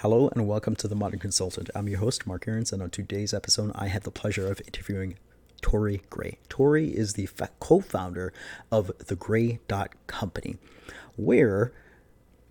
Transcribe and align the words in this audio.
Hello 0.00 0.30
and 0.30 0.48
welcome 0.48 0.74
to 0.76 0.88
The 0.88 0.94
Modern 0.94 1.18
Consultant. 1.18 1.68
I'm 1.74 1.86
your 1.86 1.98
host, 1.98 2.26
Mark 2.26 2.48
Aarons, 2.48 2.72
and 2.72 2.82
on 2.82 2.88
today's 2.88 3.34
episode, 3.34 3.70
I 3.74 3.88
had 3.88 4.04
the 4.04 4.10
pleasure 4.10 4.50
of 4.50 4.62
interviewing 4.66 5.18
Tory 5.60 6.00
Gray. 6.08 6.38
Tory 6.48 6.88
is 6.88 7.12
the 7.12 7.28
co 7.58 7.80
founder 7.80 8.32
of 8.72 8.90
the 8.96 9.14
Gray 9.14 9.60
Dot 9.68 9.90
Company, 10.06 10.56
where 11.16 11.74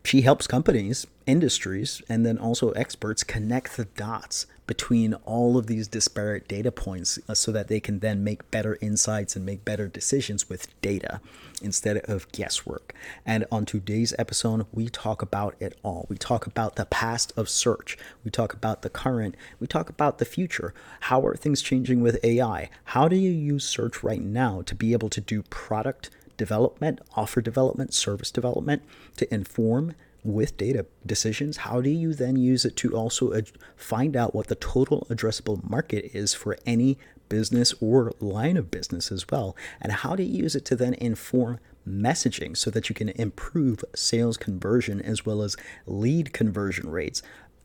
she 0.03 0.21
helps 0.21 0.45
companies, 0.45 1.07
industries, 1.25 2.03
and 2.07 2.23
then 2.23 2.37
also 2.37 2.69
experts 2.73 3.23
connect 3.23 3.77
the 3.77 3.85
dots 3.85 4.45
between 4.69 5.15
all 5.25 5.57
of 5.57 5.65
these 5.65 5.87
disparate 5.87 6.47
data 6.47 6.71
points 6.71 7.17
uh, 7.27 7.33
so 7.33 7.51
that 7.51 7.69
they 7.69 7.79
can 7.79 8.01
then 8.01 8.23
make 8.23 8.51
better 8.51 8.77
insights 8.81 9.35
and 9.35 9.43
make 9.43 9.65
better 9.65 9.87
decisions 9.87 10.47
with 10.47 10.79
data 10.79 11.19
instead 11.59 11.97
of 12.07 12.31
guesswork. 12.31 12.93
And 13.25 13.47
on 13.51 13.65
today's 13.65 14.13
episode, 14.19 14.67
we 14.71 14.87
talk 14.87 15.23
about 15.23 15.55
it 15.59 15.75
all. 15.81 16.05
We 16.07 16.19
talk 16.19 16.45
about 16.45 16.75
the 16.75 16.85
past 16.85 17.33
of 17.35 17.49
search, 17.49 17.97
we 18.23 18.29
talk 18.29 18.53
about 18.53 18.83
the 18.83 18.91
current, 18.91 19.33
we 19.59 19.65
talk 19.65 19.89
about 19.89 20.19
the 20.19 20.25
future. 20.25 20.75
How 20.99 21.25
are 21.25 21.35
things 21.35 21.63
changing 21.63 22.01
with 22.01 22.23
AI? 22.23 22.69
How 22.83 23.07
do 23.07 23.15
you 23.15 23.31
use 23.31 23.65
search 23.67 24.03
right 24.03 24.21
now 24.21 24.61
to 24.67 24.75
be 24.75 24.93
able 24.93 25.09
to 25.09 25.19
do 25.19 25.41
product 25.49 26.11
development, 26.37 27.01
offer 27.15 27.41
development, 27.41 27.95
service 27.95 28.29
development 28.29 28.83
to 29.17 29.33
inform 29.33 29.95
with 30.23 30.57
data 30.57 30.85
decisions, 31.05 31.57
how 31.57 31.81
do 31.81 31.89
you 31.89 32.13
then 32.13 32.35
use 32.35 32.65
it 32.65 32.75
to 32.77 32.95
also 32.95 33.33
ad- 33.33 33.51
find 33.75 34.15
out 34.15 34.35
what 34.35 34.47
the 34.47 34.55
total 34.55 35.07
addressable 35.09 35.67
market 35.69 36.11
is 36.13 36.33
for 36.33 36.57
any 36.65 36.97
business 37.29 37.73
or 37.79 38.11
line 38.19 38.57
of 38.57 38.71
business 38.71 39.11
as 39.11 39.25
well? 39.29 39.55
And 39.81 39.91
how 39.91 40.15
do 40.15 40.23
you 40.23 40.43
use 40.43 40.55
it 40.55 40.65
to 40.65 40.75
then 40.75 40.93
inform 40.95 41.59
messaging 41.87 42.55
so 42.55 42.69
that 42.71 42.89
you 42.89 42.95
can 42.95 43.09
improve 43.09 43.83
sales 43.95 44.37
conversion 44.37 45.01
as 45.01 45.25
well 45.25 45.41
as 45.41 45.55
lead 45.85 46.33
conversion 46.33 46.89
rates 46.89 47.21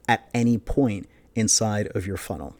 at 0.08 0.28
any 0.32 0.58
point 0.58 1.08
inside 1.34 1.88
of 1.88 2.06
your 2.06 2.16
funnel? 2.16 2.56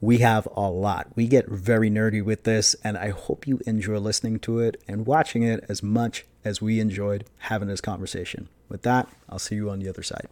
We 0.00 0.18
have 0.18 0.46
a 0.54 0.70
lot. 0.70 1.08
We 1.16 1.26
get 1.26 1.48
very 1.48 1.90
nerdy 1.90 2.22
with 2.24 2.44
this, 2.44 2.76
and 2.84 2.96
I 2.96 3.10
hope 3.10 3.48
you 3.48 3.60
enjoy 3.66 3.98
listening 3.98 4.38
to 4.40 4.60
it 4.60 4.80
and 4.86 5.06
watching 5.06 5.42
it 5.42 5.64
as 5.68 5.82
much 5.82 6.24
as 6.44 6.62
we 6.62 6.80
enjoyed 6.80 7.24
having 7.38 7.68
this 7.68 7.80
conversation. 7.80 8.48
With 8.68 8.82
that, 8.82 9.08
I'll 9.28 9.38
see 9.38 9.56
you 9.56 9.70
on 9.70 9.80
the 9.80 9.88
other 9.88 10.02
side. 10.02 10.28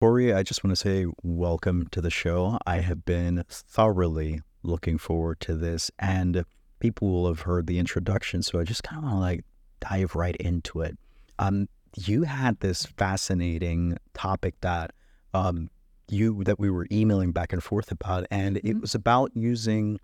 Tory, 0.00 0.32
I 0.32 0.42
just 0.42 0.62
want 0.62 0.76
to 0.76 0.80
say 0.80 1.06
welcome 1.22 1.88
to 1.88 2.00
the 2.00 2.10
show. 2.10 2.58
I 2.66 2.78
have 2.78 3.04
been 3.04 3.44
thoroughly 3.48 4.42
looking 4.62 4.98
forward 4.98 5.40
to 5.40 5.54
this, 5.54 5.90
and 5.98 6.44
people 6.78 7.08
will 7.08 7.26
have 7.26 7.40
heard 7.40 7.66
the 7.66 7.78
introduction, 7.78 8.42
so 8.42 8.60
I 8.60 8.64
just 8.64 8.82
kind 8.82 8.98
of 8.98 9.04
want 9.04 9.16
to 9.16 9.20
like 9.20 9.44
dive 9.80 10.14
right 10.14 10.36
into 10.36 10.82
it. 10.82 10.96
Um, 11.38 11.68
you 11.96 12.22
had 12.22 12.60
this 12.60 12.86
fascinating 12.86 13.96
topic 14.14 14.54
that 14.60 14.92
um, 15.34 15.70
you 16.08 16.44
that 16.44 16.58
we 16.58 16.70
were 16.70 16.86
emailing 16.92 17.32
back 17.32 17.52
and 17.52 17.62
forth 17.62 17.90
about, 17.90 18.26
and 18.30 18.56
mm-hmm. 18.56 18.68
it 18.68 18.80
was 18.80 18.94
about 18.94 19.32
using 19.34 19.98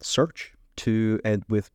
search 0.00 0.52
to 0.76 1.20
and 1.24 1.44
with 1.48 1.70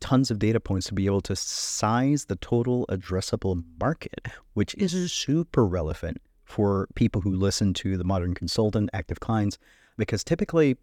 tons 0.00 0.30
of 0.30 0.38
data 0.38 0.60
points 0.60 0.86
to 0.88 0.94
be 0.94 1.06
able 1.06 1.20
to 1.22 1.36
size 1.36 2.26
the 2.26 2.36
total 2.36 2.86
addressable 2.88 3.62
market, 3.80 4.28
which 4.54 4.74
is 4.74 5.12
super 5.12 5.66
relevant 5.66 6.18
for 6.44 6.88
people 6.94 7.20
who 7.20 7.34
listen 7.34 7.74
to 7.74 7.96
the 7.96 8.04
modern 8.04 8.34
consultant, 8.34 8.88
active 8.92 9.20
clients, 9.20 9.58
because 9.96 10.22
typically 10.22 10.76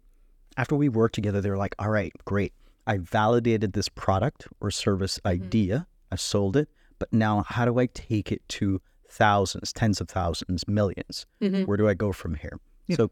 after 0.56 0.74
we 0.74 0.88
work 0.88 1.12
together, 1.12 1.40
they're 1.40 1.56
like, 1.56 1.74
all 1.78 1.88
right, 1.88 2.12
great. 2.24 2.52
I 2.86 2.98
validated 2.98 3.72
this 3.72 3.88
product 3.88 4.46
or 4.60 4.70
service 4.70 5.18
mm-hmm. 5.18 5.44
idea, 5.44 5.86
I 6.12 6.16
sold 6.16 6.56
it, 6.56 6.68
but 6.98 7.12
now 7.12 7.44
how 7.46 7.64
do 7.64 7.78
I 7.78 7.86
take 7.86 8.30
it 8.30 8.46
to 8.50 8.80
thousands, 9.08 9.72
tens 9.72 10.00
of 10.00 10.08
thousands, 10.08 10.64
1000000s 10.64 11.24
mm-hmm. 11.42 11.62
Where 11.62 11.76
do 11.76 11.88
I 11.88 11.94
go 11.94 12.12
from 12.12 12.34
here? 12.34 12.58
Yep. 12.88 12.96
So, 12.96 13.10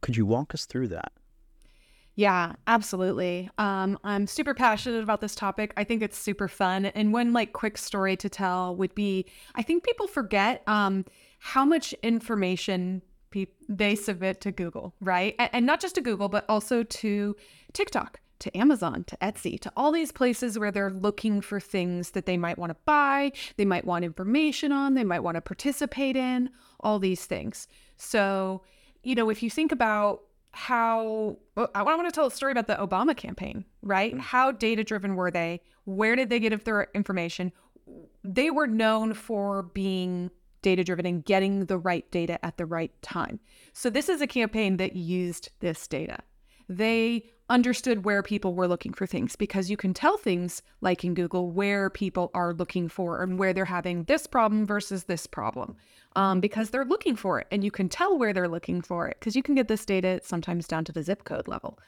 could 0.00 0.16
you 0.16 0.26
walk 0.26 0.54
us 0.54 0.64
through 0.64 0.88
that? 0.88 1.12
Yeah, 2.18 2.54
absolutely. 2.66 3.48
Um, 3.58 3.96
I'm 4.02 4.26
super 4.26 4.52
passionate 4.52 5.04
about 5.04 5.20
this 5.20 5.36
topic. 5.36 5.72
I 5.76 5.84
think 5.84 6.02
it's 6.02 6.18
super 6.18 6.48
fun. 6.48 6.86
And 6.86 7.12
one 7.12 7.32
like 7.32 7.52
quick 7.52 7.78
story 7.78 8.16
to 8.16 8.28
tell 8.28 8.74
would 8.74 8.92
be 8.96 9.26
I 9.54 9.62
think 9.62 9.84
people 9.84 10.08
forget 10.08 10.64
um, 10.66 11.04
how 11.38 11.64
much 11.64 11.92
information 12.02 13.02
pe- 13.30 13.46
they 13.68 13.94
submit 13.94 14.40
to 14.40 14.50
Google, 14.50 14.96
right? 15.00 15.36
And, 15.38 15.50
and 15.52 15.64
not 15.64 15.78
just 15.78 15.94
to 15.94 16.00
Google, 16.00 16.28
but 16.28 16.44
also 16.48 16.82
to 16.82 17.36
TikTok 17.72 18.18
to 18.40 18.58
Amazon, 18.58 19.04
to 19.04 19.16
Etsy, 19.18 19.56
to 19.60 19.72
all 19.76 19.92
these 19.92 20.10
places 20.10 20.58
where 20.58 20.72
they're 20.72 20.90
looking 20.90 21.40
for 21.40 21.60
things 21.60 22.10
that 22.10 22.26
they 22.26 22.36
might 22.36 22.58
want 22.58 22.70
to 22.70 22.76
buy, 22.84 23.30
they 23.58 23.64
might 23.64 23.84
want 23.84 24.04
information 24.04 24.72
on, 24.72 24.94
they 24.94 25.04
might 25.04 25.22
want 25.22 25.36
to 25.36 25.40
participate 25.40 26.16
in, 26.16 26.50
all 26.80 26.98
these 26.98 27.26
things. 27.26 27.68
So, 27.96 28.62
you 29.04 29.14
know, 29.14 29.30
if 29.30 29.40
you 29.40 29.50
think 29.50 29.70
about 29.70 30.22
how 30.52 31.38
I 31.74 31.82
want 31.82 32.06
to 32.06 32.12
tell 32.12 32.26
a 32.26 32.30
story 32.30 32.52
about 32.52 32.66
the 32.66 32.74
Obama 32.74 33.16
campaign, 33.16 33.64
right? 33.82 34.14
Mm. 34.14 34.20
How 34.20 34.52
data 34.52 34.84
driven 34.84 35.14
were 35.14 35.30
they? 35.30 35.60
Where 35.84 36.16
did 36.16 36.30
they 36.30 36.40
get 36.40 36.64
their 36.64 36.88
information? 36.94 37.52
They 38.24 38.50
were 38.50 38.66
known 38.66 39.14
for 39.14 39.62
being 39.62 40.30
data 40.62 40.84
driven 40.84 41.06
and 41.06 41.24
getting 41.24 41.66
the 41.66 41.78
right 41.78 42.10
data 42.10 42.44
at 42.44 42.56
the 42.56 42.66
right 42.66 42.90
time. 43.02 43.40
So, 43.72 43.90
this 43.90 44.08
is 44.08 44.20
a 44.20 44.26
campaign 44.26 44.76
that 44.78 44.96
used 44.96 45.50
this 45.60 45.86
data. 45.86 46.18
They 46.68 47.30
understood 47.48 48.04
where 48.04 48.22
people 48.22 48.54
were 48.54 48.68
looking 48.68 48.92
for 48.92 49.06
things 49.06 49.34
because 49.36 49.70
you 49.70 49.76
can 49.76 49.94
tell 49.94 50.16
things 50.16 50.62
like 50.80 51.04
in 51.04 51.14
Google 51.14 51.50
where 51.50 51.88
people 51.88 52.30
are 52.34 52.52
looking 52.52 52.88
for 52.88 53.22
and 53.22 53.38
where 53.38 53.52
they're 53.52 53.64
having 53.64 54.04
this 54.04 54.26
problem 54.26 54.66
versus 54.66 55.04
this 55.04 55.26
problem 55.26 55.76
um, 56.16 56.40
because 56.40 56.70
they're 56.70 56.84
looking 56.84 57.16
for 57.16 57.40
it 57.40 57.46
and 57.50 57.64
you 57.64 57.70
can 57.70 57.88
tell 57.88 58.18
where 58.18 58.32
they're 58.32 58.48
looking 58.48 58.82
for 58.82 59.08
it 59.08 59.16
because 59.18 59.34
you 59.34 59.42
can 59.42 59.54
get 59.54 59.68
this 59.68 59.84
data 59.84 60.20
sometimes 60.22 60.66
down 60.66 60.84
to 60.84 60.92
the 60.92 61.02
zip 61.02 61.24
code 61.24 61.48
level. 61.48 61.78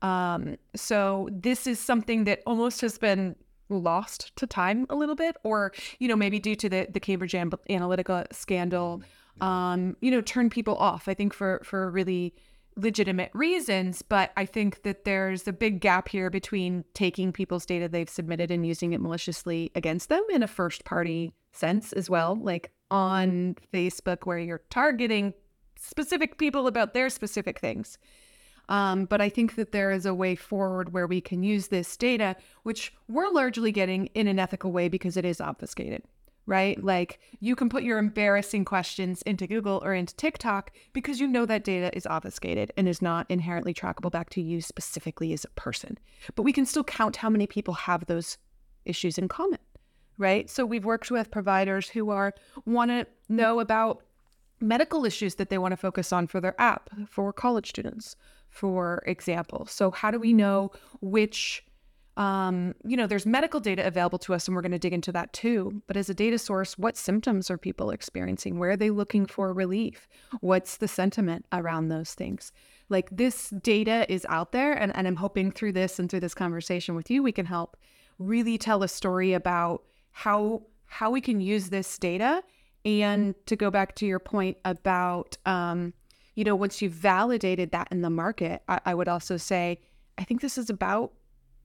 Um, 0.00 0.56
so 0.74 1.28
this 1.30 1.66
is 1.66 1.78
something 1.78 2.24
that 2.24 2.40
almost 2.46 2.80
has 2.80 2.98
been 2.98 3.36
lost 3.68 4.34
to 4.36 4.46
time 4.46 4.86
a 4.90 4.94
little 4.94 5.14
bit 5.14 5.36
or 5.44 5.72
you 5.98 6.08
know 6.08 6.16
maybe 6.16 6.38
due 6.38 6.54
to 6.54 6.68
the 6.68 6.86
the 6.90 7.00
Cambridge 7.00 7.32
Analytica 7.32 8.26
scandal 8.32 9.02
um, 9.40 9.96
you 10.00 10.10
know 10.10 10.20
turn 10.20 10.50
people 10.50 10.76
off 10.76 11.08
I 11.08 11.14
think 11.14 11.32
for 11.32 11.62
for 11.64 11.90
really 11.90 12.34
legitimate 12.76 13.30
reasons, 13.34 14.02
but 14.02 14.32
I 14.36 14.46
think 14.46 14.82
that 14.82 15.04
there's 15.04 15.46
a 15.46 15.52
big 15.52 15.80
gap 15.80 16.08
here 16.08 16.30
between 16.30 16.84
taking 16.94 17.32
people's 17.32 17.66
data 17.66 17.88
they've 17.88 18.08
submitted 18.08 18.50
and 18.50 18.66
using 18.66 18.92
it 18.92 19.00
maliciously 19.00 19.70
against 19.74 20.08
them 20.08 20.24
in 20.30 20.42
a 20.42 20.48
first 20.48 20.84
party 20.84 21.32
sense 21.52 21.92
as 21.92 22.08
well, 22.08 22.38
like 22.40 22.72
on 22.90 23.56
Facebook 23.72 24.24
where 24.24 24.38
you're 24.38 24.62
targeting 24.70 25.34
specific 25.76 26.38
people 26.38 26.66
about 26.66 26.94
their 26.94 27.10
specific 27.10 27.58
things. 27.58 27.98
Um, 28.68 29.04
but 29.04 29.20
I 29.20 29.28
think 29.28 29.56
that 29.56 29.72
there 29.72 29.90
is 29.90 30.06
a 30.06 30.14
way 30.14 30.34
forward 30.34 30.92
where 30.92 31.06
we 31.06 31.20
can 31.20 31.42
use 31.42 31.68
this 31.68 31.96
data, 31.96 32.36
which 32.62 32.92
we're 33.08 33.28
largely 33.28 33.72
getting 33.72 34.06
in 34.14 34.28
an 34.28 34.38
ethical 34.38 34.72
way 34.72 34.88
because 34.88 35.16
it 35.16 35.24
is 35.24 35.40
obfuscated 35.40 36.04
right? 36.46 36.82
Like 36.82 37.20
you 37.40 37.54
can 37.54 37.68
put 37.68 37.82
your 37.82 37.98
embarrassing 37.98 38.64
questions 38.64 39.22
into 39.22 39.46
Google 39.46 39.80
or 39.84 39.94
into 39.94 40.14
TikTok 40.16 40.72
because 40.92 41.20
you 41.20 41.28
know 41.28 41.46
that 41.46 41.64
data 41.64 41.94
is 41.96 42.06
obfuscated 42.06 42.72
and 42.76 42.88
is 42.88 43.02
not 43.02 43.26
inherently 43.28 43.72
trackable 43.72 44.10
back 44.10 44.30
to 44.30 44.42
you 44.42 44.60
specifically 44.60 45.32
as 45.32 45.44
a 45.44 45.50
person. 45.50 45.98
But 46.34 46.42
we 46.42 46.52
can 46.52 46.66
still 46.66 46.84
count 46.84 47.16
how 47.16 47.30
many 47.30 47.46
people 47.46 47.74
have 47.74 48.06
those 48.06 48.38
issues 48.84 49.18
in 49.18 49.28
common, 49.28 49.60
right? 50.18 50.50
So 50.50 50.66
we've 50.66 50.84
worked 50.84 51.10
with 51.10 51.30
providers 51.30 51.88
who 51.88 52.10
are 52.10 52.34
want 52.66 52.90
to 52.90 53.06
know 53.28 53.60
about 53.60 54.02
medical 54.60 55.04
issues 55.04 55.36
that 55.36 55.50
they 55.50 55.58
want 55.58 55.72
to 55.72 55.76
focus 55.76 56.12
on 56.12 56.26
for 56.26 56.40
their 56.40 56.60
app 56.60 56.90
for 57.08 57.32
college 57.32 57.68
students, 57.68 58.16
for 58.48 59.02
example. 59.06 59.66
So 59.66 59.90
how 59.90 60.10
do 60.10 60.18
we 60.18 60.32
know 60.32 60.72
which 61.00 61.64
um, 62.16 62.74
you 62.84 62.96
know, 62.96 63.06
there's 63.06 63.24
medical 63.24 63.58
data 63.58 63.86
available 63.86 64.18
to 64.18 64.34
us, 64.34 64.46
and 64.46 64.54
we're 64.54 64.62
going 64.62 64.72
to 64.72 64.78
dig 64.78 64.92
into 64.92 65.12
that 65.12 65.32
too. 65.32 65.82
But 65.86 65.96
as 65.96 66.10
a 66.10 66.14
data 66.14 66.38
source, 66.38 66.76
what 66.76 66.96
symptoms 66.96 67.50
are 67.50 67.56
people 67.56 67.90
experiencing? 67.90 68.58
Where 68.58 68.70
are 68.70 68.76
they 68.76 68.90
looking 68.90 69.24
for 69.24 69.52
relief? 69.52 70.08
What's 70.40 70.76
the 70.76 70.88
sentiment 70.88 71.46
around 71.52 71.88
those 71.88 72.14
things? 72.14 72.52
Like 72.88 73.08
this 73.10 73.48
data 73.50 74.04
is 74.12 74.26
out 74.28 74.52
there, 74.52 74.72
and, 74.74 74.94
and 74.94 75.06
I'm 75.08 75.16
hoping 75.16 75.50
through 75.50 75.72
this 75.72 75.98
and 75.98 76.10
through 76.10 76.20
this 76.20 76.34
conversation 76.34 76.94
with 76.94 77.10
you, 77.10 77.22
we 77.22 77.32
can 77.32 77.46
help 77.46 77.76
really 78.18 78.58
tell 78.58 78.82
a 78.82 78.88
story 78.88 79.32
about 79.32 79.82
how 80.10 80.62
how 80.84 81.10
we 81.10 81.22
can 81.22 81.40
use 81.40 81.70
this 81.70 81.98
data. 81.98 82.42
And 82.84 83.34
to 83.46 83.54
go 83.54 83.70
back 83.70 83.94
to 83.96 84.06
your 84.06 84.18
point 84.18 84.58
about, 84.64 85.38
um, 85.46 85.94
you 86.34 86.42
know, 86.42 86.56
once 86.56 86.82
you've 86.82 86.92
validated 86.92 87.70
that 87.70 87.88
in 87.92 88.02
the 88.02 88.10
market, 88.10 88.62
I, 88.68 88.80
I 88.86 88.94
would 88.94 89.06
also 89.06 89.36
say, 89.36 89.78
I 90.18 90.24
think 90.24 90.40
this 90.40 90.58
is 90.58 90.68
about 90.68 91.12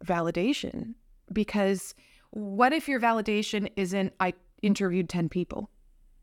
validation 0.06 0.94
because 1.32 1.94
what 2.32 2.74
if 2.74 2.88
your 2.88 3.00
validation 3.00 3.70
isn't 3.76 4.14
I 4.20 4.34
interviewed 4.62 5.10
10 5.10 5.30
people 5.30 5.70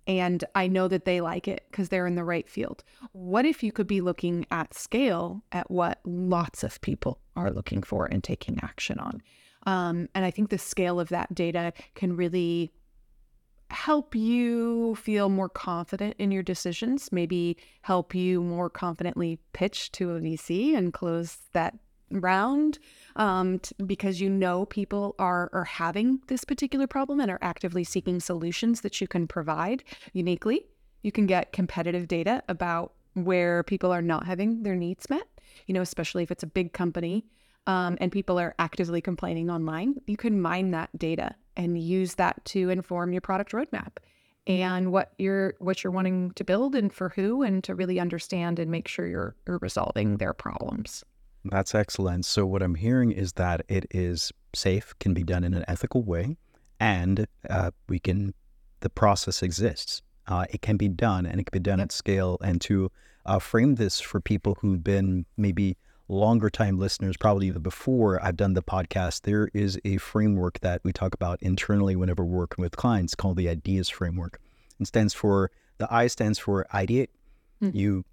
and 0.07 0.45
I 0.55 0.67
know 0.69 0.87
that 0.89 1.07
they 1.07 1.21
like 1.21 1.49
it 1.49 1.65
because 1.71 1.89
they're 1.89 2.07
in 2.07 2.15
the 2.15 2.25
right 2.25 2.49
field? 2.49 2.85
What 3.13 3.47
if 3.47 3.63
you 3.63 3.73
could 3.73 3.87
be 3.87 4.01
looking 4.01 4.47
at 4.51 4.75
scale 4.75 5.43
at 5.53 5.71
what 5.71 6.01
lots 6.05 6.63
of 6.63 6.81
people 6.81 7.21
are 7.37 7.51
looking 7.51 7.83
for 7.83 8.07
and 8.07 8.23
taking 8.23 8.59
action 8.63 8.99
on? 8.99 9.23
Um, 9.67 10.09
and 10.15 10.25
I 10.25 10.31
think 10.31 10.51
the 10.51 10.59
scale 10.59 11.01
of 11.01 11.09
that 11.09 11.35
data 11.35 11.73
can 11.95 12.17
really 12.17 12.73
help 13.71 14.15
you 14.15 14.95
feel 14.97 15.29
more 15.29 15.49
confident 15.49 16.15
in 16.19 16.31
your 16.31 16.43
decisions, 16.43 17.11
maybe 17.11 17.57
help 17.83 18.15
you 18.15 18.43
more 18.43 18.71
confidently 18.71 19.39
pitch 19.53 19.91
to 19.93 20.13
a 20.13 20.21
VC 20.21 20.77
and 20.77 20.93
close 20.93 21.39
that 21.53 21.77
round 22.11 22.79
um, 23.17 23.59
t- 23.59 23.75
because 23.87 24.21
you 24.21 24.29
know 24.29 24.67
people 24.67 25.15
are, 25.19 25.51
are 25.53 25.65
having 25.65 26.21
this 26.29 26.45
particular 26.45 26.87
problem 26.87 27.21
and 27.21 27.31
are 27.31 27.39
actively 27.43 27.85
seeking 27.85 28.21
solutions 28.21 28.83
that 28.83 29.01
you 29.01 29.09
can 29.09 29.27
provide 29.27 29.85
uniquely. 30.13 30.67
You 31.03 31.13
can 31.13 31.27
get 31.27 31.53
competitive 31.53 32.09
data 32.09 32.43
about 32.49 32.93
where 33.15 33.63
people 33.63 33.93
are 33.93 34.03
not 34.03 34.27
having 34.27 34.63
their 34.63 34.75
needs 34.75 35.09
met, 35.09 35.27
you 35.67 35.75
know, 35.75 35.83
especially 35.83 36.23
if 36.23 36.31
it's 36.31 36.43
a 36.43 36.49
big 36.49 36.73
company 36.73 37.25
um, 37.67 37.97
and 38.01 38.13
people 38.13 38.39
are 38.39 38.55
actively 38.59 39.01
complaining 39.01 39.51
online. 39.51 39.97
You 40.07 40.17
can 40.17 40.41
mine 40.41 40.71
that 40.73 40.97
data 40.99 41.35
and 41.57 41.81
use 41.81 42.15
that 42.15 42.45
to 42.47 42.71
inform 42.71 43.13
your 43.13 43.21
product 43.21 43.53
roadmap 43.53 43.99
and 44.47 44.93
what 44.93 45.13
you're 45.19 45.55
what 45.59 45.83
you're 45.83 45.93
wanting 45.93 46.33
to 46.33 46.45
build 46.45 46.75
and 46.75 46.93
for 46.93 47.09
who 47.11 47.43
and 47.43 47.65
to 47.65 47.75
really 47.75 47.99
understand 47.99 48.59
and 48.59 48.71
make 48.71 48.89
sure 48.89 49.07
you're, 49.07 49.35
you're 49.47 49.59
resolving 49.59 50.19
their 50.19 50.35
problems. 50.35 51.05
That's 51.45 51.75
excellent. 51.75 52.25
So 52.25 52.47
what 52.47 52.63
I'm 52.63 52.75
hearing 52.75 53.13
is 53.13 53.35
that 53.35 53.65
it 53.69 53.87
is 53.91 54.33
safe, 54.55 54.95
can 54.99 55.13
be 55.13 55.23
done 55.23 55.45
in 55.45 55.55
an 55.55 55.65
ethical 55.69 56.03
way, 56.03 56.37
and 56.81 57.27
uh, 57.49 57.71
we 57.89 57.99
can. 57.99 58.35
The 58.81 58.91
process 58.91 59.43
exists. 59.43 60.03
Uh, 60.27 60.45
it 60.51 60.61
can 60.61 60.77
be 60.77 60.89
done, 60.89 61.27
and 61.27 61.41
it 61.41 61.45
can 61.45 61.59
be 61.59 61.63
done 61.63 61.81
at 61.81 61.93
scale. 61.93 62.39
And 62.43 62.61
to 62.63 62.91
uh, 63.27 63.39
frame 63.39 63.77
this 63.77 64.01
for 64.01 64.21
people 64.21 64.59
who've 64.61 64.83
been 64.83 65.27
maybe 65.37 65.77
longer 66.09 66.51
time 66.51 66.79
listeners, 66.79 67.17
probably 67.17 67.47
even 67.47 67.63
before 67.63 68.23
I've 68.23 68.37
done 68.37 68.55
the 68.55 68.63
podcast, 68.63 69.23
there 69.23 69.49
is 69.55 69.79
a 69.85 69.97
framework 69.99 70.61
that 70.61 70.83
we 70.85 70.93
talk 70.93 71.15
about 71.15 71.43
internally 71.43 71.97
whenever 71.97 72.25
we're 72.25 72.39
working 72.39 72.63
with 72.63 72.77
clients 72.77 73.15
called 73.15 73.37
the 73.37 73.49
IDEAS 73.49 73.89
framework. 73.89 74.39
It 74.81 74.87
stands 74.87 75.15
for 75.15 75.51
the 75.79 75.93
I 75.93 76.07
stands 76.09 76.39
for 76.39 76.67
ideate. 76.73 77.09
Mm-hmm. 77.63 77.77
You 77.77 78.05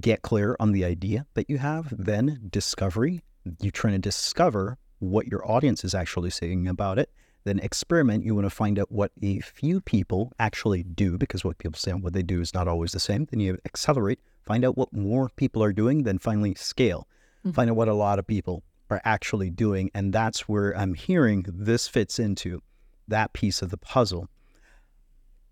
get 0.00 0.22
clear 0.22 0.56
on 0.60 0.72
the 0.72 0.84
idea 0.84 1.26
that 1.34 1.48
you 1.48 1.58
have, 1.58 1.92
then 1.96 2.48
discovery. 2.50 3.22
You're 3.60 3.72
trying 3.72 3.94
to 3.94 3.98
discover 3.98 4.78
what 4.98 5.26
your 5.26 5.48
audience 5.50 5.84
is 5.84 5.94
actually 5.94 6.30
saying 6.30 6.66
about 6.68 6.98
it. 6.98 7.10
Then 7.44 7.60
experiment. 7.60 8.24
You 8.24 8.34
want 8.34 8.46
to 8.46 8.50
find 8.50 8.78
out 8.78 8.90
what 8.90 9.12
a 9.22 9.38
few 9.40 9.80
people 9.80 10.32
actually 10.38 10.82
do 10.82 11.16
because 11.16 11.44
what 11.44 11.58
people 11.58 11.78
say 11.78 11.92
and 11.92 12.02
what 12.02 12.12
they 12.12 12.22
do 12.22 12.40
is 12.40 12.52
not 12.52 12.66
always 12.66 12.92
the 12.92 13.00
same. 13.00 13.26
Then 13.30 13.40
you 13.40 13.58
accelerate, 13.64 14.18
find 14.42 14.64
out 14.64 14.76
what 14.76 14.92
more 14.92 15.30
people 15.36 15.62
are 15.62 15.72
doing, 15.72 16.02
then 16.02 16.18
finally 16.18 16.54
scale. 16.56 17.06
Mm-hmm. 17.40 17.52
Find 17.52 17.70
out 17.70 17.76
what 17.76 17.88
a 17.88 17.94
lot 17.94 18.18
of 18.18 18.26
people 18.26 18.64
are 18.90 19.00
actually 19.04 19.50
doing. 19.50 19.90
And 19.94 20.12
that's 20.12 20.48
where 20.48 20.76
I'm 20.76 20.94
hearing 20.94 21.46
this 21.48 21.86
fits 21.86 22.18
into 22.18 22.62
that 23.06 23.32
piece 23.32 23.62
of 23.62 23.70
the 23.70 23.78
puzzle. 23.78 24.28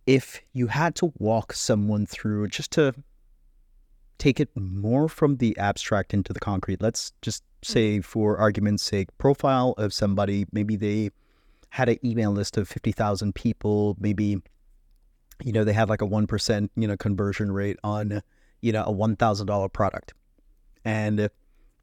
If 0.06 0.41
you 0.52 0.67
had 0.67 0.96
to 0.96 1.12
walk 1.19 1.52
someone 1.52 2.06
through 2.06 2.49
just 2.49 2.73
to 2.73 2.94
take 4.19 4.41
it 4.41 4.49
more 4.55 5.09
from 5.09 5.37
the 5.37 5.57
abstract 5.59 6.15
into 6.15 6.33
the 6.33 6.41
concrete. 6.41 6.81
Let's 6.81 7.13
just 7.23 7.43
say, 7.63 7.99
mm-hmm. 7.99 8.03
for 8.03 8.39
argument's 8.39 8.83
sake, 8.83 9.09
profile 9.19 9.75
of 9.79 9.93
somebody. 9.93 10.47
Maybe 10.53 10.77
they 10.77 11.11
had 11.71 11.89
an 11.89 11.99
email 12.05 12.31
list 12.31 12.57
of 12.57 12.69
fifty 12.69 12.93
thousand 12.93 13.35
people. 13.35 13.97
Maybe 13.99 14.41
you 15.43 15.53
know 15.53 15.65
they 15.65 15.73
had 15.73 15.89
like 15.89 16.03
a 16.03 16.07
one 16.07 16.27
percent 16.27 16.71
you 16.77 16.87
know 16.87 16.97
conversion 16.97 17.51
rate 17.51 17.79
on 17.83 18.23
you 18.61 18.73
know 18.73 18.85
a 18.87 18.93
one 18.93 19.17
thousand 19.17 19.47
dollar 19.47 19.69
product, 19.69 20.15
and 20.85 21.29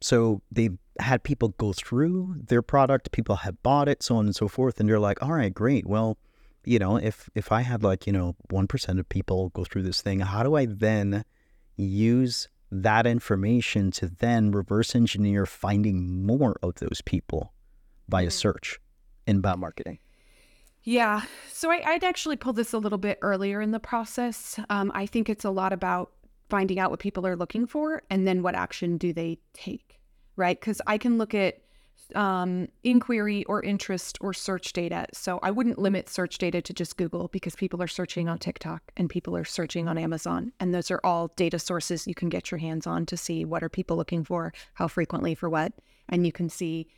so 0.00 0.42
they 0.50 0.70
had 0.98 1.22
people 1.22 1.50
go 1.50 1.72
through 1.72 2.36
their 2.46 2.62
product. 2.62 3.12
People 3.12 3.36
have 3.36 3.62
bought 3.62 3.88
it, 3.88 4.02
so 4.02 4.16
on 4.16 4.26
and 4.26 4.34
so 4.34 4.48
forth, 4.48 4.80
and 4.80 4.88
they're 4.88 4.98
like, 4.98 5.22
all 5.22 5.32
right, 5.32 5.52
great. 5.52 5.86
Well, 5.86 6.18
you 6.64 6.78
know, 6.78 6.96
if 6.96 7.28
if 7.34 7.52
I 7.52 7.62
had 7.62 7.82
like 7.82 8.06
you 8.06 8.12
know 8.12 8.36
one 8.50 8.66
percent 8.66 8.98
of 8.98 9.08
people 9.08 9.50
go 9.50 9.64
through 9.64 9.82
this 9.82 10.00
thing, 10.00 10.20
how 10.20 10.42
do 10.42 10.54
I 10.54 10.66
then 10.66 11.24
use 11.82 12.48
that 12.70 13.06
information 13.06 13.90
to 13.90 14.08
then 14.08 14.50
reverse 14.50 14.94
engineer 14.94 15.44
finding 15.44 16.24
more 16.24 16.56
of 16.62 16.76
those 16.76 17.02
people 17.04 17.52
via 18.08 18.26
mm-hmm. 18.26 18.30
search 18.30 18.80
inbound 19.26 19.60
marketing. 19.60 19.98
Yeah. 20.84 21.22
So 21.52 21.70
I, 21.70 21.92
would 21.92 22.02
actually 22.02 22.36
pull 22.36 22.54
this 22.54 22.72
a 22.72 22.78
little 22.78 22.98
bit 22.98 23.18
earlier 23.22 23.60
in 23.60 23.70
the 23.70 23.78
process. 23.78 24.58
Um, 24.68 24.90
I 24.94 25.06
think 25.06 25.28
it's 25.28 25.44
a 25.44 25.50
lot 25.50 25.72
about 25.72 26.10
finding 26.48 26.78
out 26.78 26.90
what 26.90 27.00
people 27.00 27.26
are 27.26 27.36
looking 27.36 27.66
for 27.66 28.02
and 28.10 28.26
then 28.26 28.42
what 28.42 28.54
action 28.54 28.98
do 28.98 29.12
they 29.12 29.38
take, 29.52 30.00
right? 30.36 30.58
Because 30.58 30.80
I 30.86 30.98
can 30.98 31.18
look 31.18 31.34
at 31.34 31.58
um, 32.14 32.68
inquiry 32.84 33.44
or 33.44 33.62
interest 33.62 34.18
or 34.20 34.32
search 34.32 34.72
data. 34.72 35.06
So 35.12 35.38
I 35.42 35.50
wouldn't 35.50 35.78
limit 35.78 36.08
search 36.08 36.38
data 36.38 36.62
to 36.62 36.72
just 36.72 36.96
Google 36.96 37.28
because 37.28 37.54
people 37.56 37.82
are 37.82 37.88
searching 37.88 38.28
on 38.28 38.38
TikTok 38.38 38.82
and 38.96 39.08
people 39.08 39.36
are 39.36 39.44
searching 39.44 39.88
on 39.88 39.98
Amazon. 39.98 40.52
And 40.60 40.74
those 40.74 40.90
are 40.90 41.00
all 41.04 41.28
data 41.36 41.58
sources 41.58 42.06
you 42.06 42.14
can 42.14 42.28
get 42.28 42.50
your 42.50 42.58
hands 42.58 42.86
on 42.86 43.06
to 43.06 43.16
see 43.16 43.44
what 43.44 43.62
are 43.62 43.68
people 43.68 43.96
looking 43.96 44.24
for, 44.24 44.52
how 44.74 44.88
frequently 44.88 45.34
for 45.34 45.48
what. 45.48 45.72
And 46.08 46.26
you 46.26 46.32
can 46.32 46.48
see, 46.48 46.88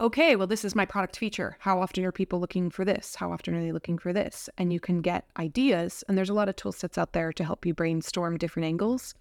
okay, 0.00 0.36
well, 0.36 0.46
this 0.46 0.64
is 0.64 0.74
my 0.74 0.84
product 0.84 1.16
feature. 1.16 1.56
How 1.60 1.80
often 1.80 2.04
are 2.04 2.12
people 2.12 2.40
looking 2.40 2.70
for 2.70 2.84
this? 2.84 3.16
How 3.16 3.32
often 3.32 3.54
are 3.54 3.62
they 3.62 3.72
looking 3.72 3.98
for 3.98 4.12
this? 4.12 4.48
And 4.56 4.72
you 4.72 4.80
can 4.80 5.00
get 5.00 5.26
ideas. 5.38 6.04
And 6.08 6.16
there's 6.16 6.30
a 6.30 6.34
lot 6.34 6.48
of 6.48 6.56
tool 6.56 6.72
sets 6.72 6.98
out 6.98 7.12
there 7.12 7.32
to 7.32 7.44
help 7.44 7.66
you 7.66 7.74
brainstorm 7.74 8.38
different 8.38 8.66
angles 8.66 9.14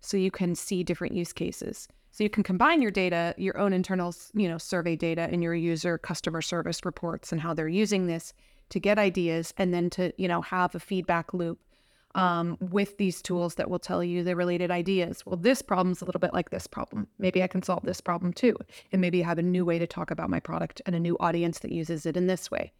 so 0.00 0.16
you 0.16 0.30
can 0.30 0.54
see 0.54 0.82
different 0.82 1.14
use 1.14 1.32
cases. 1.32 1.88
So 2.14 2.22
you 2.22 2.30
can 2.30 2.44
combine 2.44 2.80
your 2.80 2.92
data, 2.92 3.34
your 3.36 3.58
own 3.58 3.72
internal, 3.72 4.14
you 4.34 4.48
know, 4.48 4.56
survey 4.56 4.94
data 4.94 5.22
and 5.22 5.42
your 5.42 5.52
user 5.52 5.98
customer 5.98 6.42
service 6.42 6.84
reports 6.84 7.32
and 7.32 7.40
how 7.40 7.54
they're 7.54 7.66
using 7.66 8.06
this 8.06 8.32
to 8.68 8.78
get 8.78 9.00
ideas 9.00 9.52
and 9.58 9.74
then 9.74 9.90
to, 9.90 10.12
you 10.16 10.28
know, 10.28 10.40
have 10.40 10.76
a 10.76 10.78
feedback 10.78 11.34
loop 11.34 11.58
um, 12.14 12.56
with 12.60 12.98
these 12.98 13.20
tools 13.20 13.56
that 13.56 13.68
will 13.68 13.80
tell 13.80 14.04
you 14.04 14.22
the 14.22 14.36
related 14.36 14.70
ideas. 14.70 15.26
Well, 15.26 15.34
this 15.34 15.60
problem's 15.60 16.02
a 16.02 16.04
little 16.04 16.20
bit 16.20 16.32
like 16.32 16.50
this 16.50 16.68
problem. 16.68 17.08
Maybe 17.18 17.42
I 17.42 17.48
can 17.48 17.64
solve 17.64 17.82
this 17.82 18.00
problem 18.00 18.32
too. 18.32 18.56
And 18.92 19.00
maybe 19.00 19.24
I 19.24 19.26
have 19.26 19.40
a 19.40 19.42
new 19.42 19.64
way 19.64 19.80
to 19.80 19.86
talk 19.88 20.12
about 20.12 20.30
my 20.30 20.38
product 20.38 20.80
and 20.86 20.94
a 20.94 21.00
new 21.00 21.16
audience 21.18 21.58
that 21.58 21.72
uses 21.72 22.06
it 22.06 22.16
in 22.16 22.28
this 22.28 22.48
way. 22.48 22.72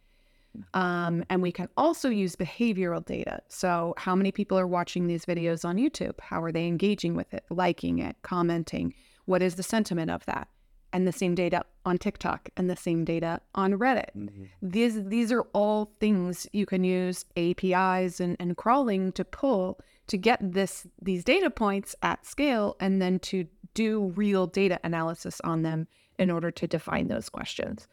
Um, 0.73 1.25
and 1.29 1.41
we 1.41 1.51
can 1.51 1.67
also 1.75 2.07
use 2.07 2.37
behavioral 2.37 3.03
data. 3.03 3.41
So, 3.49 3.95
how 3.97 4.15
many 4.15 4.31
people 4.31 4.57
are 4.57 4.65
watching 4.65 5.07
these 5.07 5.25
videos 5.25 5.65
on 5.65 5.75
YouTube? 5.75 6.17
How 6.21 6.41
are 6.41 6.53
they 6.53 6.67
engaging 6.67 7.15
with 7.15 7.33
it, 7.33 7.43
liking 7.49 7.99
it, 7.99 8.15
commenting? 8.21 8.93
What 9.25 9.41
is 9.41 9.55
the 9.55 9.63
sentiment 9.63 10.11
of 10.11 10.25
that? 10.25 10.47
And 10.93 11.07
the 11.07 11.11
same 11.11 11.35
data 11.35 11.63
on 11.85 11.97
TikTok 11.97 12.49
and 12.55 12.69
the 12.69 12.75
same 12.75 13.03
data 13.03 13.41
on 13.53 13.73
Reddit. 13.73 14.11
Mm-hmm. 14.15 14.43
These 14.61 15.03
these 15.05 15.31
are 15.31 15.41
all 15.53 15.91
things 15.99 16.47
you 16.53 16.65
can 16.65 16.85
use 16.85 17.25
APIs 17.35 18.21
and, 18.21 18.37
and 18.39 18.55
crawling 18.55 19.11
to 19.13 19.25
pull 19.25 19.79
to 20.07 20.17
get 20.17 20.39
this 20.41 20.87
these 21.01 21.25
data 21.25 21.49
points 21.49 21.95
at 22.01 22.25
scale 22.25 22.77
and 22.79 23.01
then 23.01 23.19
to 23.19 23.45
do 23.73 24.13
real 24.15 24.47
data 24.47 24.79
analysis 24.83 25.41
on 25.43 25.63
them 25.63 25.87
in 26.17 26.31
order 26.31 26.49
to 26.49 26.65
define 26.65 27.07
those 27.07 27.27
questions. 27.27 27.87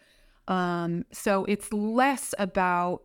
Um, 0.49 1.05
so 1.13 1.45
it's 1.47 1.73
less 1.73 2.35
about 2.39 3.03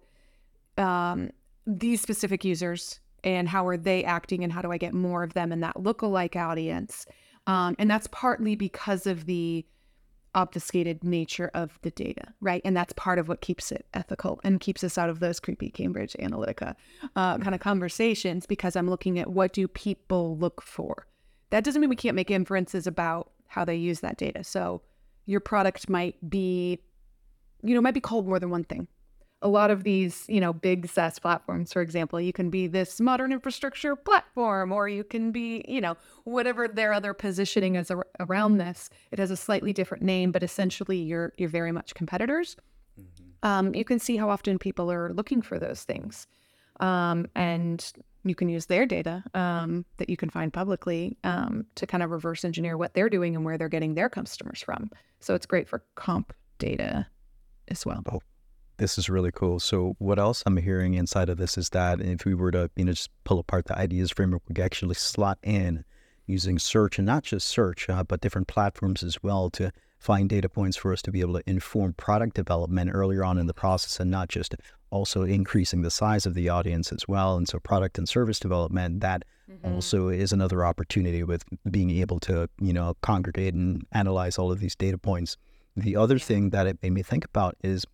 um, 0.77 1.31
these 1.65 2.01
specific 2.01 2.45
users 2.45 2.99
and 3.23 3.49
how 3.49 3.67
are 3.67 3.77
they 3.77 4.03
acting 4.03 4.43
and 4.43 4.53
how 4.53 4.61
do 4.61 4.71
I 4.71 4.77
get 4.77 4.93
more 4.93 5.23
of 5.23 5.33
them 5.33 5.51
in 5.51 5.59
that 5.61 5.75
lookalike 5.75 6.35
audience 6.35 7.05
um, 7.47 7.75
and 7.79 7.89
that's 7.89 8.07
partly 8.07 8.55
because 8.55 9.07
of 9.07 9.25
the 9.25 9.65
obfuscated 10.35 11.03
nature 11.03 11.49
of 11.55 11.79
the 11.81 11.89
data, 11.91 12.33
right? 12.41 12.61
And 12.63 12.77
that's 12.77 12.93
part 12.93 13.17
of 13.17 13.27
what 13.27 13.41
keeps 13.41 13.71
it 13.71 13.87
ethical 13.93 14.39
and 14.43 14.59
keeps 14.59 14.83
us 14.83 14.97
out 14.97 15.09
of 15.09 15.19
those 15.19 15.39
creepy 15.39 15.69
Cambridge 15.69 16.15
Analytica 16.19 16.75
uh, 17.15 17.37
kind 17.39 17.55
of 17.55 17.61
conversations 17.61 18.45
because 18.45 18.75
I'm 18.75 18.89
looking 18.89 19.17
at 19.17 19.31
what 19.31 19.53
do 19.53 19.67
people 19.67 20.37
look 20.37 20.61
for. 20.61 21.07
That 21.49 21.63
doesn't 21.63 21.81
mean 21.81 21.89
we 21.89 21.95
can't 21.95 22.15
make 22.15 22.29
inferences 22.29 22.85
about 22.85 23.31
how 23.47 23.65
they 23.65 23.75
use 23.75 24.01
that 24.01 24.17
data. 24.17 24.43
So 24.43 24.81
your 25.25 25.39
product 25.39 25.89
might 25.89 26.29
be, 26.29 26.79
you 27.63 27.73
know, 27.73 27.81
might 27.81 27.93
be 27.93 28.01
called 28.01 28.27
more 28.27 28.39
than 28.39 28.49
one 28.49 28.65
thing 28.65 28.87
a 29.41 29.47
lot 29.47 29.69
of 29.69 29.83
these, 29.83 30.25
you 30.27 30.39
know, 30.39 30.51
big 30.51 30.87
SaaS 30.87 31.19
platforms, 31.19 31.71
for 31.71 31.81
example, 31.81 32.19
you 32.19 32.33
can 32.33 32.49
be 32.49 32.67
this 32.67 32.99
modern 32.99 33.31
infrastructure 33.31 33.95
platform, 33.95 34.71
or 34.71 34.89
you 34.89 35.03
can 35.03 35.31
be, 35.31 35.63
you 35.67 35.79
know, 35.79 35.95
whatever 36.23 36.67
their 36.67 36.91
other 36.91 37.13
positioning 37.13 37.75
is 37.75 37.91
ar- 37.91 38.07
around 38.19 38.57
this. 38.57 38.89
It 39.11 39.19
has 39.19 39.29
a 39.29 39.37
slightly 39.37 39.73
different 39.73 40.03
name, 40.03 40.31
but 40.31 40.41
essentially, 40.41 40.97
you're 40.97 41.33
you're 41.37 41.49
very 41.49 41.71
much 41.71 41.93
competitors. 41.93 42.55
Mm-hmm. 42.99 43.47
Um, 43.47 43.75
you 43.75 43.85
can 43.85 43.99
see 43.99 44.17
how 44.17 44.29
often 44.29 44.57
people 44.57 44.91
are 44.91 45.13
looking 45.13 45.43
for 45.43 45.59
those 45.59 45.83
things, 45.83 46.25
um, 46.79 47.27
and 47.35 47.93
you 48.23 48.33
can 48.33 48.49
use 48.49 48.65
their 48.65 48.85
data 48.87 49.23
um, 49.35 49.85
that 49.97 50.09
you 50.09 50.17
can 50.17 50.31
find 50.31 50.51
publicly 50.51 51.15
um, 51.23 51.65
to 51.75 51.85
kind 51.85 52.01
of 52.01 52.09
reverse 52.09 52.43
engineer 52.43 52.75
what 52.75 52.95
they're 52.95 53.09
doing 53.09 53.35
and 53.35 53.45
where 53.45 53.57
they're 53.57 53.69
getting 53.69 53.93
their 53.93 54.09
customers 54.09 54.61
from. 54.61 54.89
So 55.19 55.35
it's 55.35 55.45
great 55.45 55.69
for 55.69 55.83
comp 55.95 56.33
data 56.57 57.07
as 57.67 57.85
well. 57.85 58.03
Oh 58.11 58.21
this 58.77 58.97
is 58.97 59.09
really 59.09 59.31
cool. 59.31 59.59
So 59.59 59.95
what 59.99 60.19
else 60.19 60.43
I'm 60.45 60.57
hearing 60.57 60.93
inside 60.93 61.29
of 61.29 61.37
this 61.37 61.57
is 61.57 61.69
that 61.69 62.01
if 62.01 62.25
we 62.25 62.33
were 62.33 62.51
to, 62.51 62.69
you 62.75 62.85
know, 62.85 62.91
just 62.91 63.09
pull 63.23 63.39
apart 63.39 63.65
the 63.65 63.77
ideas 63.77 64.11
framework, 64.11 64.43
we 64.47 64.55
could 64.55 64.65
actually 64.65 64.95
slot 64.95 65.37
in 65.43 65.83
using 66.25 66.59
search 66.59 66.99
and 66.99 67.05
not 67.05 67.23
just 67.23 67.47
search, 67.47 67.89
uh, 67.89 68.03
but 68.03 68.21
different 68.21 68.47
platforms 68.47 69.01
as 69.01 69.21
well 69.23 69.49
to 69.49 69.71
find 69.97 70.29
data 70.29 70.47
points 70.47 70.77
for 70.77 70.93
us 70.93 71.01
to 71.01 71.11
be 71.11 71.21
able 71.21 71.33
to 71.33 71.49
inform 71.49 71.93
product 71.93 72.35
development 72.35 72.91
earlier 72.93 73.23
on 73.23 73.37
in 73.37 73.47
the 73.47 73.53
process 73.53 73.99
and 73.99 74.11
not 74.11 74.29
just 74.29 74.55
also 74.89 75.23
increasing 75.23 75.81
the 75.81 75.89
size 75.89 76.25
of 76.25 76.33
the 76.33 76.49
audience 76.49 76.91
as 76.91 77.07
well. 77.07 77.35
And 77.35 77.47
so 77.47 77.59
product 77.59 77.97
and 77.97 78.07
service 78.07 78.39
development, 78.39 79.01
that 79.01 79.23
mm-hmm. 79.49 79.73
also 79.73 80.09
is 80.09 80.31
another 80.31 80.65
opportunity 80.65 81.23
with 81.23 81.43
being 81.69 81.89
able 81.89 82.19
to, 82.21 82.49
you 82.59 82.73
know, 82.73 82.95
congregate 83.01 83.53
and 83.53 83.85
analyze 83.91 84.37
all 84.37 84.51
of 84.51 84.59
these 84.59 84.75
data 84.75 84.97
points. 84.97 85.37
The 85.75 85.95
other 85.95 86.19
thing 86.19 86.51
that 86.51 86.67
it 86.67 86.77
made 86.81 86.93
me 86.93 87.03
think 87.03 87.25
about 87.25 87.55
is 87.63 87.85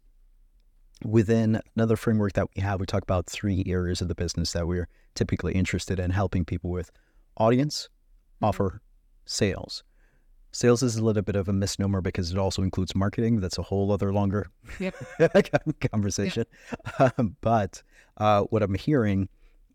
within 1.03 1.62
another 1.75 1.95
framework 1.95 2.33
that 2.33 2.48
we 2.55 2.62
have, 2.62 2.79
we 2.79 2.86
talk 2.86 3.03
about 3.03 3.27
three 3.27 3.63
areas 3.67 4.01
of 4.01 4.07
the 4.07 4.15
business 4.15 4.53
that 4.53 4.67
we're 4.67 4.88
typically 5.15 5.53
interested 5.53 6.00
in 6.00 6.12
helping 6.12 6.45
people 6.45 6.69
with 6.69 6.91
audience, 7.38 7.89
mm-hmm. 8.38 8.45
offer, 8.45 8.81
sales. 9.25 9.83
Sales 10.51 10.83
is 10.83 10.98
a 10.98 11.03
little 11.03 11.24
bit 11.24 11.36
of 11.36 11.50
a 11.50 11.53
misnomer 11.53 12.00
because 12.00 12.31
it 12.31 12.38
also 12.38 12.62
includes 12.62 12.95
marketing. 12.95 13.39
That's 13.39 13.57
a 13.57 13.63
whole 13.63 13.91
other 13.91 14.13
longer 14.13 14.51
yep. 14.79 14.95
conversation. 15.91 16.45
Yep. 17.00 17.13
Um, 17.17 17.36
but 17.41 17.81
uh, 18.17 18.43
what 18.43 18.62
I'm 18.62 18.75
hearing 18.75 19.29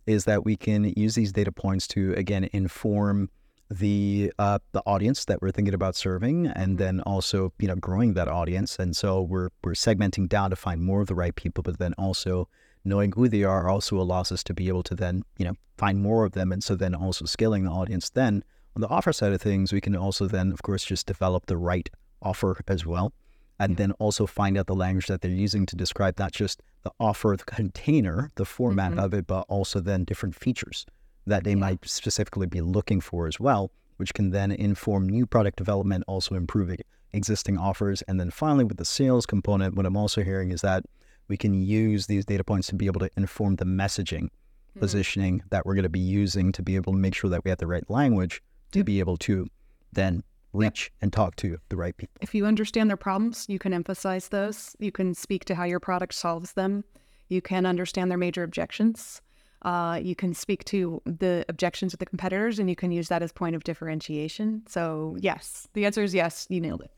is 0.06 0.25
that 0.25 0.44
we 0.44 0.56
can 0.56 0.92
use 0.97 1.16
these 1.16 1.32
data 1.32 1.50
points 1.50 1.88
to 1.88 2.14
again 2.14 2.49
inform 2.52 3.28
the 3.70 4.32
uh, 4.38 4.58
the 4.72 4.82
audience 4.87 5.25
that 5.26 5.42
we're 5.42 5.50
thinking 5.50 5.75
about 5.75 5.96
serving, 5.96 6.46
and 6.46 6.72
mm-hmm. 6.72 6.76
then 6.76 7.00
also 7.02 7.52
you 7.58 7.68
know 7.68 7.76
growing 7.76 8.14
that 8.14 8.28
audience. 8.28 8.78
And 8.78 8.96
so 8.96 9.22
we're 9.22 9.48
we're 9.62 9.72
segmenting 9.72 10.28
down 10.28 10.50
to 10.50 10.56
find 10.56 10.82
more 10.82 11.00
of 11.00 11.06
the 11.06 11.14
right 11.14 11.34
people, 11.34 11.62
but 11.62 11.78
then 11.78 11.94
also 11.98 12.48
knowing 12.84 13.12
who 13.12 13.28
they 13.28 13.42
are 13.42 13.68
also 13.68 13.96
allows 13.98 14.32
us 14.32 14.42
to 14.44 14.54
be 14.54 14.68
able 14.68 14.82
to 14.84 14.94
then 14.94 15.22
you 15.38 15.44
know 15.44 15.54
find 15.76 16.00
more 16.00 16.25
of 16.25 16.32
them, 16.32 16.52
and 16.52 16.62
so 16.62 16.75
then 16.75 16.94
also 16.94 17.25
scaling 17.25 17.64
the 17.64 17.70
audience 17.70 18.10
then 18.10 18.42
on 18.78 18.82
the 18.82 18.88
offer 18.88 19.12
side 19.12 19.32
of 19.32 19.42
things, 19.42 19.72
we 19.72 19.80
can 19.80 19.96
also 19.96 20.28
then, 20.28 20.52
of 20.52 20.62
course, 20.62 20.84
just 20.84 21.04
develop 21.04 21.46
the 21.46 21.56
right 21.56 21.90
offer 22.22 22.60
as 22.68 22.87
well. 22.87 23.12
And 23.58 23.76
then 23.76 23.90
also 23.92 24.25
find 24.25 24.56
out 24.56 24.68
the 24.68 24.75
language 24.76 25.08
that 25.08 25.20
they're 25.20 25.32
using 25.32 25.66
to 25.66 25.75
describe 25.75 26.16
not 26.16 26.30
just 26.30 26.62
the 26.84 26.92
offer, 27.00 27.34
the 27.37 27.42
container, 27.44 28.30
the 28.37 28.44
format 28.44 28.92
mm-hmm. 28.92 29.00
of 29.00 29.14
it, 29.14 29.26
but 29.26 29.46
also 29.48 29.80
then 29.80 30.04
different 30.04 30.37
features 30.37 30.87
that 31.28 31.44
they 31.44 31.50
yeah. 31.50 31.56
might 31.56 31.88
specifically 31.88 32.47
be 32.47 32.61
looking 32.61 33.00
for 33.00 33.26
as 33.26 33.38
well, 33.38 33.70
which 33.97 34.14
can 34.14 34.30
then 34.30 34.50
inform 34.50 35.08
new 35.08 35.26
product 35.26 35.56
development, 35.56 36.04
also 36.06 36.35
improving 36.35 36.78
existing 37.12 37.58
offers. 37.58 38.02
And 38.02 38.20
then 38.20 38.30
finally, 38.30 38.64
with 38.64 38.76
the 38.76 38.85
sales 38.85 39.26
component, 39.26 39.75
what 39.75 39.87
I'm 39.87 39.97
also 39.97 40.23
hearing 40.23 40.50
is 40.50 40.61
that 40.62 40.85
we 41.28 41.37
can 41.37 41.54
use 41.54 42.06
these 42.06 42.25
data 42.25 42.44
points 42.44 42.68
to 42.68 42.75
be 42.75 42.87
able 42.87 43.00
to 43.00 43.11
inform 43.16 43.56
the 43.56 43.64
messaging, 43.64 44.25
mm-hmm. 44.25 44.80
positioning 44.80 45.42
that 45.50 45.64
we're 45.64 45.75
going 45.75 45.82
to 45.82 45.88
be 45.88 46.00
using 46.00 46.52
to 46.52 46.62
be 46.62 46.76
able 46.76 46.92
to 46.92 46.99
make 46.99 47.14
sure 47.14 47.30
that 47.30 47.44
we 47.44 47.50
have 47.50 47.58
the 47.58 47.66
right 47.66 47.88
language 47.90 48.42
to 48.73 48.85
be 48.85 48.99
able 48.99 49.16
to 49.16 49.47
then 49.92 50.23
reach 50.52 50.90
and 51.02 51.12
talk 51.12 51.37
to 51.37 51.58
the 51.68 51.76
right 51.76 51.97
people. 51.97 52.14
If 52.20 52.35
you 52.35 52.47
understand 52.47 52.88
their 52.88 52.97
problems, 52.97 53.47
you 53.49 53.58
can 53.58 53.73
emphasize 53.73 54.28
those. 54.28 54.75
You 54.78 54.92
can 54.92 55.14
speak 55.14 55.44
to 55.47 55.54
how 55.54 55.64
your 55.64 55.80
product 55.80 56.14
solves 56.14 56.52
them. 56.52 56.85
You 57.28 57.42
can 57.42 57.66
understand 57.66 58.11
their 58.11 58.18
major 58.18 58.42
objections. 58.42 59.20
Uh, 59.62 59.98
you 60.02 60.14
can 60.14 60.34
speak 60.34 60.64
to 60.64 61.02
the 61.04 61.44
objections 61.48 61.92
of 61.92 61.98
the 61.98 62.06
competitors 62.06 62.58
and 62.58 62.68
you 62.68 62.76
can 62.76 62.90
use 62.90 63.08
that 63.08 63.22
as 63.22 63.32
point 63.32 63.56
of 63.56 63.64
differentiation. 63.64 64.62
So, 64.68 65.16
yes, 65.20 65.66
the 65.72 65.84
answer 65.84 66.02
is 66.02 66.14
yes, 66.14 66.46
you 66.48 66.60
nailed 66.60 66.82
it. 66.82 66.90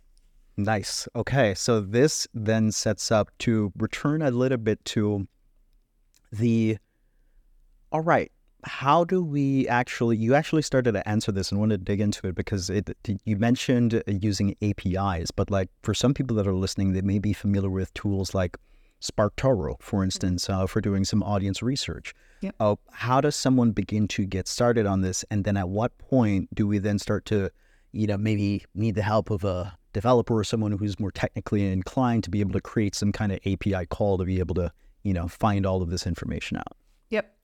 Nice. 0.56 1.08
Okay. 1.16 1.54
So, 1.54 1.80
this 1.80 2.26
then 2.34 2.70
sets 2.70 3.10
up 3.10 3.30
to 3.40 3.72
return 3.76 4.20
a 4.20 4.30
little 4.30 4.58
bit 4.58 4.84
to 4.86 5.26
the 6.32 6.76
all 7.92 8.02
right, 8.02 8.30
how 8.64 9.04
do 9.04 9.22
we 9.22 9.66
actually 9.68 10.16
you 10.16 10.34
actually 10.34 10.62
started 10.62 10.92
to 10.92 11.08
answer 11.08 11.32
this 11.32 11.50
and 11.50 11.60
wanted 11.60 11.78
to 11.78 11.84
dig 11.84 12.00
into 12.00 12.26
it 12.26 12.34
because 12.34 12.68
it 12.70 12.90
you 13.24 13.36
mentioned 13.36 14.02
using 14.06 14.54
apis 14.62 15.30
but 15.30 15.50
like 15.50 15.68
for 15.82 15.94
some 15.94 16.12
people 16.12 16.36
that 16.36 16.46
are 16.46 16.54
listening 16.54 16.92
they 16.92 17.00
may 17.00 17.18
be 17.18 17.32
familiar 17.32 17.70
with 17.70 17.92
tools 17.94 18.34
like 18.34 18.56
SparkToro 19.00 19.80
for 19.80 19.98
mm-hmm. 19.98 20.04
instance 20.04 20.48
uh, 20.48 20.66
for 20.66 20.80
doing 20.80 21.04
some 21.04 21.22
audience 21.22 21.62
research 21.62 22.14
yep. 22.40 22.54
uh, 22.60 22.76
how 22.92 23.20
does 23.20 23.36
someone 23.36 23.72
begin 23.72 24.06
to 24.08 24.24
get 24.24 24.46
started 24.46 24.86
on 24.86 25.00
this 25.00 25.24
and 25.30 25.44
then 25.44 25.56
at 25.56 25.68
what 25.68 25.96
point 25.98 26.54
do 26.54 26.66
we 26.66 26.78
then 26.78 26.98
start 26.98 27.24
to 27.26 27.50
you 27.92 28.06
know 28.06 28.18
maybe 28.18 28.64
need 28.74 28.94
the 28.94 29.02
help 29.02 29.30
of 29.30 29.44
a 29.44 29.76
developer 29.92 30.38
or 30.38 30.44
someone 30.44 30.72
who's 30.72 31.00
more 31.00 31.10
technically 31.10 31.66
inclined 31.66 32.22
to 32.24 32.30
be 32.30 32.40
able 32.40 32.52
to 32.52 32.60
create 32.60 32.94
some 32.94 33.12
kind 33.12 33.32
of 33.32 33.38
api 33.46 33.86
call 33.86 34.18
to 34.18 34.24
be 34.24 34.38
able 34.38 34.54
to 34.54 34.70
you 35.02 35.12
know 35.12 35.26
find 35.28 35.66
all 35.66 35.82
of 35.82 35.90
this 35.90 36.06
information 36.06 36.56
out 36.56 36.76
yep 37.08 37.34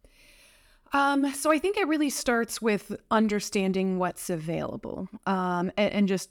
um, 0.93 1.35
so 1.35 1.51
I 1.51 1.59
think 1.59 1.77
it 1.77 1.89
really 1.89 2.11
starts 2.11 2.63
with 2.63 2.97
understanding 3.11 3.99
what's 3.99 4.31
available 4.31 5.09
um, 5.27 5.73
and, 5.77 5.93
and, 5.93 6.09
just 6.09 6.31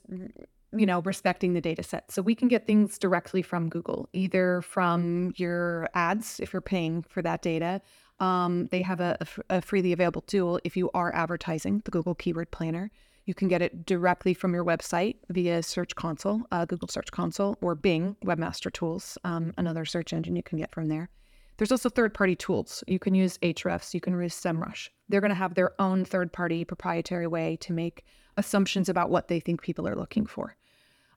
you 0.72 0.86
know 0.86 1.00
respecting 1.02 1.52
the 1.52 1.60
data 1.60 1.82
set. 1.82 2.10
So 2.10 2.22
we 2.22 2.34
can 2.34 2.48
get 2.48 2.66
things 2.66 2.98
directly 2.98 3.42
from 3.42 3.68
Google, 3.68 4.08
either 4.12 4.62
from 4.62 5.32
your 5.36 5.88
ads 5.94 6.40
if 6.40 6.52
you're 6.52 6.62
paying 6.62 7.02
for 7.02 7.22
that 7.22 7.42
data. 7.42 7.80
Um, 8.18 8.68
they 8.70 8.82
have 8.82 9.00
a, 9.00 9.18
a, 9.50 9.60
freely 9.60 9.92
available 9.92 10.22
tool 10.22 10.58
if 10.64 10.74
you 10.74 10.90
are 10.94 11.14
advertising 11.14 11.82
the 11.84 11.90
Google 11.90 12.14
Keyword 12.14 12.50
Planner. 12.50 12.90
You 13.26 13.34
can 13.34 13.48
get 13.48 13.60
it 13.60 13.84
directly 13.84 14.32
from 14.32 14.54
your 14.54 14.64
website 14.64 15.16
via 15.28 15.62
Search 15.62 15.94
Console, 15.96 16.42
uh, 16.50 16.64
Google 16.64 16.88
Search 16.88 17.10
Console, 17.10 17.58
or 17.60 17.74
Bing 17.74 18.16
Webmaster 18.24 18.72
Tools, 18.72 19.18
um, 19.24 19.52
another 19.58 19.84
search 19.84 20.12
engine 20.14 20.36
you 20.36 20.42
can 20.42 20.58
get 20.58 20.72
from 20.72 20.86
there. 20.86 21.10
There's 21.58 21.72
also 21.72 21.88
third 21.88 22.14
party 22.14 22.36
tools. 22.36 22.84
You 22.86 22.98
can 22.98 23.14
use 23.14 23.38
Ahrefs, 23.38 23.92
you 23.92 24.00
can 24.00 24.18
use 24.18 24.34
SEMrush. 24.34 24.88
They're 25.08 25.20
going 25.20 25.30
to 25.30 25.34
have 25.34 25.54
their 25.54 25.78
own 25.80 26.04
third 26.04 26.32
party 26.32 26.64
proprietary 26.64 27.26
way 27.26 27.56
to 27.62 27.72
make 27.72 28.04
assumptions 28.36 28.88
about 28.88 29.10
what 29.10 29.28
they 29.28 29.40
think 29.40 29.60
people 29.60 29.88
are 29.88 29.96
looking 29.96 30.26
for 30.26 30.55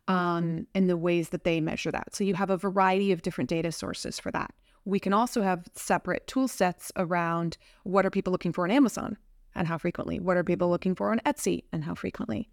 um, 0.09 0.65
the 0.73 0.97
ways 0.97 1.29
that 1.29 1.43
they 1.43 1.61
measure 1.61 1.91
that. 1.91 2.15
So 2.15 2.23
you 2.23 2.33
have 2.33 2.49
a 2.49 2.57
variety 2.57 3.11
of 3.11 3.21
different 3.21 3.49
data 3.49 3.71
sources 3.71 4.19
for 4.19 4.31
that. 4.31 4.51
We 4.83 4.99
can 4.99 5.13
also 5.13 5.43
have 5.43 5.67
separate 5.75 6.25
tool 6.25 6.47
sets 6.47 6.91
around 6.95 7.57
what 7.83 8.05
are 8.05 8.09
people 8.09 8.31
looking 8.31 8.51
for 8.51 8.63
on 8.63 8.71
Amazon 8.71 9.17
and 9.55 9.67
how 9.67 9.77
frequently? 9.77 10.19
What 10.19 10.35
are 10.35 10.43
people 10.43 10.69
looking 10.69 10.95
for 10.95 11.11
on 11.11 11.19
Etsy 11.19 11.63
and 11.71 11.83
how 11.83 11.93
frequently? 11.93 12.49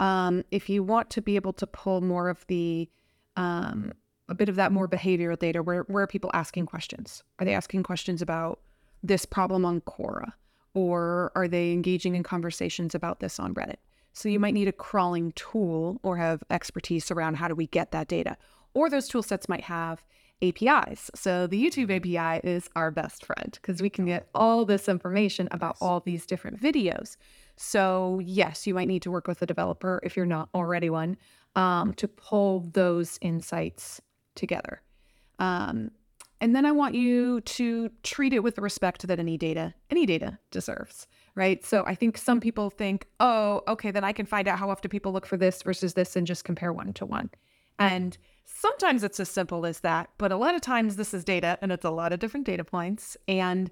Um, 0.00 0.44
if 0.50 0.68
you 0.68 0.82
want 0.82 1.10
to 1.10 1.22
be 1.22 1.36
able 1.36 1.52
to 1.54 1.66
pull 1.66 2.00
more 2.00 2.28
of 2.28 2.44
the 2.48 2.90
um, 3.36 3.92
a 4.28 4.34
bit 4.34 4.48
of 4.48 4.56
that 4.56 4.72
more 4.72 4.88
behavioral 4.88 5.38
data 5.38 5.62
where, 5.62 5.82
where 5.82 6.04
are 6.04 6.08
people 6.08 6.30
asking 6.34 6.66
questions? 6.66 7.22
Are 7.38 7.44
they 7.44 7.54
asking 7.54 7.82
questions 7.84 8.22
about 8.22 8.60
this 9.02 9.24
problem 9.24 9.64
on 9.64 9.80
Quora? 9.82 10.32
Or 10.74 11.32
are 11.34 11.48
they 11.48 11.72
engaging 11.72 12.14
in 12.14 12.22
conversations 12.22 12.94
about 12.94 13.20
this 13.20 13.38
on 13.38 13.54
Reddit? 13.54 13.76
So 14.12 14.28
you 14.28 14.40
might 14.40 14.54
need 14.54 14.68
a 14.68 14.72
crawling 14.72 15.32
tool 15.32 16.00
or 16.02 16.16
have 16.16 16.42
expertise 16.50 17.10
around 17.10 17.36
how 17.36 17.48
do 17.48 17.54
we 17.54 17.66
get 17.66 17.92
that 17.92 18.08
data. 18.08 18.36
Or 18.74 18.90
those 18.90 19.08
tool 19.08 19.22
sets 19.22 19.48
might 19.48 19.64
have 19.64 20.04
APIs. 20.42 21.10
So 21.14 21.46
the 21.46 21.62
YouTube 21.62 21.94
API 21.94 22.46
is 22.48 22.68
our 22.74 22.90
best 22.90 23.24
friend 23.24 23.50
because 23.52 23.82
we 23.82 23.90
can 23.90 24.06
get 24.06 24.28
all 24.34 24.64
this 24.64 24.88
information 24.88 25.48
about 25.50 25.76
all 25.80 26.00
these 26.00 26.26
different 26.26 26.60
videos. 26.60 27.16
So, 27.56 28.20
yes, 28.24 28.66
you 28.66 28.72
might 28.72 28.88
need 28.88 29.02
to 29.02 29.10
work 29.10 29.28
with 29.28 29.42
a 29.42 29.46
developer 29.46 30.00
if 30.02 30.16
you're 30.16 30.24
not 30.24 30.48
already 30.54 30.88
one 30.88 31.18
um, 31.56 31.92
to 31.94 32.08
pull 32.08 32.70
those 32.72 33.18
insights 33.20 34.00
together. 34.34 34.80
Um, 35.38 35.90
and 36.40 36.56
then 36.56 36.64
I 36.64 36.72
want 36.72 36.94
you 36.94 37.42
to 37.42 37.90
treat 38.02 38.32
it 38.32 38.42
with 38.42 38.54
the 38.54 38.62
respect 38.62 39.06
that 39.06 39.18
any 39.18 39.36
data, 39.36 39.74
any 39.90 40.06
data 40.06 40.38
deserves, 40.50 41.06
right? 41.34 41.64
So 41.64 41.84
I 41.86 41.94
think 41.94 42.18
some 42.18 42.40
people 42.40 42.70
think, 42.70 43.06
oh, 43.20 43.62
okay, 43.68 43.90
then 43.90 44.04
I 44.04 44.12
can 44.12 44.26
find 44.26 44.48
out 44.48 44.58
how 44.58 44.70
often 44.70 44.90
people 44.90 45.12
look 45.12 45.26
for 45.26 45.36
this 45.36 45.62
versus 45.62 45.94
this 45.94 46.16
and 46.16 46.26
just 46.26 46.44
compare 46.44 46.72
one 46.72 46.92
to 46.94 47.06
one. 47.06 47.30
And 47.78 48.16
sometimes 48.44 49.02
it's 49.02 49.20
as 49.20 49.30
simple 49.30 49.64
as 49.64 49.80
that, 49.80 50.10
but 50.18 50.32
a 50.32 50.36
lot 50.36 50.54
of 50.54 50.60
times 50.60 50.96
this 50.96 51.14
is 51.14 51.24
data 51.24 51.58
and 51.62 51.72
it's 51.72 51.84
a 51.84 51.90
lot 51.90 52.12
of 52.12 52.18
different 52.18 52.46
data 52.46 52.64
points. 52.64 53.16
And 53.26 53.70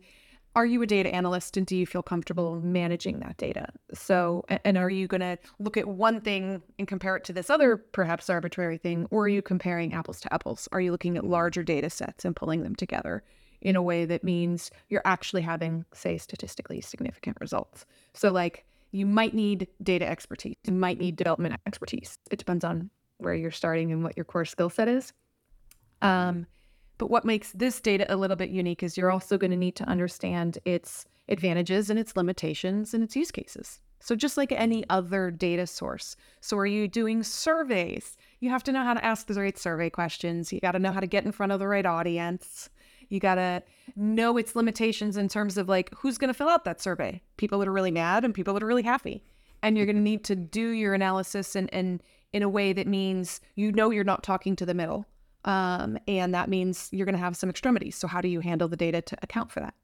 are 0.56 0.66
you 0.66 0.82
a 0.82 0.86
data 0.86 1.14
analyst 1.14 1.56
and 1.56 1.66
do 1.66 1.76
you 1.76 1.86
feel 1.86 2.02
comfortable 2.02 2.60
managing 2.60 3.20
that 3.20 3.36
data? 3.36 3.68
So, 3.92 4.44
and 4.64 4.78
are 4.78 4.90
you 4.90 5.06
going 5.06 5.20
to 5.20 5.38
look 5.58 5.76
at 5.76 5.86
one 5.86 6.20
thing 6.20 6.62
and 6.78 6.88
compare 6.88 7.16
it 7.16 7.24
to 7.24 7.32
this 7.32 7.50
other 7.50 7.76
perhaps 7.76 8.30
arbitrary 8.30 8.78
thing, 8.78 9.06
or 9.10 9.24
are 9.24 9.28
you 9.28 9.42
comparing 9.42 9.92
apples 9.92 10.20
to 10.22 10.34
apples? 10.34 10.68
Are 10.72 10.80
you 10.80 10.90
looking 10.90 11.16
at 11.16 11.24
larger 11.24 11.62
data 11.62 11.90
sets 11.90 12.24
and 12.24 12.34
pulling 12.34 12.62
them 12.62 12.74
together 12.74 13.22
in 13.60 13.76
a 13.76 13.82
way 13.82 14.04
that 14.04 14.24
means 14.24 14.70
you're 14.88 15.02
actually 15.04 15.42
having, 15.42 15.84
say, 15.92 16.18
statistically 16.18 16.80
significant 16.80 17.36
results? 17.40 17.86
So, 18.14 18.30
like, 18.30 18.64
you 18.90 19.06
might 19.06 19.34
need 19.34 19.68
data 19.82 20.08
expertise, 20.08 20.56
you 20.64 20.72
might 20.72 20.98
need 20.98 21.16
development 21.16 21.60
expertise. 21.66 22.18
It 22.30 22.38
depends 22.38 22.64
on 22.64 22.90
where 23.18 23.34
you're 23.34 23.50
starting 23.50 23.92
and 23.92 24.02
what 24.02 24.16
your 24.16 24.24
core 24.24 24.44
skill 24.44 24.70
set 24.70 24.88
is. 24.88 25.12
Um, 26.00 26.46
but 26.98 27.10
what 27.10 27.24
makes 27.24 27.52
this 27.52 27.80
data 27.80 28.12
a 28.12 28.16
little 28.16 28.36
bit 28.36 28.50
unique 28.50 28.82
is 28.82 28.96
you're 28.96 29.10
also 29.10 29.38
going 29.38 29.50
to 29.50 29.56
need 29.56 29.76
to 29.76 29.84
understand 29.84 30.58
its 30.64 31.04
advantages 31.28 31.90
and 31.90 31.98
its 31.98 32.16
limitations 32.16 32.94
and 32.94 33.02
its 33.02 33.14
use 33.14 33.30
cases. 33.30 33.80
So, 34.00 34.14
just 34.14 34.36
like 34.36 34.52
any 34.52 34.84
other 34.88 35.30
data 35.30 35.66
source. 35.66 36.16
So, 36.40 36.56
are 36.56 36.66
you 36.66 36.86
doing 36.86 37.22
surveys? 37.22 38.16
You 38.40 38.50
have 38.50 38.62
to 38.64 38.72
know 38.72 38.84
how 38.84 38.94
to 38.94 39.04
ask 39.04 39.26
the 39.26 39.34
right 39.34 39.58
survey 39.58 39.90
questions. 39.90 40.52
You 40.52 40.60
got 40.60 40.72
to 40.72 40.78
know 40.78 40.92
how 40.92 41.00
to 41.00 41.06
get 41.06 41.24
in 41.24 41.32
front 41.32 41.50
of 41.50 41.58
the 41.58 41.66
right 41.66 41.86
audience. 41.86 42.70
You 43.08 43.20
got 43.20 43.36
to 43.36 43.62
know 43.96 44.36
its 44.36 44.54
limitations 44.54 45.16
in 45.16 45.28
terms 45.28 45.56
of 45.56 45.68
like 45.68 45.90
who's 45.94 46.18
going 46.18 46.28
to 46.28 46.34
fill 46.34 46.48
out 46.48 46.64
that 46.64 46.80
survey 46.80 47.22
people 47.36 47.58
that 47.58 47.68
are 47.68 47.72
really 47.72 47.90
mad 47.90 48.24
and 48.24 48.34
people 48.34 48.54
that 48.54 48.62
are 48.62 48.66
really 48.66 48.82
happy. 48.82 49.22
And 49.62 49.76
you're 49.76 49.86
going 49.86 49.96
to 49.96 50.02
need 50.02 50.24
to 50.24 50.36
do 50.36 50.68
your 50.70 50.94
analysis 50.94 51.56
and, 51.56 51.72
and 51.72 52.02
in 52.32 52.42
a 52.42 52.48
way 52.48 52.72
that 52.72 52.86
means 52.86 53.40
you 53.54 53.72
know 53.72 53.90
you're 53.90 54.04
not 54.04 54.22
talking 54.22 54.54
to 54.56 54.66
the 54.66 54.74
middle 54.74 55.06
Um, 55.44 55.98
and 56.06 56.34
that 56.34 56.48
means 56.48 56.88
you're 56.92 57.06
going 57.06 57.14
to 57.14 57.20
have 57.20 57.36
some 57.36 57.48
extremities. 57.48 57.96
So, 57.96 58.06
how 58.08 58.20
do 58.20 58.28
you 58.28 58.40
handle 58.40 58.68
the 58.68 58.76
data 58.76 59.00
to 59.02 59.16
account 59.22 59.50
for 59.50 59.60
that? 59.60 59.74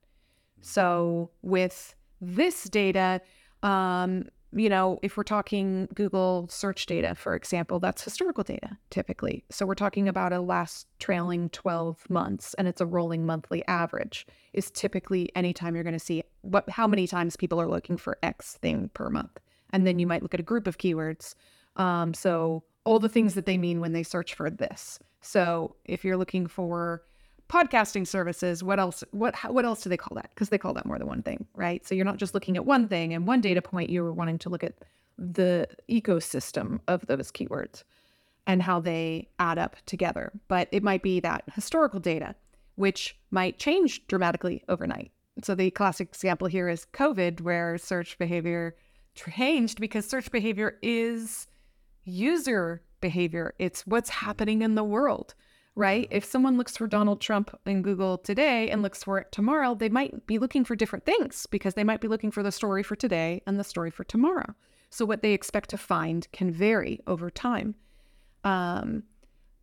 So, 0.61 1.31
with 1.43 1.95
this 2.21 2.65
data, 2.65 3.21
um, 3.63 4.29
you 4.55 4.69
know, 4.69 4.99
if 5.03 5.17
we're 5.17 5.25
talking 5.25 5.89
Google 5.95 6.47
search 6.49 6.87
data, 6.87 7.15
for 7.15 7.35
example, 7.35 7.81
that's 7.81 8.05
historical 8.05 8.45
data 8.45 8.79
typically. 8.91 9.45
So 9.51 9.67
we're 9.67 9.75
talking 9.75 10.09
about 10.09 10.33
a 10.33 10.41
last 10.41 10.87
trailing 10.99 11.49
12 11.51 12.09
months 12.09 12.55
and 12.55 12.69
it's 12.69 12.81
a 12.81 12.87
rolling 12.87 13.27
monthly 13.27 13.67
average 13.67 14.27
is 14.53 14.71
typically 14.71 15.31
anytime 15.35 15.75
you're 15.75 15.85
going 15.85 15.95
to 15.95 15.99
see 15.99 16.23
what 16.43 16.69
how 16.71 16.87
many 16.87 17.07
times 17.07 17.37
people 17.37 17.61
are 17.61 17.69
looking 17.69 17.97
for 17.97 18.19
X 18.23 18.55
thing 18.55 18.91
per 18.95 19.11
month. 19.11 19.41
And 19.71 19.87
then 19.87 19.99
you 19.99 20.07
might 20.07 20.23
look 20.23 20.35
at 20.35 20.41
a 20.41 20.45
group 20.45 20.67
of 20.67 20.79
keywords. 20.79 21.35
Um, 21.77 22.15
so 22.15 22.63
all 22.85 22.99
the 22.99 23.09
things 23.09 23.35
that 23.35 23.47
they 23.47 23.59
mean 23.59 23.81
when 23.81 23.93
they 23.93 24.03
search 24.03 24.35
for 24.35 24.51
this. 24.51 24.99
So 25.21 25.77
if 25.85 26.05
you're 26.05 26.17
looking 26.17 26.47
for 26.47 27.03
podcasting 27.49 28.07
services 28.07 28.63
what 28.63 28.81
else 28.81 29.05
what 29.11 29.37
what 29.53 29.65
else 29.65 29.83
do 29.83 29.91
they 29.91 29.97
call 29.97 30.15
that? 30.17 30.31
Because 30.31 30.49
they 30.49 30.59
call 30.59 30.75
that 30.75 30.87
more 30.87 30.99
than 30.99 31.07
one 31.07 31.23
thing 31.23 31.47
right? 31.55 31.87
So 31.87 31.95
you're 31.95 32.05
not 32.05 32.17
just 32.17 32.35
looking 32.35 32.57
at 32.57 32.65
one 32.65 32.89
thing 32.89 33.13
and 33.13 33.27
one 33.27 33.41
data 33.41 33.63
point 33.63 33.91
you're 33.91 34.13
wanting 34.13 34.39
to 34.39 34.49
look 34.49 34.65
at 34.65 34.75
the 35.19 35.69
ecosystem 35.89 36.81
of 36.89 37.07
those 37.07 37.31
keywords 37.31 37.85
and 38.47 38.63
how 38.63 38.81
they 38.81 39.29
add 39.39 39.59
up 39.59 39.77
together. 39.87 40.33
But 40.49 40.69
it 40.71 40.83
might 40.83 41.03
be 41.03 41.21
that 41.21 41.45
historical 41.55 42.01
data 42.01 42.35
which 42.77 43.17
might 43.31 43.59
change 43.59 44.05
dramatically 44.09 44.65
overnight. 44.69 45.13
So 45.43 45.55
the 45.55 45.71
classic 45.71 46.09
example 46.09 46.49
here 46.49 46.69
is 46.69 46.87
covid 46.93 47.41
where 47.41 47.79
search 47.79 48.19
behavior 48.19 48.77
changed 49.15 49.81
because 49.81 50.09
search 50.09 50.31
behavior 50.31 50.79
is 50.83 51.47
user 52.05 52.83
behavior. 53.01 53.55
It's 53.59 53.87
what's 53.87 54.11
happening 54.11 54.63
in 54.63 54.75
the 54.75 54.85
world 54.85 55.35
right? 55.77 56.07
If 56.11 56.25
someone 56.25 56.57
looks 56.57 56.77
for 56.77 56.87
Donald 56.87 57.21
Trump 57.21 57.59
in 57.67 57.83
Google 57.83 58.19
today 58.19 58.71
and 58.71 58.83
looks 58.83 59.03
for 59.03 59.19
it 59.19 59.33
tomorrow, 59.33 59.75
they 59.75 59.89
might 59.89 60.27
be 60.27 60.39
looking 60.39 60.65
for 60.65 60.77
different 60.77 61.05
things 61.05 61.47
because 61.47 61.75
they 61.75 61.85
might 61.85 62.01
be 62.01 62.09
looking 62.09 62.31
for 62.31 62.43
the 62.43 62.53
story 62.53 62.83
for 62.83 62.95
today 62.95 63.43
and 63.47 63.59
the 63.59 63.65
story 63.65 63.91
for 63.91 64.05
tomorrow. 64.05 64.55
So 64.91 65.05
what 65.05 65.23
they 65.23 65.33
expect 65.33 65.71
to 65.71 65.79
find 65.79 66.29
can 66.33 66.53
vary 66.53 67.01
over 67.07 67.31
time. 67.31 67.75
Um, 68.45 69.03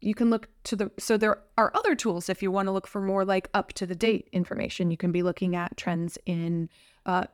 you 0.02 0.16
can 0.16 0.30
look 0.30 0.50
to 0.64 0.76
the 0.76 0.92
so 0.98 1.16
there 1.16 1.38
are 1.58 1.72
other 1.76 1.96
tools 1.96 2.28
if 2.28 2.42
you 2.42 2.52
want 2.52 2.68
to 2.68 2.72
look 2.72 2.88
for 2.88 3.00
more 3.00 3.24
like 3.24 3.50
up 3.54 3.72
to 3.74 3.86
the 3.86 3.96
date 3.96 4.28
information. 4.32 4.92
You 4.92 4.98
can 4.98 5.12
be 5.12 5.24
looking 5.24 5.56
at 5.56 5.78
trends 5.78 6.18
in 6.26 6.70
uh, 7.06 7.26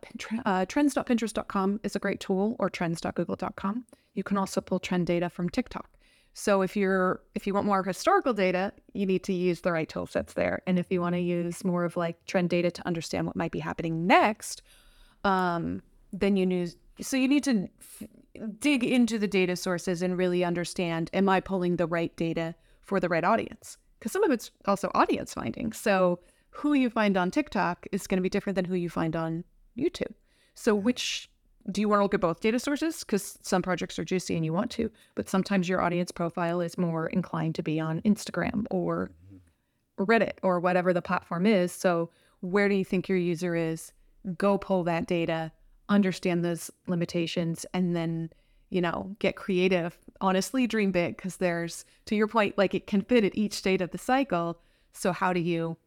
uh, 0.46 0.66
trends.pinterest.com 0.66 1.80
is 1.84 1.96
a 1.96 2.00
great 2.00 2.20
tool 2.20 2.56
or 2.60 2.70
trends.google.com. 2.70 3.86
You 4.14 4.24
can 4.24 4.38
also 4.38 4.62
pull 4.62 4.80
trend 4.80 5.08
data 5.08 5.30
from 5.30 5.50
TikTok. 5.50 5.90
So 6.40 6.62
if 6.62 6.78
you're 6.78 7.20
if 7.34 7.48
you 7.48 7.56
want 7.56 7.66
more 7.66 7.82
historical 7.82 8.32
data, 8.32 8.72
you 8.94 9.08
need 9.08 9.24
to 9.24 9.34
use 9.34 9.62
the 9.62 9.72
right 9.72 9.90
tool 9.90 10.06
sets 10.06 10.34
there. 10.34 10.62
And 10.68 10.78
if 10.78 10.92
you 10.92 11.02
want 11.02 11.16
to 11.16 11.20
use 11.20 11.66
more 11.66 11.84
of 11.84 11.98
like 11.98 12.24
trend 12.28 12.52
data 12.52 12.70
to 12.70 12.88
understand 12.88 13.26
what 13.26 13.36
might 13.36 13.52
be 13.52 13.58
happening 13.58 14.06
next, 14.06 14.62
um, 15.24 15.82
then 16.14 16.38
you 16.38 16.46
need 16.46 16.76
so 17.02 17.18
you 17.18 17.28
need 17.28 17.44
to 17.46 17.68
f- 17.82 18.08
dig 18.60 18.84
into 18.84 19.18
the 19.18 19.28
data 19.28 19.56
sources 19.56 20.04
and 20.04 20.16
really 20.16 20.44
understand: 20.44 21.10
Am 21.12 21.28
I 21.28 21.40
pulling 21.40 21.78
the 21.78 21.88
right 21.88 22.16
data 22.16 22.54
for 22.82 23.00
the 23.00 23.10
right 23.10 23.24
audience? 23.24 23.80
Because 23.98 24.12
some 24.12 24.24
of 24.24 24.30
it's 24.30 24.52
also 24.66 24.92
audience 24.94 25.34
finding. 25.34 25.74
So 25.74 26.20
who 26.52 26.74
you 26.74 26.92
find 26.92 27.18
on 27.18 27.32
TikTok 27.32 27.88
is 27.92 28.06
going 28.06 28.20
to 28.20 28.22
be 28.22 28.30
different 28.30 28.58
than 28.58 28.66
who 28.66 28.76
you 28.76 28.92
find 28.92 29.16
on 29.16 29.44
YouTube. 29.76 30.14
So 30.54 30.76
which 30.76 31.32
do 31.70 31.82
you 31.82 31.90
want 31.90 32.00
to 32.00 32.04
look 32.04 32.14
at 32.14 32.22
both 32.22 32.40
data 32.40 32.60
sources? 32.60 33.00
Because 33.00 33.38
some 33.42 33.62
projects 33.62 34.00
are 34.00 34.06
juicy 34.06 34.36
and 34.36 34.46
you 34.46 34.54
want 34.54 34.72
to, 34.72 34.90
but 35.16 35.30
sometimes 35.30 35.68
your 35.68 35.82
audience 35.82 36.12
profile 36.12 36.62
is 36.62 36.78
more 36.78 37.08
inclined 37.08 37.56
to 37.56 37.64
be 37.64 37.80
on 37.80 38.02
Instagram 38.02 38.66
or 38.70 39.12
Reddit 40.00 40.34
or 40.44 40.60
whatever 40.60 40.94
the 40.94 41.02
platform 41.02 41.46
is. 41.46 41.72
So, 41.72 42.10
where 42.42 42.70
do 42.70 42.76
you 42.76 42.86
think 42.86 43.10
your 43.10 43.18
user 43.18 43.56
is? 43.56 43.92
Go 44.38 44.58
pull 44.58 44.84
that 44.84 45.08
data, 45.08 45.52
understand 45.90 46.46
those 46.46 46.70
limitations, 46.86 47.66
and 47.74 47.96
then, 47.96 48.30
you 48.70 48.80
know, 48.80 49.16
get 49.20 49.36
creative. 49.36 49.98
Honestly, 50.22 50.68
dream 50.68 50.92
big 50.92 51.18
because 51.18 51.38
there's, 51.38 51.84
to 52.06 52.16
your 52.16 52.28
point, 52.28 52.58
like 52.58 52.76
it 52.76 52.86
can 52.86 53.02
fit 53.02 53.24
at 53.24 53.36
each 53.36 53.54
state 53.54 53.82
of 53.82 53.92
the 53.92 53.98
cycle. 53.98 54.60
So, 54.94 55.12
how 55.12 55.34
do 55.34 55.40
you, 55.40 55.78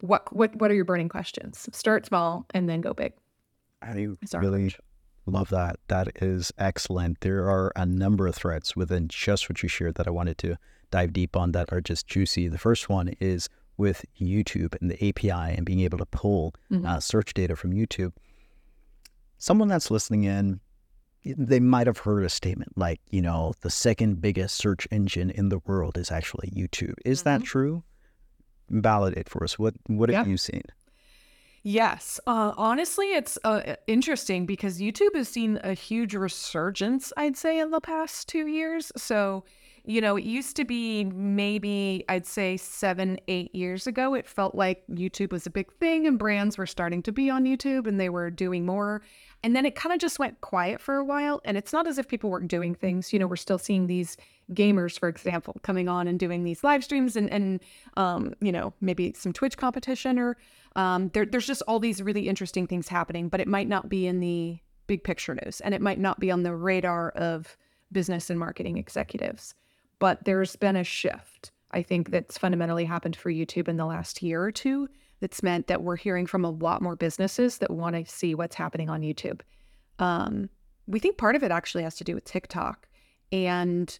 what, 0.00 0.34
what, 0.34 0.54
what 0.56 0.70
are 0.70 0.74
your 0.74 0.84
burning 0.84 1.08
questions? 1.08 1.68
Start 1.72 2.06
small 2.06 2.46
and 2.52 2.68
then 2.68 2.82
go 2.82 2.92
big. 2.92 3.14
How 3.80 3.94
do 3.94 4.00
you 4.00 4.18
really 4.34 4.74
Love 5.26 5.50
that. 5.50 5.76
That 5.88 6.22
is 6.22 6.52
excellent. 6.58 7.20
There 7.20 7.48
are 7.48 7.72
a 7.76 7.86
number 7.86 8.26
of 8.26 8.34
threads 8.34 8.74
within 8.74 9.08
just 9.08 9.48
what 9.48 9.62
you 9.62 9.68
shared 9.68 9.94
that 9.94 10.08
I 10.08 10.10
wanted 10.10 10.38
to 10.38 10.56
dive 10.90 11.12
deep 11.12 11.36
on 11.36 11.52
that 11.52 11.72
are 11.72 11.80
just 11.80 12.06
juicy. 12.06 12.48
The 12.48 12.58
first 12.58 12.88
one 12.88 13.10
is 13.20 13.48
with 13.76 14.04
YouTube 14.20 14.76
and 14.80 14.90
the 14.90 15.08
API 15.08 15.56
and 15.56 15.64
being 15.64 15.80
able 15.80 15.98
to 15.98 16.06
pull 16.06 16.54
mm-hmm. 16.70 16.84
uh, 16.84 17.00
search 17.00 17.34
data 17.34 17.56
from 17.56 17.72
YouTube. 17.72 18.12
Someone 19.38 19.68
that's 19.68 19.90
listening 19.90 20.24
in, 20.24 20.60
they 21.24 21.60
might 21.60 21.86
have 21.86 21.98
heard 21.98 22.24
a 22.24 22.28
statement 22.28 22.76
like, 22.76 23.00
you 23.10 23.22
know, 23.22 23.54
the 23.60 23.70
second 23.70 24.20
biggest 24.20 24.56
search 24.56 24.88
engine 24.90 25.30
in 25.30 25.48
the 25.48 25.58
world 25.66 25.96
is 25.96 26.10
actually 26.10 26.50
YouTube. 26.50 26.94
Is 27.04 27.20
mm-hmm. 27.20 27.28
that 27.28 27.44
true? 27.44 27.84
Validate 28.70 29.28
for 29.28 29.44
us. 29.44 29.58
What 29.58 29.74
what 29.86 30.10
yeah. 30.10 30.18
have 30.18 30.28
you 30.28 30.36
seen? 30.36 30.62
Yes. 31.64 32.18
Uh, 32.26 32.52
honestly, 32.56 33.12
it's 33.12 33.38
uh, 33.44 33.76
interesting 33.86 34.46
because 34.46 34.80
YouTube 34.80 35.14
has 35.14 35.28
seen 35.28 35.60
a 35.62 35.74
huge 35.74 36.14
resurgence, 36.14 37.12
I'd 37.16 37.36
say, 37.36 37.60
in 37.60 37.70
the 37.70 37.80
past 37.80 38.28
two 38.28 38.48
years. 38.48 38.90
So, 38.96 39.44
you 39.84 40.00
know, 40.00 40.16
it 40.16 40.24
used 40.24 40.56
to 40.56 40.64
be 40.64 41.04
maybe, 41.04 42.04
I'd 42.08 42.26
say, 42.26 42.56
seven, 42.56 43.20
eight 43.28 43.54
years 43.54 43.86
ago, 43.86 44.14
it 44.14 44.26
felt 44.26 44.56
like 44.56 44.82
YouTube 44.88 45.30
was 45.30 45.46
a 45.46 45.50
big 45.50 45.72
thing 45.74 46.06
and 46.08 46.18
brands 46.18 46.58
were 46.58 46.66
starting 46.66 47.00
to 47.04 47.12
be 47.12 47.30
on 47.30 47.44
YouTube 47.44 47.86
and 47.86 48.00
they 48.00 48.08
were 48.08 48.30
doing 48.30 48.66
more. 48.66 49.00
And 49.44 49.54
then 49.54 49.64
it 49.64 49.76
kind 49.76 49.92
of 49.92 50.00
just 50.00 50.18
went 50.18 50.40
quiet 50.40 50.80
for 50.80 50.96
a 50.96 51.04
while. 51.04 51.40
And 51.44 51.56
it's 51.56 51.72
not 51.72 51.86
as 51.86 51.96
if 51.96 52.08
people 52.08 52.30
weren't 52.30 52.48
doing 52.48 52.74
things. 52.74 53.12
You 53.12 53.20
know, 53.20 53.26
we're 53.28 53.36
still 53.36 53.58
seeing 53.58 53.86
these 53.86 54.16
gamers, 54.52 54.98
for 54.98 55.08
example, 55.08 55.56
coming 55.62 55.88
on 55.88 56.08
and 56.08 56.18
doing 56.18 56.42
these 56.42 56.64
live 56.64 56.82
streams 56.84 57.16
and, 57.16 57.30
and 57.30 57.60
um, 57.96 58.34
you 58.40 58.52
know, 58.52 58.72
maybe 58.80 59.12
some 59.16 59.32
Twitch 59.32 59.56
competition 59.56 60.18
or 60.18 60.36
um, 60.76 61.08
there, 61.08 61.26
there's 61.26 61.46
just 61.46 61.62
all 61.68 61.78
these 61.78 62.02
really 62.02 62.28
interesting 62.28 62.66
things 62.66 62.88
happening, 62.88 63.28
but 63.28 63.40
it 63.40 63.48
might 63.48 63.68
not 63.68 63.88
be 63.88 64.06
in 64.06 64.20
the 64.20 64.58
big 64.86 65.04
picture 65.04 65.34
news 65.34 65.60
and 65.60 65.74
it 65.74 65.80
might 65.80 65.98
not 65.98 66.20
be 66.20 66.30
on 66.30 66.42
the 66.42 66.54
radar 66.54 67.10
of 67.10 67.56
business 67.92 68.30
and 68.30 68.38
marketing 68.38 68.78
executives. 68.78 69.54
But 69.98 70.24
there's 70.24 70.56
been 70.56 70.76
a 70.76 70.84
shift, 70.84 71.52
I 71.70 71.82
think, 71.82 72.10
that's 72.10 72.38
fundamentally 72.38 72.84
happened 72.84 73.16
for 73.16 73.30
YouTube 73.30 73.68
in 73.68 73.76
the 73.76 73.86
last 73.86 74.22
year 74.22 74.42
or 74.42 74.50
two 74.50 74.88
that's 75.20 75.42
meant 75.42 75.68
that 75.68 75.82
we're 75.82 75.96
hearing 75.96 76.26
from 76.26 76.44
a 76.44 76.50
lot 76.50 76.82
more 76.82 76.96
businesses 76.96 77.58
that 77.58 77.70
want 77.70 77.94
to 77.94 78.10
see 78.10 78.34
what's 78.34 78.56
happening 78.56 78.90
on 78.90 79.02
YouTube. 79.02 79.40
Um, 80.00 80.50
we 80.88 80.98
think 80.98 81.16
part 81.16 81.36
of 81.36 81.44
it 81.44 81.52
actually 81.52 81.84
has 81.84 81.94
to 81.96 82.04
do 82.04 82.14
with 82.14 82.24
TikTok 82.24 82.88
and 83.30 83.98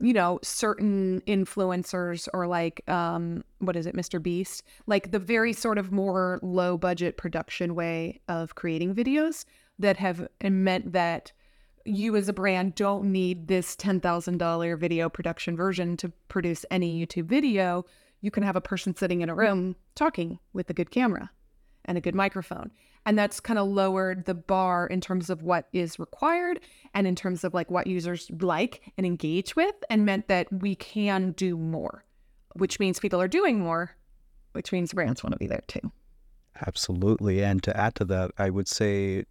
you 0.00 0.12
know 0.12 0.38
certain 0.42 1.20
influencers 1.26 2.28
or 2.32 2.46
like 2.46 2.88
um 2.88 3.42
what 3.58 3.74
is 3.74 3.86
it 3.86 3.96
MrBeast 3.96 4.62
like 4.86 5.10
the 5.10 5.18
very 5.18 5.52
sort 5.52 5.78
of 5.78 5.90
more 5.90 6.38
low 6.42 6.78
budget 6.78 7.16
production 7.16 7.74
way 7.74 8.20
of 8.28 8.54
creating 8.54 8.94
videos 8.94 9.44
that 9.78 9.96
have 9.96 10.28
meant 10.42 10.92
that 10.92 11.32
you 11.84 12.16
as 12.16 12.28
a 12.28 12.32
brand 12.32 12.74
don't 12.74 13.04
need 13.12 13.48
this 13.48 13.76
$10,000 13.76 14.78
video 14.78 15.08
production 15.08 15.56
version 15.56 15.96
to 15.98 16.10
produce 16.28 16.64
any 16.70 17.04
YouTube 17.04 17.26
video. 17.26 17.84
You 18.20 18.30
can 18.30 18.42
have 18.42 18.56
a 18.56 18.60
person 18.60 18.96
sitting 18.96 19.20
in 19.20 19.28
a 19.28 19.34
room 19.34 19.76
talking 19.94 20.38
with 20.52 20.70
a 20.70 20.74
good 20.74 20.90
camera 20.90 21.30
and 21.84 21.98
a 21.98 22.00
good 22.00 22.14
microphone 22.14 22.70
and 23.06 23.18
that's 23.18 23.40
kind 23.40 23.58
of 23.58 23.68
lowered 23.68 24.24
the 24.24 24.34
bar 24.34 24.86
in 24.86 25.00
terms 25.00 25.30
of 25.30 25.42
what 25.42 25.68
is 25.72 25.98
required 25.98 26.60
and 26.94 27.06
in 27.06 27.14
terms 27.14 27.44
of 27.44 27.54
like 27.54 27.70
what 27.70 27.86
users 27.86 28.30
like 28.40 28.92
and 28.96 29.06
engage 29.06 29.56
with 29.56 29.74
and 29.90 30.04
meant 30.04 30.28
that 30.28 30.46
we 30.52 30.74
can 30.74 31.32
do 31.32 31.56
more 31.56 32.04
which 32.54 32.78
means 32.78 33.00
people 33.00 33.20
are 33.20 33.28
doing 33.28 33.58
more 33.60 33.96
which 34.52 34.72
means 34.72 34.92
brands 34.92 35.24
want 35.24 35.32
to 35.32 35.38
be 35.38 35.48
there 35.48 35.64
too. 35.66 35.90
Absolutely. 36.64 37.42
And 37.42 37.60
to 37.64 37.76
add 37.76 37.94
to 37.96 38.04
that 38.06 38.30
i 38.38 38.50
would 38.50 38.68
say 38.68 39.24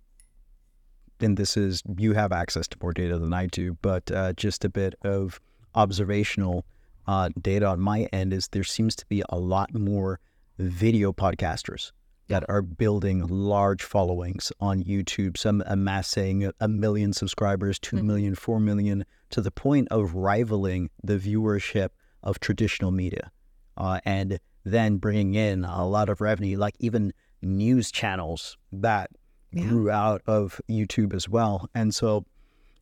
and 1.20 1.38
this 1.38 1.56
is 1.56 1.82
you 1.98 2.14
have 2.14 2.32
access 2.32 2.68
to 2.68 2.78
more 2.82 2.94
data 2.94 3.18
than 3.18 3.34
i 3.34 3.48
do 3.48 3.78
but 3.82 4.12
uh, 4.12 4.34
just 4.34 4.66
a 4.66 4.70
bit 4.70 4.96
of 5.04 5.40
observational 5.76 6.66
uh, 7.08 7.30
data 7.42 7.66
on 7.66 7.80
my 7.80 8.04
end 8.14 8.34
is 8.34 8.48
there 8.50 8.64
seems 8.64 8.96
to 8.96 9.06
be 9.08 9.24
a 9.30 9.38
lot 9.38 9.74
more 9.74 10.20
video 10.58 11.12
podcasters 11.12 11.92
that 12.28 12.44
are 12.50 12.62
building 12.62 13.26
large 13.28 13.84
followings 13.84 14.52
on 14.60 14.84
YouTube, 14.84 15.38
some 15.38 15.64
amassing 15.66 16.52
a 16.60 16.68
million 16.68 17.14
subscribers, 17.14 17.80
two 17.80 17.98
mm-hmm. 17.98 18.08
million, 18.08 18.36
four 18.36 18.60
million, 18.60 19.06
to 19.32 19.42
the 19.42 19.52
point 19.52 19.88
of 19.92 20.16
rivaling 20.16 20.90
the 21.04 21.18
viewership 21.18 21.90
of 22.24 22.40
traditional 22.40 22.92
media. 22.92 23.32
Uh, 23.76 24.00
and 24.06 24.40
then 24.64 24.98
bringing 24.98 25.34
in 25.36 25.66
a 25.66 25.88
lot 25.88 26.10
of 26.10 26.22
revenue, 26.22 26.58
like 26.58 26.76
even 26.80 27.14
news 27.42 27.92
channels 27.92 28.58
that 28.72 29.10
yeah. 29.52 29.68
grew 29.68 29.90
out 29.92 30.22
of 30.26 30.62
YouTube 30.70 31.14
as 31.14 31.28
well. 31.28 31.70
And 31.76 31.94
so 31.94 32.26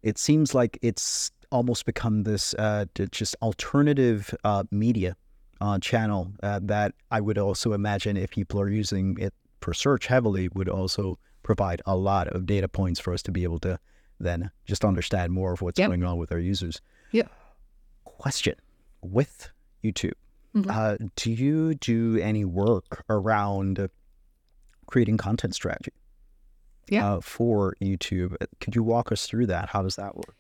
it 0.04 0.18
seems 0.18 0.54
like 0.54 0.78
it's 0.82 1.32
almost 1.52 1.86
become 1.86 2.24
this 2.24 2.54
uh, 2.56 2.86
just 3.12 3.36
alternative 3.42 4.34
uh, 4.44 4.64
media 4.72 5.16
uh, 5.62 5.80
channel 5.80 6.34
uh, 6.44 6.60
that 6.64 6.94
I 7.12 7.22
would 7.22 7.38
also 7.38 7.74
imagine 7.74 8.18
if 8.18 8.32
people 8.32 8.60
are 8.60 8.70
using 8.70 9.18
it 9.20 9.34
for 9.62 9.74
search 9.74 10.08
heavily 10.08 10.50
would 10.54 10.68
also 10.68 11.18
provide 11.44 11.82
a 11.86 11.96
lot 11.96 12.28
of 12.28 12.46
data 12.46 12.68
points 12.68 13.00
for 13.00 13.14
us 13.14 13.22
to 13.24 13.32
be 13.32 13.44
able 13.44 13.60
to 13.60 13.80
then 14.20 14.52
just 14.66 14.84
understand 14.84 15.32
more 15.34 15.54
of 15.54 15.62
what's 15.62 15.80
Yep. 15.80 15.90
going 15.90 16.04
on 16.04 16.18
with 16.18 16.32
our 16.32 16.40
users. 16.40 16.82
Yep. 17.12 17.32
Question 18.04 18.56
with 19.02 19.50
YouTube. 19.84 20.14
Mhm. 20.56 20.70
Uh, 20.70 20.98
do 21.16 21.32
you 21.32 21.76
do 21.76 22.18
any 22.18 22.44
work 22.46 23.04
around 23.10 23.90
creating 24.88 25.18
content 25.18 25.56
strategy? 25.56 25.92
Yeah. 26.90 27.14
Uh, 27.14 27.22
for 27.22 27.76
YouTube, 27.82 28.36
could 28.60 28.76
you 28.76 28.84
walk 28.84 29.12
us 29.12 29.26
through 29.28 29.46
that? 29.48 29.70
How 29.70 29.82
does 29.82 29.96
that 29.96 30.16
work? 30.16 30.36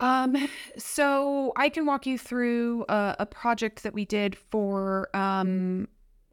Um, 0.00 0.36
so 0.78 1.52
I 1.56 1.68
can 1.68 1.86
walk 1.86 2.06
you 2.06 2.18
through 2.18 2.84
a, 2.88 3.16
a 3.20 3.26
project 3.26 3.82
that 3.82 3.94
we 3.94 4.04
did 4.04 4.36
for 4.36 5.08
um, 5.14 5.88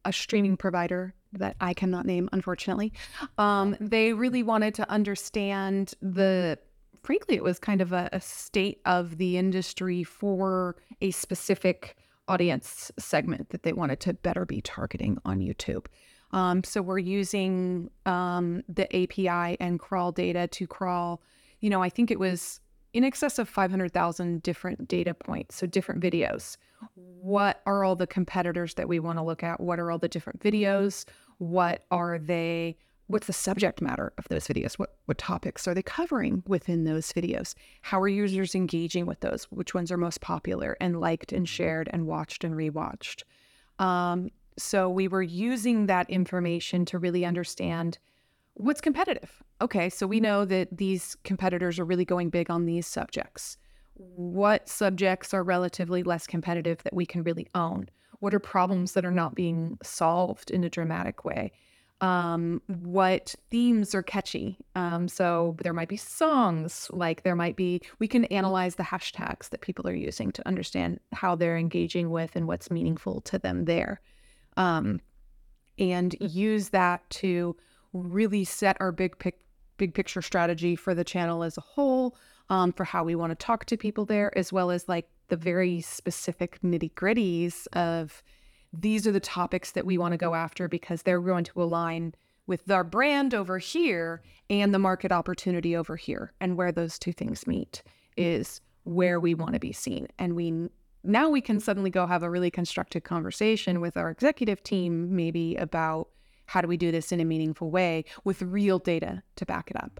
a 0.05 0.13
streaming 0.13 0.57
provider 0.57 1.13
that 1.33 1.55
I 1.59 1.73
cannot 1.73 2.05
name, 2.05 2.29
unfortunately. 2.31 2.93
Um, 3.37 3.75
they 3.79 4.13
really 4.13 4.43
wanted 4.43 4.75
to 4.75 4.89
understand 4.89 5.93
the, 6.01 6.59
frankly, 7.01 7.35
it 7.35 7.43
was 7.43 7.59
kind 7.59 7.81
of 7.81 7.91
a, 7.91 8.09
a 8.11 8.21
state 8.21 8.81
of 8.85 9.17
the 9.17 9.37
industry 9.37 10.03
for 10.03 10.75
a 11.01 11.11
specific 11.11 11.97
audience 12.27 12.91
segment 12.97 13.49
that 13.49 13.63
they 13.63 13.73
wanted 13.73 13.99
to 14.01 14.13
better 14.13 14.45
be 14.45 14.61
targeting 14.61 15.17
on 15.25 15.39
YouTube. 15.39 15.87
Um, 16.31 16.63
so 16.63 16.81
we're 16.81 16.99
using 16.99 17.89
um, 18.05 18.63
the 18.67 18.87
API 18.95 19.57
and 19.59 19.79
crawl 19.79 20.11
data 20.11 20.47
to 20.47 20.67
crawl, 20.67 21.21
you 21.59 21.69
know, 21.69 21.81
I 21.81 21.89
think 21.89 22.09
it 22.09 22.19
was 22.19 22.59
in 22.93 23.03
excess 23.03 23.39
of 23.39 23.49
500,000 23.49 24.43
different 24.43 24.87
data 24.87 25.13
points, 25.13 25.55
so 25.55 25.65
different 25.65 26.01
videos. 26.01 26.57
What 26.95 27.61
are 27.65 27.83
all 27.83 27.95
the 27.95 28.07
competitors 28.07 28.75
that 28.75 28.87
we 28.87 28.99
want 28.99 29.17
to 29.17 29.23
look 29.23 29.43
at? 29.43 29.59
What 29.59 29.79
are 29.79 29.91
all 29.91 29.97
the 29.97 30.07
different 30.07 30.39
videos? 30.41 31.05
What 31.39 31.83
are 31.89 32.19
they? 32.19 32.77
What's 33.07 33.27
the 33.27 33.33
subject 33.33 33.81
matter 33.81 34.13
of 34.17 34.27
those 34.29 34.47
videos? 34.47 34.73
What 34.75 34.95
what 35.05 35.17
topics 35.17 35.67
are 35.67 35.73
they 35.73 35.81
covering 35.81 36.43
within 36.47 36.83
those 36.83 37.11
videos? 37.11 37.55
How 37.81 37.99
are 37.99 38.07
users 38.07 38.55
engaging 38.55 39.05
with 39.05 39.19
those? 39.21 39.45
Which 39.45 39.73
ones 39.73 39.91
are 39.91 39.97
most 39.97 40.21
popular 40.21 40.77
and 40.79 40.99
liked 40.99 41.33
and 41.33 41.49
shared 41.49 41.89
and 41.91 42.05
watched 42.05 42.43
and 42.43 42.55
rewatched? 42.55 43.23
Um, 43.79 44.29
so 44.57 44.89
we 44.89 45.07
were 45.07 45.23
using 45.23 45.87
that 45.87 46.09
information 46.09 46.85
to 46.85 46.99
really 46.99 47.25
understand 47.25 47.97
what's 48.53 48.81
competitive. 48.81 49.41
Okay, 49.63 49.89
so 49.89 50.05
we 50.05 50.19
know 50.19 50.43
that 50.43 50.77
these 50.77 51.15
competitors 51.23 51.79
are 51.79 51.85
really 51.85 52.03
going 52.03 52.29
big 52.29 52.51
on 52.51 52.65
these 52.65 52.85
subjects. 52.85 53.55
What 53.93 54.67
subjects 54.67 55.33
are 55.33 55.41
relatively 55.41 56.03
less 56.03 56.27
competitive 56.27 56.83
that 56.83 56.93
we 56.93 57.05
can 57.05 57.23
really 57.23 57.47
own? 57.55 57.87
What 58.19 58.33
are 58.33 58.39
problems 58.39 58.91
that 58.91 59.05
are 59.05 59.11
not 59.11 59.35
being 59.35 59.77
solved 59.81 60.51
in 60.51 60.65
a 60.65 60.69
dramatic 60.69 61.23
way? 61.23 61.53
Um, 62.01 62.61
what 62.67 63.35
themes 63.51 63.95
are 63.95 64.03
catchy? 64.03 64.57
Um, 64.75 65.07
so 65.07 65.55
there 65.63 65.71
might 65.71 65.87
be 65.87 65.95
songs, 65.95 66.89
like 66.91 67.23
there 67.23 67.37
might 67.37 67.55
be, 67.55 67.81
we 67.99 68.07
can 68.09 68.25
analyze 68.25 68.75
the 68.75 68.83
hashtags 68.83 69.49
that 69.51 69.61
people 69.61 69.87
are 69.87 69.95
using 69.95 70.33
to 70.33 70.45
understand 70.45 70.99
how 71.13 71.35
they're 71.35 71.57
engaging 71.57 72.09
with 72.09 72.35
and 72.35 72.49
what's 72.49 72.69
meaningful 72.69 73.21
to 73.21 73.39
them 73.39 73.63
there. 73.63 74.01
Um, 74.57 74.99
and 75.79 76.17
use 76.19 76.69
that 76.69 77.09
to 77.11 77.55
really 77.93 78.43
set 78.43 78.75
our 78.81 78.91
big 78.91 79.17
pic- 79.19 79.39
big 79.77 79.93
picture 79.93 80.21
strategy 80.21 80.75
for 80.75 80.93
the 80.93 81.03
channel 81.03 81.43
as 81.43 81.57
a 81.57 81.61
whole 81.61 82.15
um, 82.49 82.71
for 82.71 82.83
how 82.83 83.03
we 83.03 83.15
want 83.15 83.31
to 83.31 83.35
talk 83.35 83.65
to 83.65 83.77
people 83.77 84.05
there 84.05 84.35
as 84.37 84.51
well 84.51 84.71
as 84.71 84.87
like 84.87 85.07
the 85.29 85.37
very 85.37 85.81
specific 85.81 86.59
nitty 86.61 86.93
gritties 86.93 87.67
of 87.73 88.21
these 88.73 89.05
are 89.05 89.11
the 89.11 89.19
topics 89.19 89.71
that 89.71 89.85
we 89.85 89.97
want 89.97 90.11
to 90.13 90.17
go 90.17 90.33
after 90.33 90.67
because 90.67 91.03
they're 91.03 91.19
going 91.19 91.43
to 91.43 91.61
align 91.61 92.13
with 92.47 92.69
our 92.69 92.83
brand 92.83 93.33
over 93.33 93.57
here 93.57 94.21
and 94.49 94.73
the 94.73 94.79
market 94.79 95.11
opportunity 95.11 95.75
over 95.75 95.95
here 95.95 96.33
and 96.41 96.57
where 96.57 96.71
those 96.71 96.99
two 96.99 97.13
things 97.13 97.47
meet 97.47 97.83
is 98.17 98.59
where 98.83 99.19
we 99.19 99.33
want 99.33 99.53
to 99.53 99.59
be 99.59 99.71
seen. 99.71 100.07
And 100.19 100.35
we 100.35 100.69
now 101.05 101.29
we 101.29 101.41
can 101.41 101.59
suddenly 101.59 101.89
go 101.89 102.07
have 102.07 102.23
a 102.23 102.29
really 102.29 102.49
constructive 102.49 103.03
conversation 103.03 103.81
with 103.81 103.97
our 103.97 104.09
executive 104.09 104.63
team 104.63 105.15
maybe 105.15 105.55
about 105.55 106.07
how 106.53 106.61
do 106.61 106.67
we 106.67 106.77
do 106.77 106.91
this 106.91 107.11
in 107.11 107.19
a 107.19 107.25
meaningful 107.25 107.69
way 107.71 108.05
with 108.23 108.41
real 108.41 108.79
data 108.79 109.23
to 109.35 109.45
back 109.45 109.71
it 109.71 109.77
up 109.77 109.99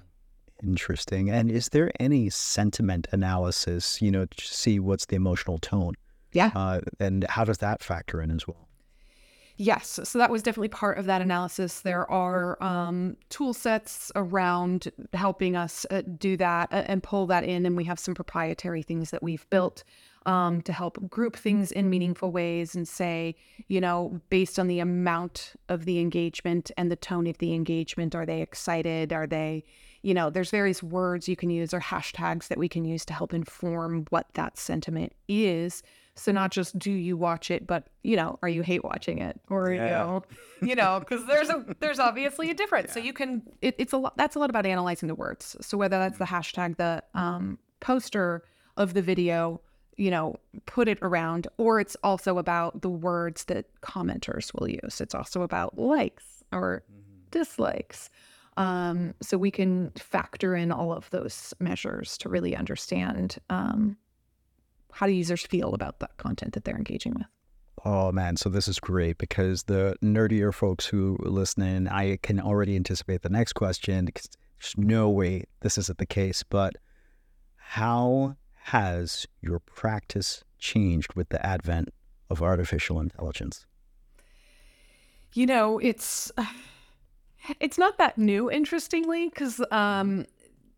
Interesting. 0.64 1.30
And 1.30 1.52
is 1.52 1.70
there 1.70 1.92
any 2.00 2.30
sentiment 2.30 3.08
analysis, 3.12 4.02
you 4.02 4.10
know, 4.10 4.26
to 4.26 4.46
see 4.46 4.80
what's 4.80 5.06
the 5.08 5.16
emotional 5.16 5.58
tone? 5.58 5.96
yeah 6.32 6.52
Uh, 6.56 6.80
and 7.00 7.26
how 7.26 7.44
does 7.44 7.58
that 7.60 7.84
factor 7.84 8.22
in 8.22 8.32
as 8.32 8.48
well? 8.48 8.68
Yes, 9.58 10.00
so 10.04 10.18
that 10.18 10.32
was 10.32 10.42
definitely 10.42 10.70
part 10.70 10.98
of 10.98 11.06
that 11.06 11.22
analysis. 11.22 11.82
There 11.82 12.10
are 12.10 12.62
um, 12.64 13.18
tool 13.30 13.54
sets 13.54 14.12
around 14.16 14.92
helping 15.14 15.56
us 15.56 15.86
uh, 15.92 16.02
do 16.18 16.36
that 16.38 16.74
uh, 16.74 16.84
and 16.88 17.04
pull 17.04 17.28
that 17.28 17.44
in, 17.44 17.66
and 17.68 17.78
we 17.78 17.84
have 17.84 18.00
some 18.00 18.16
proprietary 18.16 18.82
things 18.82 19.12
that 19.12 19.22
we've 19.22 19.48
built 19.52 19.84
um, 20.26 20.62
to 20.62 20.74
help 20.74 21.10
group 21.10 21.36
things 21.36 21.72
in 21.72 21.90
meaningful 21.90 22.32
ways 22.32 22.76
and 22.76 22.88
say, 22.88 23.36
you 23.68 23.82
know, 23.82 24.20
based 24.30 24.58
on 24.60 24.68
the 24.68 24.80
amount 24.80 25.54
of 25.70 25.86
the 25.86 26.00
engagement 26.00 26.72
and 26.78 26.92
the 26.92 26.96
tone 26.96 27.28
of 27.28 27.38
the 27.40 27.54
engagement, 27.54 28.16
are 28.16 28.26
they 28.26 28.42
excited? 28.42 29.12
Are 29.12 29.28
they, 29.28 29.64
you 30.02 30.14
know, 30.14 30.30
there's 30.30 30.50
various 30.50 30.82
words 30.82 31.28
you 31.28 31.36
can 31.36 31.50
use 31.50 31.74
or 31.74 31.80
hashtags 31.80 32.48
that 32.48 32.58
we 32.58 32.70
can 32.70 32.86
use 32.86 33.06
to 33.06 33.14
help 33.14 33.34
inform 33.34 34.06
what 34.10 34.28
that 34.34 34.58
sentiment 34.58 35.14
is. 35.28 35.84
So 36.16 36.32
not 36.32 36.52
just 36.52 36.78
do 36.78 36.92
you 36.92 37.18
watch 37.18 37.50
it, 37.50 37.66
but 37.66 37.88
you 38.04 38.16
know, 38.16 38.38
are 38.44 38.50
you 38.50 38.62
hate 38.62 38.84
watching 38.84 39.18
it, 39.18 39.40
or 39.50 39.72
you 39.72 39.80
know, 39.80 40.24
you 40.62 40.76
know, 40.76 41.00
because 41.00 41.26
there's 41.26 41.50
a 41.50 41.66
there's 41.80 41.98
obviously 41.98 42.52
a 42.52 42.54
difference. 42.54 42.94
So 42.94 43.00
you 43.00 43.14
can 43.14 43.42
it, 43.64 43.74
it's 43.80 43.94
a 43.94 43.98
lot. 43.98 44.16
That's 44.16 44.36
a 44.36 44.40
lot 44.40 44.52
about 44.52 44.68
analyzing 44.68 45.08
the 45.08 45.16
words. 45.16 45.56
So 45.62 45.76
whether 45.76 45.98
that's 45.98 46.20
the 46.20 46.26
hashtag, 46.26 46.78
the 46.78 47.04
um, 47.16 47.58
poster 47.80 48.44
of 48.78 48.94
the 48.94 49.02
video, 49.02 49.60
you 49.98 50.12
know, 50.12 50.36
put 50.66 50.88
it 50.88 50.98
around, 51.02 51.48
or 51.58 51.80
it's 51.80 51.96
also 52.04 52.38
about 52.38 52.82
the 52.82 52.90
words 52.90 53.46
that 53.46 53.66
commenters 53.82 54.52
will 54.54 54.70
use. 54.70 55.02
It's 55.02 55.16
also 55.16 55.42
about 55.42 55.78
likes 55.78 56.44
or 56.52 56.84
dislikes. 57.32 58.10
Um, 58.58 59.16
so 59.22 59.38
we 59.38 59.52
can 59.52 59.92
factor 59.92 60.56
in 60.56 60.72
all 60.72 60.94
of 60.94 61.10
those 61.10 61.54
measures 61.60 62.18
to 62.20 62.30
really 62.30 62.56
understand 62.56 63.38
um, 63.50 63.98
how 64.92 65.08
do 65.08 65.14
users 65.14 65.42
feel 65.44 65.74
about 65.74 66.00
that 66.00 66.18
content 66.18 66.54
that 66.54 66.66
they're 66.66 66.78
engaging 66.78 67.14
with. 67.16 67.28
Oh 67.86 68.12
man, 68.12 68.38
so 68.38 68.50
this 68.50 68.68
is 68.68 68.80
great 68.80 69.18
because 69.18 69.64
the 69.64 69.96
nerdier 70.02 70.54
folks 70.54 70.86
who 70.86 71.18
listen 71.20 71.64
in, 71.64 71.88
I 71.88 72.18
can 72.22 72.40
already 72.40 72.76
anticipate 72.76 73.24
the 73.24 73.30
next 73.30 73.54
question 73.54 74.06
because 74.06 74.30
there's 74.60 74.76
no 74.78 75.10
way 75.10 75.44
this 75.62 75.78
isn't 75.78 75.98
the 75.98 76.06
case. 76.06 76.44
But 76.44 76.76
how 77.58 78.38
has 78.66 79.28
your 79.42 79.60
practice 79.60 80.44
changed 80.58 81.14
with 81.16 81.30
the 81.30 81.46
advent 81.46 81.90
of 82.30 82.42
artificial 82.42 83.00
intelligence? 83.00 83.66
You 85.34 85.46
know, 85.46 85.80
it's 85.80 86.32
it's 87.60 87.78
not 87.78 87.98
that 87.98 88.18
new, 88.18 88.50
interestingly, 88.50 89.30
because 89.30 89.62
um, 89.72 90.26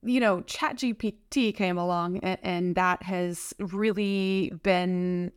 you 0.01 0.19
know, 0.19 0.41
ChatGPT 0.41 1.55
came 1.55 1.77
along, 1.77 2.19
and, 2.19 2.39
and 2.43 2.75
that 2.75 3.03
has 3.03 3.53
really 3.59 4.51
been 4.63 5.31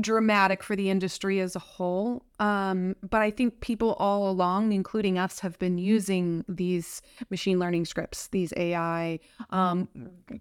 dramatic 0.00 0.62
for 0.62 0.74
the 0.74 0.88
industry 0.90 1.40
as 1.40 1.54
a 1.54 1.58
whole. 1.58 2.24
Um, 2.40 2.96
but 3.08 3.20
I 3.20 3.30
think 3.30 3.60
people 3.60 3.94
all 3.94 4.30
along, 4.30 4.72
including 4.72 5.18
us, 5.18 5.40
have 5.40 5.58
been 5.58 5.78
using 5.78 6.44
these 6.48 7.02
machine 7.30 7.58
learning 7.58 7.84
scripts, 7.84 8.28
these 8.28 8.52
AI 8.56 9.20
um, 9.50 9.88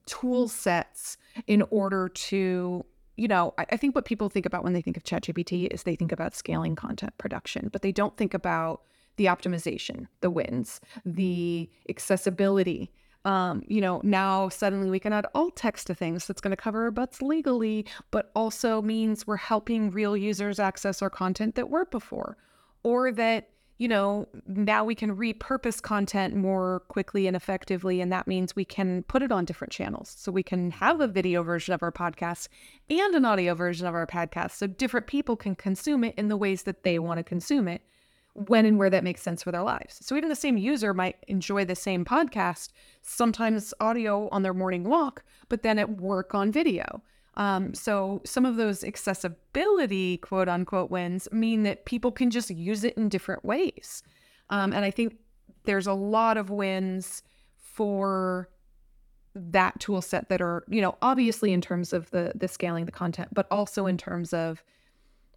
tool 0.05 0.47
sets 0.47 1.17
in 1.47 1.63
order 1.69 2.09
to, 2.09 2.85
you 3.17 3.27
know, 3.27 3.53
I, 3.57 3.65
I 3.71 3.77
think 3.77 3.93
what 3.93 4.05
people 4.05 4.29
think 4.29 4.45
about 4.45 4.63
when 4.63 4.73
they 4.73 4.81
think 4.81 4.97
of 4.97 5.03
ChatGPT 5.03 5.67
is 5.71 5.83
they 5.83 5.95
think 5.95 6.11
about 6.11 6.33
scaling 6.33 6.75
content 6.75 7.17
production, 7.17 7.69
but 7.71 7.81
they 7.81 7.91
don't 7.91 8.15
think 8.15 8.33
about 8.33 8.81
the 9.17 9.25
optimization, 9.25 10.07
the 10.21 10.29
wins, 10.29 10.79
the 11.05 11.69
accessibility, 11.89 12.91
um, 13.25 13.63
you 13.67 13.81
know, 13.81 14.01
now 14.03 14.49
suddenly 14.49 14.89
we 14.89 14.99
can 14.99 15.13
add 15.13 15.27
alt 15.35 15.55
text 15.55 15.87
to 15.87 15.95
things 15.95 16.25
that's 16.25 16.41
going 16.41 16.51
to 16.51 16.57
cover 16.57 16.83
our 16.83 16.91
butts 16.91 17.21
legally, 17.21 17.85
but 18.09 18.31
also 18.35 18.81
means 18.81 19.27
we're 19.27 19.37
helping 19.37 19.91
real 19.91 20.17
users 20.17 20.59
access 20.59 21.01
our 21.01 21.09
content 21.09 21.55
that 21.55 21.69
weren't 21.69 21.91
before. 21.91 22.37
Or 22.83 23.11
that, 23.11 23.49
you 23.77 23.87
know, 23.87 24.27
now 24.47 24.83
we 24.83 24.95
can 24.95 25.15
repurpose 25.15 25.81
content 25.81 26.35
more 26.35 26.81
quickly 26.87 27.27
and 27.27 27.35
effectively. 27.35 28.01
And 28.01 28.11
that 28.11 28.27
means 28.27 28.55
we 28.55 28.65
can 28.65 29.03
put 29.03 29.21
it 29.21 29.31
on 29.31 29.45
different 29.45 29.71
channels. 29.71 30.15
So 30.17 30.31
we 30.31 30.41
can 30.41 30.71
have 30.71 30.99
a 30.99 31.07
video 31.07 31.43
version 31.43 31.75
of 31.75 31.83
our 31.83 31.91
podcast 31.91 32.47
and 32.89 33.13
an 33.13 33.25
audio 33.25 33.53
version 33.53 33.85
of 33.85 33.93
our 33.93 34.07
podcast. 34.07 34.51
So 34.51 34.65
different 34.65 35.05
people 35.05 35.35
can 35.35 35.55
consume 35.55 36.03
it 36.03 36.15
in 36.17 36.27
the 36.27 36.37
ways 36.37 36.63
that 36.63 36.83
they 36.83 36.97
want 36.97 37.19
to 37.19 37.23
consume 37.23 37.67
it 37.67 37.83
when 38.33 38.65
and 38.65 38.77
where 38.77 38.89
that 38.89 39.03
makes 39.03 39.21
sense 39.21 39.43
for 39.43 39.51
their 39.51 39.63
lives. 39.63 39.97
So 40.01 40.15
even 40.15 40.29
the 40.29 40.35
same 40.35 40.57
user 40.57 40.93
might 40.93 41.17
enjoy 41.27 41.65
the 41.65 41.75
same 41.75 42.05
podcast, 42.05 42.69
sometimes 43.01 43.73
audio 43.79 44.29
on 44.29 44.43
their 44.43 44.53
morning 44.53 44.83
walk, 44.85 45.23
but 45.49 45.63
then 45.63 45.77
at 45.77 45.99
work 45.99 46.33
on 46.33 46.51
video. 46.51 47.01
Um, 47.35 47.73
so 47.73 48.21
some 48.25 48.45
of 48.45 48.55
those 48.55 48.83
accessibility 48.83 50.17
quote 50.17 50.49
unquote 50.49 50.91
wins 50.91 51.27
mean 51.31 51.63
that 51.63 51.85
people 51.85 52.11
can 52.11 52.29
just 52.29 52.49
use 52.49 52.83
it 52.83 52.95
in 52.97 53.09
different 53.09 53.43
ways. 53.45 54.03
Um, 54.49 54.73
and 54.73 54.83
I 54.83 54.91
think 54.91 55.15
there's 55.63 55.87
a 55.87 55.93
lot 55.93 56.37
of 56.37 56.49
wins 56.49 57.23
for 57.57 58.49
that 59.33 59.79
tool 59.79 60.01
set 60.01 60.27
that 60.29 60.41
are, 60.41 60.63
you 60.67 60.81
know, 60.81 60.97
obviously 61.01 61.53
in 61.53 61.61
terms 61.61 61.93
of 61.93 62.09
the 62.11 62.33
the 62.35 62.47
scaling 62.47 62.85
the 62.85 62.91
content, 62.91 63.29
but 63.33 63.47
also 63.49 63.85
in 63.87 63.97
terms 63.97 64.33
of 64.33 64.61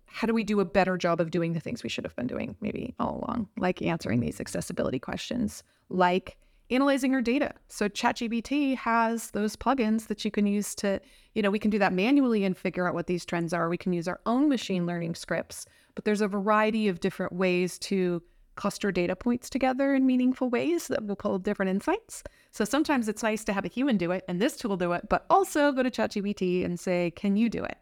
how 0.07 0.27
do 0.27 0.35
we 0.35 0.45
do 0.45 0.61
a 0.61 0.64
better 0.64 0.97
job 0.97 1.21
of 1.21 1.31
doing 1.31 1.53
the 1.53 1.61
things 1.61 1.83
we 1.83 1.88
should 1.88 2.05
have 2.05 2.17
been 2.17 2.27
doing 2.27 2.57
maybe 2.61 2.95
all 2.99 3.17
along, 3.23 3.49
like 3.59 3.83
answering 3.83 4.21
these 4.21 4.40
accessibility 4.40 4.99
questions, 4.99 5.62
like 5.88 6.37
analyzing 6.71 7.12
your 7.12 7.21
data. 7.21 7.53
So 7.69 7.88
ChatGPT 7.88 8.77
has 8.77 9.31
those 9.33 9.57
plugins 9.57 10.07
that 10.07 10.25
you 10.25 10.31
can 10.31 10.47
use 10.47 10.75
to, 10.77 11.01
you 11.35 11.43
know, 11.43 11.51
we 11.51 11.59
can 11.59 11.71
do 11.71 11.79
that 11.79 11.93
manually 11.93 12.45
and 12.45 12.57
figure 12.57 12.88
out 12.88 12.95
what 12.95 13.07
these 13.07 13.25
trends 13.25 13.53
are. 13.53 13.69
We 13.69 13.77
can 13.77 13.93
use 13.93 14.09
our 14.09 14.21
own 14.25 14.49
machine 14.49 14.87
learning 14.87 15.14
scripts, 15.14 15.67
but 15.95 16.05
there's 16.05 16.21
a 16.21 16.29
variety 16.29 16.88
of 16.88 17.01
different 17.01 17.33
ways 17.33 17.79
to 17.81 18.23
cluster 18.57 18.93
data 18.93 19.17
points 19.17 19.51
together 19.51 19.95
in 19.95 20.07
meaningful 20.07 20.49
ways 20.49 20.87
that 20.88 21.05
will 21.05 21.17
pull 21.17 21.38
different 21.38 21.71
insights. 21.71 22.23
So 22.53 22.64
sometimes 22.64 23.09
it's 23.09 23.23
nice 23.23 23.45
to 23.45 23.53
have 23.53 23.64
a 23.64 23.69
human 23.69 23.97
do 23.97 24.12
it 24.12 24.25
and 24.29 24.40
this 24.40 24.57
tool 24.57 24.77
do 24.77 24.93
it, 24.93 25.09
but 25.09 25.27
also 25.29 25.73
go 25.73 25.83
to 25.83 25.90
ChatGPT 25.90 26.64
and 26.64 26.79
say, 26.79 27.11
can 27.11 27.37
you 27.37 27.49
do 27.49 27.64
it? 27.64 27.77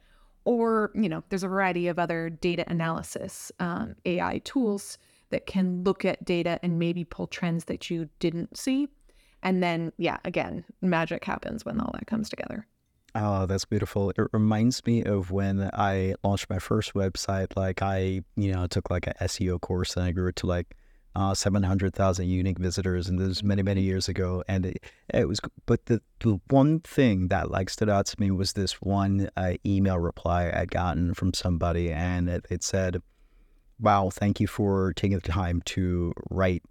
Or, 0.44 0.90
you 0.94 1.08
know, 1.08 1.22
there's 1.28 1.44
a 1.44 1.48
variety 1.48 1.88
of 1.88 1.98
other 1.98 2.28
data 2.28 2.64
analysis 2.66 3.52
um, 3.60 3.94
AI 4.04 4.38
tools 4.44 4.98
that 5.30 5.46
can 5.46 5.84
look 5.84 6.04
at 6.04 6.24
data 6.24 6.58
and 6.62 6.78
maybe 6.78 7.04
pull 7.04 7.26
trends 7.26 7.64
that 7.66 7.90
you 7.90 8.08
didn't 8.18 8.56
see. 8.56 8.88
And 9.42 9.62
then, 9.62 9.92
yeah, 9.98 10.18
again, 10.24 10.64
magic 10.80 11.24
happens 11.24 11.64
when 11.64 11.80
all 11.80 11.90
that 11.94 12.06
comes 12.06 12.28
together. 12.28 12.66
Oh, 13.14 13.46
that's 13.46 13.64
beautiful. 13.64 14.10
It 14.10 14.16
reminds 14.32 14.84
me 14.86 15.04
of 15.04 15.30
when 15.30 15.68
I 15.74 16.14
launched 16.22 16.48
my 16.48 16.58
first 16.58 16.94
website. 16.94 17.56
Like 17.56 17.82
I, 17.82 18.22
you 18.36 18.52
know, 18.52 18.66
took 18.66 18.90
like 18.90 19.06
an 19.06 19.14
SEO 19.20 19.60
course 19.60 19.96
and 19.96 20.06
I 20.06 20.12
grew 20.12 20.28
it 20.28 20.36
to 20.36 20.46
like 20.46 20.76
uh, 21.14 21.34
700,000 21.34 22.26
unique 22.26 22.58
visitors. 22.58 23.08
And 23.08 23.18
this 23.18 23.28
was 23.28 23.42
many, 23.42 23.62
many 23.62 23.82
years 23.82 24.08
ago. 24.08 24.42
And 24.48 24.66
it, 24.66 24.84
it 25.12 25.28
was, 25.28 25.40
but 25.66 25.86
the, 25.86 26.00
the 26.20 26.40
one 26.48 26.80
thing 26.80 27.28
that 27.28 27.50
like 27.50 27.70
stood 27.70 27.88
out 27.88 28.06
to 28.06 28.20
me 28.20 28.30
was 28.30 28.52
this 28.52 28.74
one 28.80 29.28
uh, 29.36 29.54
email 29.64 29.98
reply 29.98 30.52
I'd 30.54 30.70
gotten 30.70 31.14
from 31.14 31.34
somebody. 31.34 31.92
And 31.92 32.28
it, 32.28 32.46
it 32.50 32.62
said, 32.62 33.02
wow, 33.78 34.10
thank 34.10 34.40
you 34.40 34.46
for 34.46 34.92
taking 34.94 35.18
the 35.18 35.28
time 35.28 35.62
to 35.66 36.12
write 36.30 36.62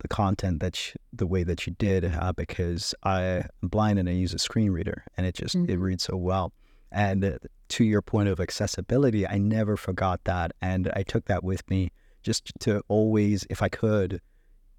the 0.00 0.08
content 0.08 0.60
that 0.60 0.76
sh- 0.76 0.94
the 1.12 1.26
way 1.26 1.42
that 1.42 1.66
you 1.66 1.74
did 1.78 2.04
uh, 2.04 2.32
because 2.32 2.94
I'm 3.02 3.48
blind 3.62 3.98
and 3.98 4.08
I 4.08 4.12
use 4.12 4.32
a 4.32 4.38
screen 4.38 4.70
reader 4.70 5.04
and 5.16 5.26
it 5.26 5.34
just 5.34 5.56
mm-hmm. 5.56 5.70
it 5.70 5.76
reads 5.76 6.04
so 6.04 6.16
well. 6.16 6.52
And 6.90 7.24
uh, 7.24 7.38
to 7.70 7.84
your 7.84 8.00
point 8.00 8.28
of 8.28 8.40
accessibility, 8.40 9.26
I 9.26 9.38
never 9.38 9.76
forgot 9.76 10.24
that, 10.24 10.52
and 10.62 10.90
I 10.96 11.02
took 11.02 11.26
that 11.26 11.44
with 11.44 11.68
me 11.68 11.92
just 12.28 12.52
to 12.60 12.82
always, 12.88 13.46
if 13.48 13.62
I 13.62 13.70
could, 13.70 14.20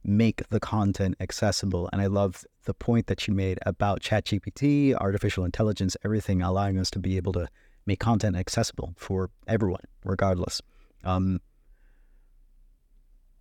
make 0.04 0.48
the 0.50 0.60
content 0.60 1.16
accessible. 1.20 1.90
And 1.92 2.00
I 2.00 2.06
love 2.06 2.46
the 2.66 2.76
point 2.76 3.08
that 3.08 3.28
you 3.28 3.34
made 3.34 3.58
about 3.66 4.02
ChatGPT, 4.02 4.94
artificial 4.94 5.44
intelligence, 5.44 5.98
everything 6.06 6.44
allowing 6.44 6.78
us 6.78 6.92
to 6.92 7.00
be 7.00 7.18
able 7.18 7.34
to 7.34 7.48
make 7.88 8.00
content 8.00 8.36
accessible 8.36 8.94
for 8.98 9.32
everyone, 9.48 9.82
regardless. 10.06 10.62
Um, 11.04 11.42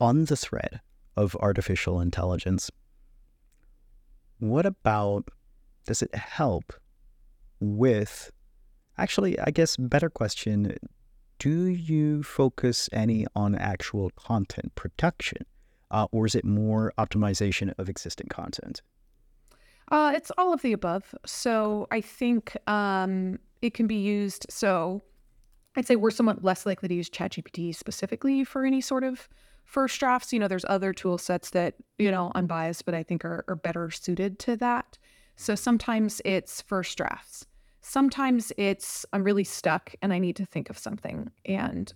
on 0.01 0.25
the 0.25 0.37
thread 0.37 0.81
of 1.15 1.37
artificial 1.39 2.01
intelligence, 2.01 2.71
what 4.39 4.65
about 4.65 5.29
does 5.87 6.01
it 6.01 6.15
help 6.15 6.73
with 7.61 8.33
actually, 8.97 9.39
I 9.39 9.51
guess, 9.51 9.77
better 9.77 10.09
question 10.09 10.75
do 11.39 11.67
you 11.67 12.23
focus 12.23 12.89
any 12.93 13.27
on 13.35 13.55
actual 13.55 14.11
content 14.11 14.75
production 14.75 15.47
uh, 15.91 16.07
or 16.13 16.27
is 16.27 16.35
it 16.35 16.45
more 16.45 16.93
optimization 16.99 17.73
of 17.79 17.89
existing 17.89 18.29
content? 18.29 18.83
Uh, 19.91 20.13
it's 20.15 20.31
all 20.37 20.53
of 20.53 20.63
the 20.63 20.73
above. 20.73 21.15
So 21.25 21.87
I 21.91 22.01
think 22.01 22.57
um, 22.69 23.39
it 23.63 23.75
can 23.75 23.87
be 23.87 23.97
used. 23.97 24.47
So 24.51 25.03
I'd 25.77 25.87
say 25.87 25.97
we're 25.97 26.11
somewhat 26.11 26.45
less 26.45 26.67
likely 26.67 26.89
to 26.89 26.95
use 26.95 27.09
ChatGPT 27.09 27.75
specifically 27.75 28.45
for 28.45 28.65
any 28.65 28.81
sort 28.81 29.05
of 29.05 29.29
first 29.65 29.99
drafts. 29.99 30.33
You 30.33 30.41
know, 30.41 30.49
there's 30.49 30.65
other 30.69 30.93
tool 30.93 31.17
sets 31.17 31.51
that, 31.51 31.75
you 31.99 32.11
know, 32.11 32.33
unbiased, 32.35 32.85
but 32.85 32.95
I 32.95 33.03
think 33.03 33.25
are, 33.25 33.45
are 33.49 33.57
better 33.57 33.91
suited 33.91 34.39
to 34.41 34.57
that. 34.57 34.99
So 35.37 35.55
sometimes 35.55 36.21
it's 36.25 36.61
first 36.61 36.99
drafts. 36.99 37.47
Sometimes 37.81 38.53
it's 38.57 39.07
I'm 39.13 39.25
really 39.25 39.45
stuck 39.45 39.95
and 40.03 40.13
I 40.13 40.19
need 40.19 40.37
to 40.37 40.47
think 40.47 40.71
of 40.71 40.79
something. 40.79 41.31
And 41.45 41.93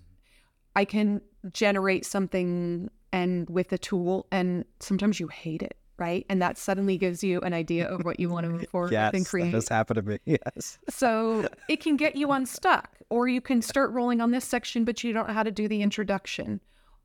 I 0.74 0.84
can 0.84 1.20
generate 1.52 2.06
something 2.06 2.90
and 3.12 3.48
with 3.50 3.72
a 3.72 3.78
tool 3.78 4.26
and 4.30 4.64
sometimes 4.80 5.20
you 5.20 5.28
hate 5.28 5.62
it 5.62 5.76
right? 5.98 6.26
And 6.28 6.42
that 6.42 6.58
suddenly 6.58 6.96
gives 6.96 7.22
you 7.22 7.40
an 7.40 7.54
idea 7.54 7.86
of 7.86 8.04
what 8.04 8.18
you 8.18 8.28
want 8.28 8.44
to 8.44 8.50
move 8.50 8.68
forward 8.70 8.90
yes, 8.92 9.14
and 9.14 9.24
create. 9.24 9.52
That 9.52 9.58
has 9.58 9.68
happened 9.68 9.96
to 9.96 10.02
me. 10.02 10.18
Yes. 10.24 10.78
so 10.88 11.48
it 11.68 11.80
can 11.80 11.96
get 11.96 12.16
you 12.16 12.32
unstuck, 12.32 12.98
or 13.10 13.28
you 13.28 13.40
can 13.40 13.62
start 13.62 13.92
rolling 13.92 14.20
on 14.20 14.30
this 14.32 14.44
section, 14.44 14.84
but 14.84 15.04
you 15.04 15.12
don't 15.12 15.28
know 15.28 15.34
how 15.34 15.42
to 15.42 15.50
do 15.50 15.68
the 15.68 15.82
introduction, 15.82 16.60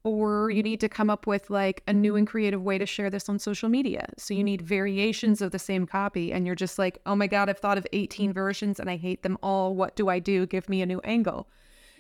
or 0.08 0.50
you 0.50 0.64
need 0.64 0.80
to 0.80 0.90
come 0.90 1.10
up 1.10 1.28
with 1.28 1.50
like 1.50 1.84
a 1.88 1.94
new 1.94 2.16
and 2.16 2.28
creative 2.28 2.64
way 2.64 2.78
to 2.78 2.86
share 2.86 3.10
this 3.10 3.30
on 3.30 3.40
social 3.40 3.70
media. 3.70 4.08
So 4.18 4.34
you 4.34 4.44
need 4.44 4.62
variations 4.62 5.42
of 5.42 5.52
the 5.52 5.60
same 5.60 5.86
copy 5.86 6.32
and 6.32 6.46
you're 6.46 6.56
just 6.56 6.80
like, 6.80 7.00
"Oh 7.06 7.16
my 7.16 7.28
god, 7.28 7.50
I've 7.50 7.60
thought 7.60 7.78
of 7.78 7.88
18 7.94 8.34
versions 8.34 8.80
and 8.80 8.90
I 8.90 8.98
hate 8.98 9.24
them 9.24 9.38
all. 9.44 9.76
What 9.76 9.96
do 9.96 10.10
I 10.10 10.20
do? 10.20 10.46
Give 10.46 10.68
me 10.70 10.82
a 10.82 10.86
new 10.86 11.00
angle." 11.02 11.48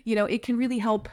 You 0.03 0.15
know, 0.15 0.25
it 0.25 0.41
can 0.41 0.57
really 0.57 0.79
help 0.79 1.09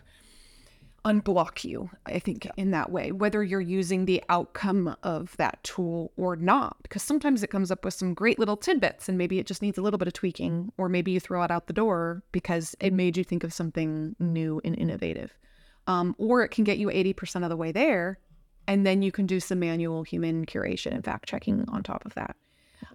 unblock 1.04 1.64
you, 1.64 1.90
I 2.06 2.18
think, 2.18 2.48
in 2.56 2.70
that 2.70 2.90
way, 2.90 3.12
whether 3.12 3.42
you're 3.42 3.60
using 3.60 4.06
the 4.06 4.22
outcome 4.28 4.96
of 5.02 5.36
that 5.36 5.62
tool 5.62 6.12
or 6.16 6.34
not. 6.36 6.76
Because 6.82 7.02
sometimes 7.02 7.42
it 7.42 7.50
comes 7.50 7.70
up 7.70 7.84
with 7.84 7.94
some 7.94 8.14
great 8.14 8.38
little 8.38 8.56
tidbits 8.56 9.08
and 9.08 9.18
maybe 9.18 9.38
it 9.38 9.46
just 9.46 9.60
needs 9.60 9.76
a 9.76 9.82
little 9.82 9.98
bit 9.98 10.08
of 10.08 10.14
tweaking, 10.14 10.72
or 10.78 10.88
maybe 10.88 11.10
you 11.10 11.20
throw 11.20 11.42
it 11.42 11.50
out 11.50 11.66
the 11.66 11.72
door 11.72 12.22
because 12.32 12.74
it 12.80 12.86
mm-hmm. 12.86 12.96
made 12.96 13.16
you 13.16 13.24
think 13.24 13.44
of 13.44 13.52
something 13.52 14.16
new 14.18 14.60
and 14.64 14.78
innovative 14.78 15.36
um, 15.86 16.14
or 16.18 16.42
it 16.42 16.48
can 16.48 16.64
get 16.64 16.78
you 16.78 16.88
80% 16.88 17.42
of 17.42 17.48
the 17.48 17.56
way 17.56 17.72
there. 17.72 18.18
And 18.66 18.86
then 18.86 19.02
you 19.02 19.12
can 19.12 19.26
do 19.26 19.40
some 19.40 19.58
manual 19.58 20.02
human 20.02 20.46
curation 20.46 20.92
and 20.92 21.04
fact 21.04 21.28
checking 21.28 21.68
on 21.68 21.82
top 21.82 22.04
of 22.06 22.14
that. 22.14 22.36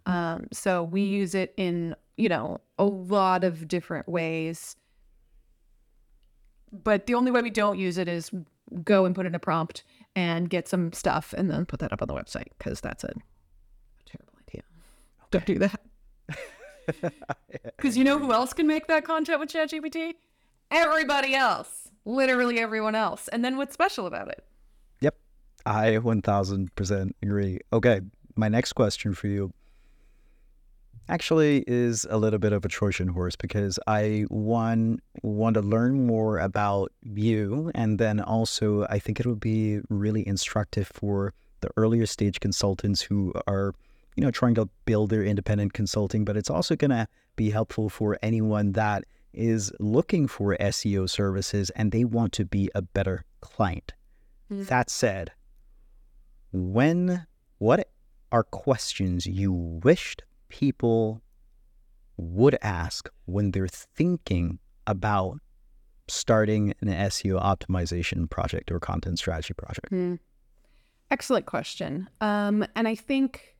Um, 0.06 0.48
so 0.52 0.84
we 0.84 1.02
use 1.02 1.36
it 1.36 1.54
in, 1.58 1.96
you 2.18 2.30
know, 2.30 2.62
a 2.80 2.86
lot 2.86 3.44
of 3.44 3.68
different 3.68 4.08
ways. 4.10 4.76
But 6.72 7.06
the 7.06 7.16
only 7.16 7.32
way 7.32 7.42
we 7.42 7.50
don't 7.50 7.78
use 7.78 7.98
it 7.98 8.08
is 8.08 8.32
go 8.84 9.06
and 9.06 9.14
put 9.14 9.26
in 9.26 9.36
a 9.36 9.40
prompt 9.40 9.84
and 10.16 10.50
get 10.50 10.68
some 10.68 10.92
stuff 10.94 11.34
and 11.38 11.50
then 11.50 11.66
put 11.66 11.80
that 11.80 11.94
up 11.94 12.02
on 12.02 12.08
the 12.08 12.14
website 12.14 12.50
because 12.58 12.82
that's 12.82 13.04
a 13.04 13.14
terrible 14.06 14.34
idea. 14.48 14.64
Okay. 15.22 15.28
Don't 15.32 15.46
do 15.46 15.60
that. 15.60 15.82
Because 17.78 17.96
you 17.98 18.04
know 18.04 18.20
who 18.20 18.34
else 18.34 18.54
can 18.54 18.68
make 18.68 18.88
that 18.88 19.06
content 19.06 19.40
with 19.40 19.50
ChatGPT? 19.50 20.16
Everybody 20.72 21.34
else 21.34 21.79
literally 22.06 22.60
everyone 22.60 22.96
else. 22.96 23.28
And 23.30 23.44
then 23.44 23.58
what's 23.58 23.74
special 23.74 24.06
about 24.06 24.30
it? 24.30 24.44
Yep. 25.02 25.16
I 25.66 25.92
1000% 25.92 27.12
agree. 27.22 27.60
Okay. 27.74 28.02
My 28.36 28.50
next 28.50 28.74
question 28.74 29.14
for 29.14 29.28
you 29.28 29.54
actually 31.10 31.64
is 31.68 32.06
a 32.10 32.18
little 32.18 32.40
bit 32.40 32.54
of 32.54 32.64
a 32.64 32.68
Trojan 32.68 33.08
horse 33.08 33.36
because 33.36 33.80
I 33.88 34.26
one 34.30 35.00
want 35.24 35.56
to 35.56 35.62
learn 35.62 36.06
more 36.06 36.38
about 36.38 36.92
you 37.02 37.72
and 37.74 38.00
then 38.00 38.20
also 38.20 38.86
I 38.90 39.00
think 39.00 39.20
it 39.20 39.26
would 39.26 39.40
be 39.40 39.80
really 39.90 40.26
instructive 40.28 40.88
for 40.88 41.34
the 41.62 41.70
earlier 41.76 42.06
stage 42.06 42.40
consultants 42.40 43.02
who 43.02 43.34
are 43.48 43.74
you 44.16 44.24
know 44.24 44.32
trying 44.32 44.56
to 44.56 44.70
build 44.86 45.10
their 45.10 45.24
independent 45.24 45.74
consulting 45.74 46.24
but 46.24 46.38
it's 46.38 46.50
also 46.50 46.76
going 46.76 46.92
to 46.92 47.08
be 47.36 47.50
helpful 47.50 47.90
for 47.90 48.18
anyone 48.22 48.74
that 48.74 49.04
is 49.34 49.72
looking 49.80 50.28
for 50.28 50.58
SEO 50.60 51.10
services 51.10 51.70
and 51.72 51.92
they 51.92 52.04
want 52.04 52.34
to 52.34 52.46
be 52.46 52.70
a 52.74 52.82
better 52.82 53.26
client. 53.42 53.94
Mm-hmm. 54.52 54.64
That 54.66 54.90
said, 54.90 55.32
when 56.52 57.28
what 57.60 57.88
are 58.32 58.44
questions 58.44 59.26
you 59.26 59.52
wished 59.52 60.24
people 60.50 61.22
would 62.18 62.58
ask 62.62 63.10
when 63.26 63.52
they're 63.52 63.68
thinking 63.68 64.60
about 64.88 65.40
starting 66.08 66.74
an 66.82 66.88
SEO 66.88 67.42
optimization 67.42 68.30
project 68.30 68.72
or 68.72 68.80
content 68.80 69.20
strategy 69.20 69.54
project? 69.54 69.92
Mm. 69.92 70.20
Excellent 71.12 71.46
question. 71.46 72.10
Um, 72.22 72.66
and 72.76 72.88
I 72.88 72.96
think 72.96 73.56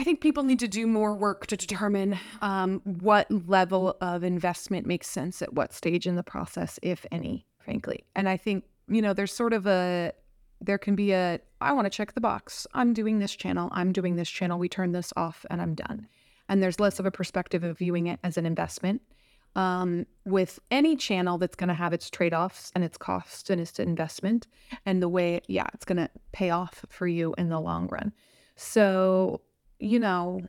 I 0.00 0.02
think 0.02 0.22
people 0.22 0.44
need 0.44 0.60
to 0.60 0.68
do 0.68 0.86
more 0.86 1.12
work 1.12 1.46
to 1.48 1.58
determine 1.58 2.18
um, 2.40 2.80
what 2.84 3.30
level 3.30 3.98
of 4.00 4.24
investment 4.24 4.86
makes 4.86 5.10
sense 5.10 5.42
at 5.42 5.52
what 5.52 5.74
stage 5.74 6.06
in 6.06 6.16
the 6.16 6.22
process, 6.22 6.78
if 6.82 7.04
any, 7.12 7.44
frankly. 7.58 8.06
And 8.16 8.26
I 8.26 8.38
think 8.38 8.64
you 8.88 9.02
know, 9.02 9.12
there's 9.12 9.32
sort 9.32 9.52
of 9.52 9.66
a 9.66 10.12
there 10.62 10.78
can 10.78 10.94
be 10.96 11.12
a 11.12 11.38
I 11.60 11.72
want 11.72 11.84
to 11.84 11.90
check 11.90 12.14
the 12.14 12.20
box. 12.22 12.66
I'm 12.72 12.94
doing 12.94 13.18
this 13.18 13.36
channel. 13.36 13.68
I'm 13.72 13.92
doing 13.92 14.16
this 14.16 14.30
channel. 14.30 14.58
We 14.58 14.70
turn 14.70 14.92
this 14.92 15.12
off 15.16 15.44
and 15.50 15.60
I'm 15.60 15.74
done. 15.74 16.08
And 16.48 16.62
there's 16.62 16.80
less 16.80 16.98
of 16.98 17.04
a 17.04 17.10
perspective 17.10 17.62
of 17.62 17.76
viewing 17.76 18.06
it 18.06 18.20
as 18.24 18.38
an 18.38 18.46
investment. 18.46 19.02
Um, 19.54 20.06
with 20.24 20.60
any 20.70 20.96
channel 20.96 21.36
that's 21.36 21.56
going 21.56 21.68
to 21.68 21.74
have 21.74 21.92
its 21.92 22.08
trade 22.08 22.32
offs 22.32 22.72
and 22.74 22.82
its 22.84 22.96
costs 22.96 23.50
and 23.50 23.60
its 23.60 23.78
investment, 23.78 24.46
and 24.86 25.02
the 25.02 25.08
way, 25.08 25.42
yeah, 25.46 25.66
it's 25.74 25.84
going 25.84 25.98
to 25.98 26.08
pay 26.32 26.50
off 26.50 26.86
for 26.88 27.06
you 27.06 27.34
in 27.36 27.50
the 27.50 27.60
long 27.60 27.88
run. 27.88 28.12
So, 28.54 29.40
you 29.80 29.98
know, 29.98 30.42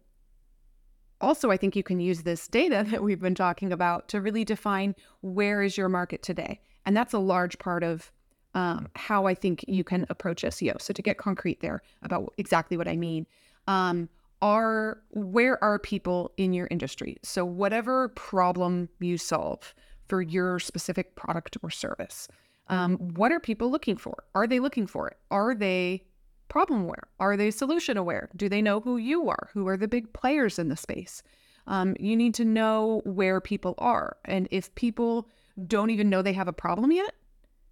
also, 1.21 1.51
I 1.51 1.57
think 1.57 1.75
you 1.75 1.83
can 1.83 1.99
use 1.99 2.23
this 2.23 2.47
data 2.47 2.85
that 2.91 3.03
we've 3.03 3.19
been 3.19 3.35
talking 3.35 3.71
about 3.71 4.07
to 4.09 4.21
really 4.21 4.43
define 4.43 4.95
where 5.21 5.61
is 5.61 5.77
your 5.77 5.89
market 5.89 6.23
today. 6.23 6.59
And 6.85 6.97
that's 6.97 7.13
a 7.13 7.19
large 7.19 7.59
part 7.59 7.83
of 7.83 8.11
um, 8.53 8.89
how 8.95 9.27
I 9.27 9.33
think 9.33 9.63
you 9.67 9.83
can 9.83 10.05
approach 10.09 10.41
SEO. 10.41 10.81
So 10.81 10.93
to 10.93 11.01
get 11.01 11.17
concrete 11.17 11.61
there 11.61 11.81
about 12.01 12.33
exactly 12.37 12.75
what 12.75 12.87
I 12.87 12.97
mean, 12.97 13.25
um, 13.67 14.09
are 14.41 15.01
where 15.11 15.63
are 15.63 15.77
people 15.77 16.31
in 16.37 16.51
your 16.51 16.67
industry? 16.71 17.17
So 17.23 17.45
whatever 17.45 18.09
problem 18.09 18.89
you 18.99 19.17
solve 19.17 19.73
for 20.07 20.21
your 20.21 20.59
specific 20.59 21.15
product 21.15 21.55
or 21.61 21.69
service, 21.69 22.27
um, 22.67 22.97
what 23.15 23.31
are 23.31 23.39
people 23.39 23.69
looking 23.69 23.97
for? 23.97 24.23
Are 24.33 24.47
they 24.47 24.59
looking 24.59 24.87
for 24.87 25.07
it? 25.07 25.17
Are 25.29 25.53
they 25.53 26.03
problem 26.51 26.83
aware? 26.83 27.07
Are 27.19 27.37
they 27.37 27.49
solution 27.49 27.97
aware? 27.97 28.29
Do 28.35 28.49
they 28.49 28.61
know 28.61 28.81
who 28.81 28.97
you 28.97 29.29
are? 29.29 29.49
Who 29.53 29.67
are 29.67 29.77
the 29.77 29.87
big 29.87 30.11
players 30.13 30.59
in 30.59 30.67
the 30.69 30.75
space? 30.75 31.23
Um, 31.67 31.95
you 31.99 32.15
need 32.15 32.33
to 32.35 32.45
know 32.45 33.01
where 33.05 33.39
people 33.39 33.75
are. 33.77 34.17
And 34.25 34.47
if 34.51 34.73
people 34.75 35.29
don't 35.67 35.89
even 35.89 36.09
know 36.09 36.21
they 36.21 36.33
have 36.33 36.47
a 36.47 36.53
problem 36.53 36.91
yet, 36.91 37.13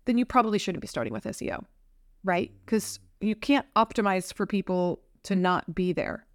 then 0.05 0.17
you 0.17 0.25
probably 0.25 0.59
shouldn't 0.59 0.81
be 0.81 0.87
starting 0.87 1.13
with 1.13 1.25
SEO, 1.25 1.65
right? 2.23 2.51
Because 2.65 2.99
you 3.19 3.35
can't 3.35 3.65
optimize 3.75 4.33
for 4.33 4.45
people 4.45 5.01
to 5.23 5.35
not 5.35 5.75
be 5.75 5.93
there. 5.93 6.25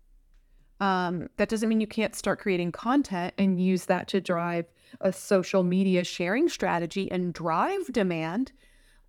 Um, 0.81 1.29
that 1.39 1.49
doesn't 1.49 1.69
mean 1.69 1.81
you 1.81 1.87
can't 1.87 2.15
start 2.15 2.41
creating 2.41 2.73
content 2.73 3.33
and 3.39 3.61
use 3.61 3.87
that 3.87 4.09
to 4.09 4.21
drive 4.21 4.67
a 5.01 5.13
social 5.13 5.63
media 5.63 6.05
sharing 6.05 6.49
strategy 6.49 7.11
and 7.11 7.33
drive 7.33 7.87
demand. 7.93 8.53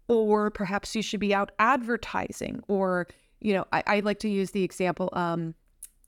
Or 0.07 0.51
perhaps 0.51 0.95
you 0.95 1.01
should 1.01 1.19
be 1.19 1.33
out 1.33 1.51
advertising. 1.57 2.61
Or, 2.67 3.07
you 3.45 3.53
know, 3.53 3.67
I, 3.71 3.83
I 3.85 3.99
like 3.99 4.17
to 4.19 4.29
use 4.29 4.51
the 4.51 4.63
example 4.63 5.09
um, 5.13 5.53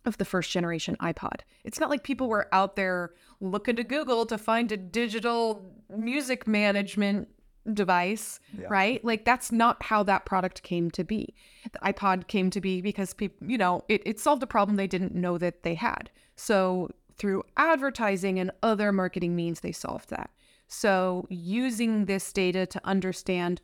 of 0.06 0.18
the 0.18 0.26
first 0.26 0.50
generation 0.50 0.98
iPod. 1.00 1.42
It's 1.64 1.80
not 1.80 1.92
like 1.92 2.02
people 2.02 2.28
were 2.28 2.48
out 2.52 2.76
there 2.76 3.12
looking 3.40 3.76
to 3.76 3.84
Google 3.84 4.26
to 4.26 4.40
find 4.40 4.72
a 4.72 4.78
digital 4.78 5.72
music 5.96 6.48
management 6.48 7.28
device, 7.72 8.40
yeah. 8.58 8.66
right? 8.72 9.06
Like 9.06 9.24
that's 9.24 9.52
not 9.52 9.84
how 9.84 10.02
that 10.04 10.26
product 10.26 10.64
came 10.64 10.90
to 10.92 11.04
be. 11.04 11.36
The 11.72 11.80
iPod 11.80 12.28
came 12.28 12.50
to 12.50 12.60
be 12.60 12.82
because 12.82 13.14
people, 13.14 13.48
you 13.48 13.60
know, 13.60 13.84
it, 13.88 14.02
it 14.04 14.20
solved 14.20 14.42
a 14.42 14.48
problem 14.48 14.76
they 14.76 14.88
didn't 14.88 15.14
know 15.14 15.38
that 15.38 15.62
they 15.62 15.76
had. 15.76 16.10
So 16.38 16.90
through 17.18 17.44
advertising 17.56 18.40
and 18.40 18.50
other 18.64 18.92
marketing 18.92 19.36
means, 19.36 19.60
they 19.60 19.74
solved 19.74 20.10
that. 20.10 20.32
So 20.68 21.28
using 21.30 22.06
this 22.06 22.34
data 22.34 22.66
to 22.66 22.82
understand 22.84 23.62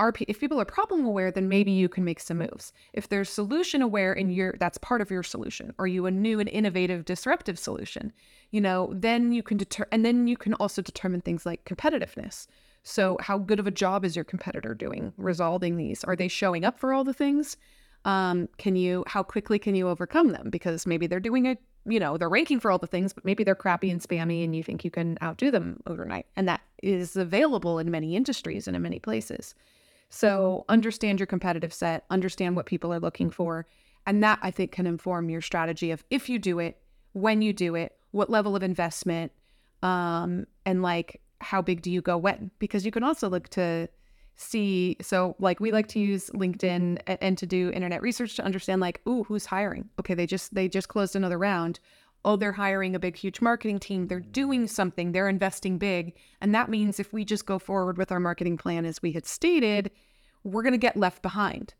are 0.00 0.12
if 0.26 0.40
people 0.40 0.60
are 0.60 0.64
problem 0.64 1.04
aware, 1.04 1.30
then 1.30 1.48
maybe 1.48 1.70
you 1.70 1.88
can 1.88 2.04
make 2.04 2.18
some 2.18 2.38
moves. 2.38 2.72
If 2.92 3.08
they're 3.08 3.24
solution 3.24 3.82
aware 3.82 4.12
and 4.12 4.34
you're 4.34 4.56
that's 4.58 4.78
part 4.78 5.00
of 5.00 5.10
your 5.10 5.22
solution, 5.22 5.74
or 5.78 5.86
you 5.86 6.06
a 6.06 6.10
new 6.10 6.40
and 6.40 6.48
innovative 6.48 7.04
disruptive 7.04 7.58
solution, 7.58 8.12
you 8.50 8.60
know, 8.60 8.92
then 8.94 9.30
you 9.32 9.42
can 9.42 9.58
deter 9.58 9.86
and 9.92 10.04
then 10.04 10.26
you 10.26 10.36
can 10.36 10.54
also 10.54 10.82
determine 10.82 11.20
things 11.20 11.46
like 11.46 11.64
competitiveness. 11.64 12.46
So, 12.82 13.18
how 13.20 13.36
good 13.36 13.60
of 13.60 13.66
a 13.66 13.70
job 13.70 14.04
is 14.04 14.16
your 14.16 14.24
competitor 14.24 14.74
doing 14.74 15.12
resolving 15.18 15.76
these? 15.76 16.02
Are 16.02 16.16
they 16.16 16.28
showing 16.28 16.64
up 16.64 16.80
for 16.80 16.94
all 16.94 17.04
the 17.04 17.12
things? 17.12 17.58
Um, 18.06 18.48
can 18.56 18.76
you, 18.76 19.04
how 19.06 19.22
quickly 19.22 19.58
can 19.58 19.74
you 19.74 19.86
overcome 19.86 20.28
them? 20.28 20.48
Because 20.48 20.86
maybe 20.86 21.06
they're 21.06 21.20
doing 21.20 21.46
a 21.46 21.58
you 21.86 21.98
know, 21.98 22.18
they're 22.18 22.28
ranking 22.28 22.60
for 22.60 22.70
all 22.70 22.78
the 22.78 22.86
things, 22.86 23.12
but 23.12 23.24
maybe 23.24 23.42
they're 23.42 23.54
crappy 23.54 23.90
and 23.90 24.00
spammy 24.00 24.44
and 24.44 24.54
you 24.54 24.62
think 24.62 24.84
you 24.84 24.90
can 24.90 25.16
outdo 25.22 25.50
them 25.50 25.80
overnight. 25.86 26.26
And 26.36 26.46
that 26.46 26.60
is 26.82 27.16
available 27.16 27.78
in 27.78 27.90
many 27.90 28.16
industries 28.16 28.66
and 28.66 28.76
in 28.76 28.82
many 28.82 28.98
places. 28.98 29.54
So, 30.10 30.64
understand 30.68 31.20
your 31.20 31.26
competitive 31.26 31.72
set, 31.72 32.04
understand 32.10 32.56
what 32.56 32.66
people 32.66 32.92
are 32.92 33.00
looking 33.00 33.30
for. 33.30 33.66
And 34.06 34.22
that 34.22 34.40
I 34.42 34.50
think 34.50 34.72
can 34.72 34.86
inform 34.86 35.30
your 35.30 35.40
strategy 35.40 35.90
of 35.90 36.04
if 36.10 36.28
you 36.28 36.38
do 36.38 36.58
it, 36.58 36.78
when 37.12 37.42
you 37.42 37.52
do 37.52 37.74
it, 37.74 37.96
what 38.10 38.28
level 38.28 38.56
of 38.56 38.62
investment, 38.62 39.30
um, 39.82 40.46
and 40.66 40.82
like 40.82 41.20
how 41.40 41.62
big 41.62 41.82
do 41.82 41.90
you 41.90 42.02
go 42.02 42.16
when? 42.18 42.50
Because 42.58 42.84
you 42.84 42.90
can 42.90 43.02
also 43.02 43.28
look 43.28 43.48
to 43.50 43.88
see. 44.36 44.96
So, 45.00 45.36
like, 45.38 45.60
we 45.60 45.72
like 45.72 45.88
to 45.88 46.00
use 46.00 46.30
LinkedIn 46.30 47.00
and 47.06 47.38
to 47.38 47.46
do 47.46 47.70
internet 47.70 48.02
research 48.02 48.36
to 48.36 48.44
understand, 48.44 48.80
like, 48.80 49.00
ooh, 49.06 49.24
who's 49.24 49.46
hiring? 49.46 49.88
Okay, 49.98 50.14
they 50.14 50.26
just 50.26 50.54
they 50.54 50.68
just 50.68 50.88
closed 50.88 51.16
another 51.16 51.38
round. 51.38 51.80
Oh, 52.24 52.36
they're 52.36 52.52
hiring 52.52 52.94
a 52.94 53.00
big, 53.00 53.16
huge 53.16 53.40
marketing 53.40 53.78
team. 53.78 54.06
They're 54.06 54.20
doing 54.20 54.66
something. 54.66 55.12
They're 55.12 55.28
investing 55.28 55.78
big, 55.78 56.14
and 56.40 56.54
that 56.54 56.68
means 56.68 57.00
if 57.00 57.12
we 57.12 57.24
just 57.24 57.46
go 57.46 57.58
forward 57.58 57.96
with 57.96 58.12
our 58.12 58.20
marketing 58.20 58.58
plan 58.58 58.84
as 58.84 59.00
we 59.00 59.12
had 59.12 59.26
stated, 59.26 59.90
we're 60.44 60.62
going 60.62 60.72
to 60.72 60.78
get 60.78 60.96
left 60.96 61.22
behind. 61.22 61.74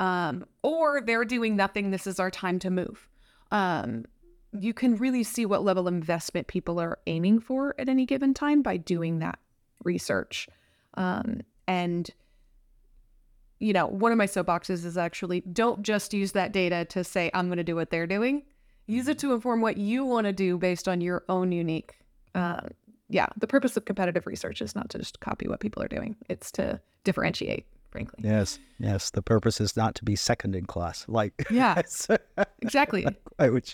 Um, 0.00 0.44
or 0.62 1.00
they're 1.00 1.24
doing 1.24 1.56
nothing. 1.56 1.90
This 1.90 2.06
is 2.06 2.20
our 2.20 2.30
time 2.30 2.58
to 2.60 2.70
move. 2.70 3.08
Um, 3.50 4.04
you 4.52 4.72
can 4.72 4.96
really 4.96 5.24
see 5.24 5.44
what 5.46 5.64
level 5.64 5.88
of 5.88 5.94
investment 5.94 6.46
people 6.46 6.78
are 6.80 6.98
aiming 7.06 7.40
for 7.40 7.74
at 7.78 7.88
any 7.88 8.06
given 8.06 8.34
time 8.34 8.62
by 8.62 8.76
doing 8.76 9.18
that 9.18 9.38
research. 9.84 10.48
Um, 10.94 11.40
and, 11.66 12.08
you 13.58 13.72
know, 13.72 13.86
one 13.86 14.12
of 14.12 14.18
my 14.18 14.26
soapboxes 14.26 14.84
is 14.84 14.96
actually 14.96 15.40
don't 15.40 15.82
just 15.82 16.14
use 16.14 16.32
that 16.32 16.52
data 16.52 16.84
to 16.86 17.04
say, 17.04 17.30
I'm 17.34 17.48
going 17.48 17.58
to 17.58 17.64
do 17.64 17.76
what 17.76 17.90
they're 17.90 18.06
doing. 18.06 18.44
Use 18.88 19.06
it 19.06 19.18
to 19.20 19.32
inform 19.32 19.60
what 19.60 19.76
you 19.76 20.04
want 20.04 20.26
to 20.26 20.32
do 20.32 20.58
based 20.58 20.88
on 20.88 21.00
your 21.00 21.22
own 21.28 21.52
unique. 21.52 21.98
Uh, 22.34 22.62
yeah, 23.08 23.26
the 23.36 23.46
purpose 23.46 23.76
of 23.76 23.84
competitive 23.84 24.26
research 24.26 24.60
is 24.60 24.74
not 24.74 24.90
to 24.90 24.98
just 24.98 25.20
copy 25.20 25.46
what 25.46 25.60
people 25.60 25.82
are 25.82 25.88
doing, 25.88 26.16
it's 26.28 26.50
to 26.52 26.80
differentiate 27.04 27.66
frankly. 27.90 28.20
Yes, 28.22 28.58
yes. 28.78 29.10
The 29.10 29.22
purpose 29.22 29.60
is 29.60 29.76
not 29.76 29.94
to 29.96 30.04
be 30.04 30.16
second 30.16 30.54
in 30.54 30.66
class. 30.66 31.04
Like 31.08 31.32
yeah, 31.50 31.80
exactly. 32.60 33.06
I 33.38 33.50
would, 33.50 33.72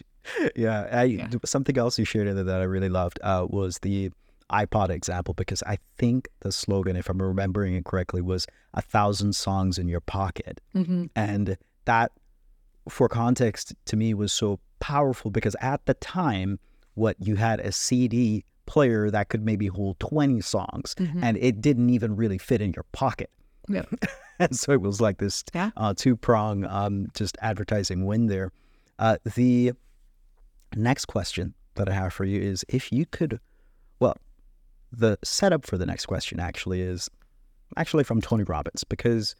yeah, 0.56 0.88
I, 0.90 1.04
yeah. 1.04 1.28
Something 1.44 1.78
else 1.78 1.98
you 1.98 2.04
shared 2.04 2.34
that 2.34 2.48
I 2.48 2.64
really 2.64 2.88
loved 2.88 3.18
uh, 3.22 3.46
was 3.48 3.78
the 3.80 4.10
iPod 4.50 4.90
example 4.90 5.34
because 5.34 5.62
I 5.66 5.78
think 5.98 6.28
the 6.40 6.52
slogan, 6.52 6.96
if 6.96 7.08
I'm 7.08 7.20
remembering 7.20 7.74
it 7.74 7.84
correctly, 7.84 8.20
was 8.20 8.46
a 8.74 8.82
thousand 8.82 9.34
songs 9.34 9.78
in 9.78 9.88
your 9.88 10.00
pocket, 10.00 10.60
mm-hmm. 10.74 11.06
and 11.16 11.56
that, 11.86 12.12
for 12.88 13.08
context, 13.08 13.74
to 13.86 13.96
me 13.96 14.14
was 14.14 14.32
so 14.32 14.60
powerful 14.84 15.30
because 15.30 15.56
at 15.60 15.84
the 15.86 15.94
time, 15.94 16.58
what 16.94 17.16
you 17.18 17.36
had 17.36 17.60
a 17.60 17.72
CD 17.72 18.44
player 18.66 19.10
that 19.10 19.28
could 19.28 19.44
maybe 19.44 19.66
hold 19.66 19.98
20 20.00 20.40
songs 20.40 20.94
mm-hmm. 20.98 21.22
and 21.22 21.36
it 21.38 21.60
didn't 21.60 21.90
even 21.90 22.16
really 22.16 22.38
fit 22.38 22.62
in 22.62 22.72
your 22.72 22.84
pocket 22.92 23.30
yeah. 23.68 23.84
and 24.38 24.56
so 24.56 24.72
it 24.72 24.80
was 24.80 25.00
like 25.00 25.18
this 25.18 25.44
yeah. 25.54 25.70
uh, 25.76 25.94
two 25.96 26.16
prong 26.16 26.64
um, 26.66 27.06
just 27.14 27.36
advertising 27.40 28.04
win 28.06 28.26
there. 28.26 28.52
Uh, 28.98 29.16
the 29.34 29.72
next 30.76 31.06
question 31.06 31.54
that 31.74 31.88
I 31.88 31.92
have 31.92 32.12
for 32.12 32.24
you 32.24 32.40
is 32.40 32.64
if 32.68 32.92
you 32.92 33.06
could, 33.06 33.40
well, 34.00 34.16
the 34.92 35.18
setup 35.24 35.66
for 35.66 35.76
the 35.76 35.86
next 35.86 36.06
question 36.06 36.38
actually 36.40 36.80
is 36.80 37.08
actually 37.76 38.04
from 38.04 38.20
Tony 38.20 38.44
Robbins 38.44 38.84
because 38.84 39.34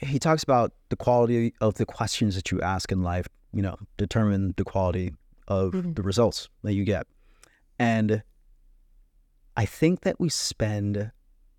he 0.00 0.18
talks 0.18 0.42
about 0.42 0.72
the 0.88 0.96
quality 0.96 1.54
of 1.60 1.74
the 1.74 1.86
questions 1.86 2.34
that 2.34 2.50
you 2.50 2.60
ask 2.60 2.90
in 2.92 3.02
life, 3.02 3.26
you 3.54 3.62
know, 3.62 3.76
determine 3.96 4.54
the 4.56 4.64
quality 4.64 5.14
of 5.46 5.72
mm-hmm. 5.72 5.92
the 5.92 6.02
results 6.02 6.48
that 6.62 6.74
you 6.74 6.84
get. 6.84 7.06
And 7.78 8.22
I 9.56 9.64
think 9.64 10.00
that 10.00 10.18
we 10.18 10.28
spend 10.28 11.12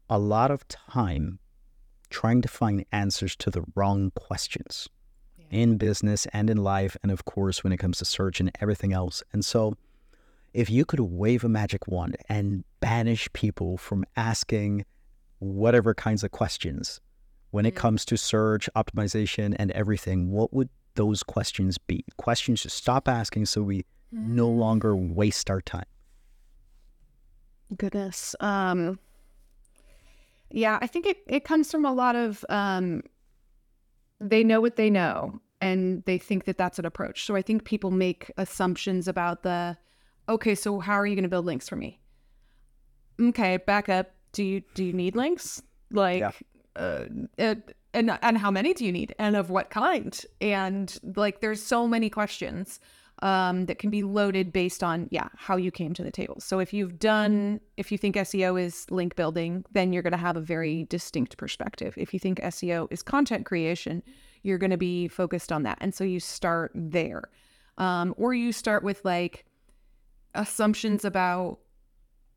a 0.09 0.19
lot 0.19 0.51
of 0.51 0.67
time 0.67 1.39
trying 2.09 2.41
to 2.41 2.47
find 2.47 2.85
answers 2.91 3.35
to 3.37 3.49
the 3.49 3.63
wrong 3.75 4.11
questions 4.11 4.87
yeah. 5.37 5.45
in 5.51 5.77
business 5.77 6.27
and 6.33 6.49
in 6.49 6.57
life, 6.57 6.97
and 7.01 7.11
of 7.11 7.25
course, 7.25 7.63
when 7.63 7.73
it 7.73 7.77
comes 7.77 7.97
to 7.99 8.05
search 8.05 8.39
and 8.39 8.51
everything 8.61 8.93
else. 8.93 9.23
And 9.33 9.43
so, 9.43 9.75
if 10.53 10.69
you 10.69 10.85
could 10.85 11.01
wave 11.01 11.43
a 11.43 11.49
magic 11.49 11.87
wand 11.87 12.15
and 12.29 12.63
banish 12.79 13.27
people 13.33 13.77
from 13.77 14.05
asking 14.15 14.85
whatever 15.39 15.93
kinds 15.93 16.23
of 16.23 16.31
questions 16.31 17.01
when 17.51 17.65
it 17.65 17.71
mm-hmm. 17.71 17.79
comes 17.79 18.05
to 18.05 18.17
search, 18.17 18.69
optimization, 18.75 19.55
and 19.57 19.71
everything, 19.71 20.31
what 20.31 20.53
would 20.53 20.69
those 20.95 21.23
questions 21.23 21.77
be? 21.77 22.03
Questions 22.17 22.61
to 22.63 22.69
stop 22.69 23.07
asking 23.07 23.45
so 23.45 23.61
we 23.61 23.79
mm-hmm. 24.13 24.35
no 24.35 24.49
longer 24.49 24.95
waste 24.95 25.49
our 25.49 25.61
time. 25.61 25.85
Goodness. 27.75 28.35
Um, 28.39 28.99
yeah, 30.51 30.77
I 30.81 30.87
think 30.87 31.05
it, 31.05 31.17
it 31.27 31.43
comes 31.43 31.71
from 31.71 31.85
a 31.85 31.93
lot 31.93 32.15
of 32.15 32.45
um, 32.49 33.03
they 34.19 34.43
know 34.43 34.61
what 34.61 34.75
they 34.75 34.89
know 34.89 35.39
and 35.61 36.03
they 36.05 36.17
think 36.17 36.45
that 36.45 36.57
that's 36.57 36.79
an 36.79 36.85
approach. 36.85 37.25
So 37.25 37.35
I 37.35 37.41
think 37.41 37.65
people 37.65 37.91
make 37.91 38.31
assumptions 38.37 39.07
about 39.07 39.43
the 39.43 39.77
okay, 40.29 40.55
so 40.55 40.79
how 40.79 40.93
are 40.93 41.05
you 41.05 41.15
going 41.15 41.23
to 41.23 41.29
build 41.29 41.45
links 41.45 41.67
for 41.67 41.75
me? 41.75 41.99
Okay, 43.19 43.57
back 43.57 43.89
up. 43.89 44.11
Do 44.31 44.43
you 44.43 44.61
do 44.73 44.83
you 44.83 44.93
need 44.93 45.15
links? 45.15 45.61
Like, 45.91 46.19
yeah. 46.19 46.31
uh, 46.75 47.05
uh, 47.39 47.55
and 47.95 48.17
and 48.21 48.37
how 48.37 48.51
many 48.51 48.73
do 48.73 48.85
you 48.85 48.91
need? 48.91 49.15
And 49.17 49.35
of 49.35 49.49
what 49.49 49.69
kind? 49.69 50.19
And 50.41 50.95
like 51.15 51.41
there's 51.41 51.61
so 51.61 51.87
many 51.87 52.09
questions 52.09 52.79
um, 53.23 53.65
that 53.65 53.79
can 53.79 53.89
be 53.89 54.03
loaded 54.03 54.51
based 54.51 54.83
on 54.83 55.07
yeah 55.09 55.29
how 55.35 55.55
you 55.55 55.71
came 55.71 55.93
to 55.93 56.03
the 56.03 56.11
table. 56.11 56.39
So 56.39 56.59
if 56.59 56.73
you've 56.73 56.99
done 56.99 57.61
if 57.77 57.91
you 57.91 57.97
think 57.97 58.15
seo 58.15 58.61
is 58.61 58.85
link 58.91 59.15
building 59.15 59.65
then 59.71 59.93
you're 59.93 60.03
going 60.03 60.11
to 60.11 60.17
have 60.17 60.37
a 60.37 60.41
very 60.41 60.83
distinct 60.85 61.37
perspective. 61.37 61.93
If 61.97 62.13
you 62.13 62.19
think 62.19 62.39
seo 62.41 62.87
is 62.91 63.01
content 63.01 63.45
creation 63.45 64.03
you're 64.45 64.59
going 64.59 64.71
to 64.71 64.77
be 64.77 65.07
focused 65.07 65.51
on 65.51 65.63
that. 65.63 65.77
And 65.81 65.93
so 65.93 66.03
you 66.03 66.19
start 66.19 66.71
there. 66.75 67.23
Um, 67.79 68.13
or 68.15 68.33
you 68.33 68.51
start 68.51 68.83
with 68.83 69.03
like 69.03 69.43
assumptions 70.35 71.03
about 71.03 71.59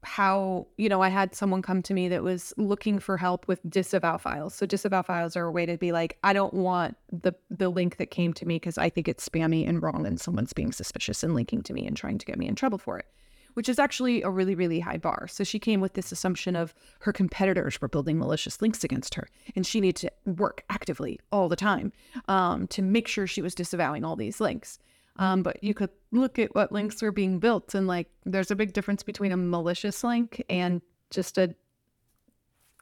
how 0.05 0.66
you 0.76 0.88
know 0.88 1.03
i 1.03 1.09
had 1.09 1.34
someone 1.34 1.61
come 1.61 1.82
to 1.82 1.92
me 1.92 2.09
that 2.09 2.22
was 2.22 2.53
looking 2.57 2.99
for 2.99 3.16
help 3.16 3.49
with 3.49 3.61
disavow 3.68 4.16
files. 4.16 4.55
So 4.55 4.64
disavow 4.64 5.03
files 5.03 5.36
are 5.36 5.46
a 5.46 5.53
way 5.53 5.66
to 5.66 5.76
be 5.76 5.92
like 5.92 6.18
i 6.22 6.32
don't 6.32 6.55
want 6.55 6.96
the 7.12 7.32
the 7.51 7.68
link 7.68 7.96
that 7.96 8.11
came 8.11 8.32
to 8.34 8.46
me 8.46 8.57
because 8.57 8.78
i 8.78 8.88
think 8.88 9.09
it's 9.09 9.28
spammy 9.28 9.68
and 9.68 9.82
wrong 9.82 10.07
and 10.07 10.20
someone's 10.20 10.53
being 10.53 10.72
suspicious 10.72 11.22
and 11.22 11.34
linking 11.34 11.62
to 11.62 11.72
me 11.72 11.86
and 11.86 11.96
trying 11.96 12.18
to 12.18 12.26
get 12.26 12.38
me 12.38 12.46
in 12.46 12.55
trouble 12.55 12.78
for 12.78 12.99
it 12.99 13.07
which 13.55 13.68
is 13.68 13.80
actually 13.80 14.22
a 14.22 14.30
really 14.30 14.55
really 14.55 14.78
high 14.78 14.99
bar. 14.99 15.26
So 15.26 15.42
she 15.42 15.59
came 15.59 15.80
with 15.80 15.94
this 15.94 16.12
assumption 16.12 16.55
of 16.55 16.74
her 17.01 17.12
competitors 17.12 17.80
were 17.80 17.88
building 17.88 18.16
malicious 18.16 18.62
links 18.62 18.84
against 18.84 19.16
her 19.16 19.26
and 19.57 19.66
she 19.66 19.80
needed 19.80 19.96
to 20.03 20.32
work 20.32 20.62
actively 20.70 21.18
all 21.32 21.49
the 21.49 21.57
time 21.57 21.92
um, 22.28 22.68
to 22.68 22.82
make 22.82 23.09
sure 23.09 23.26
she 23.26 23.42
was 23.42 23.57
disavowing 23.57 24.05
all 24.05 24.14
these 24.14 24.40
links 24.40 24.78
um, 25.19 25.43
but 25.43 25.62
you 25.62 25.75
could 25.75 25.91
look 26.12 26.39
at 26.39 26.55
what 26.55 26.73
links 26.73 27.03
are 27.03 27.12
being 27.12 27.39
built, 27.39 27.75
and 27.75 27.87
like 27.87 28.09
there's 28.25 28.51
a 28.51 28.57
big 28.57 28.73
difference 28.73 29.03
between 29.03 29.33
a 29.33 29.37
malicious 29.37 30.05
link 30.05 30.45
and 30.49 30.81
just 31.11 31.39
a 31.39 31.55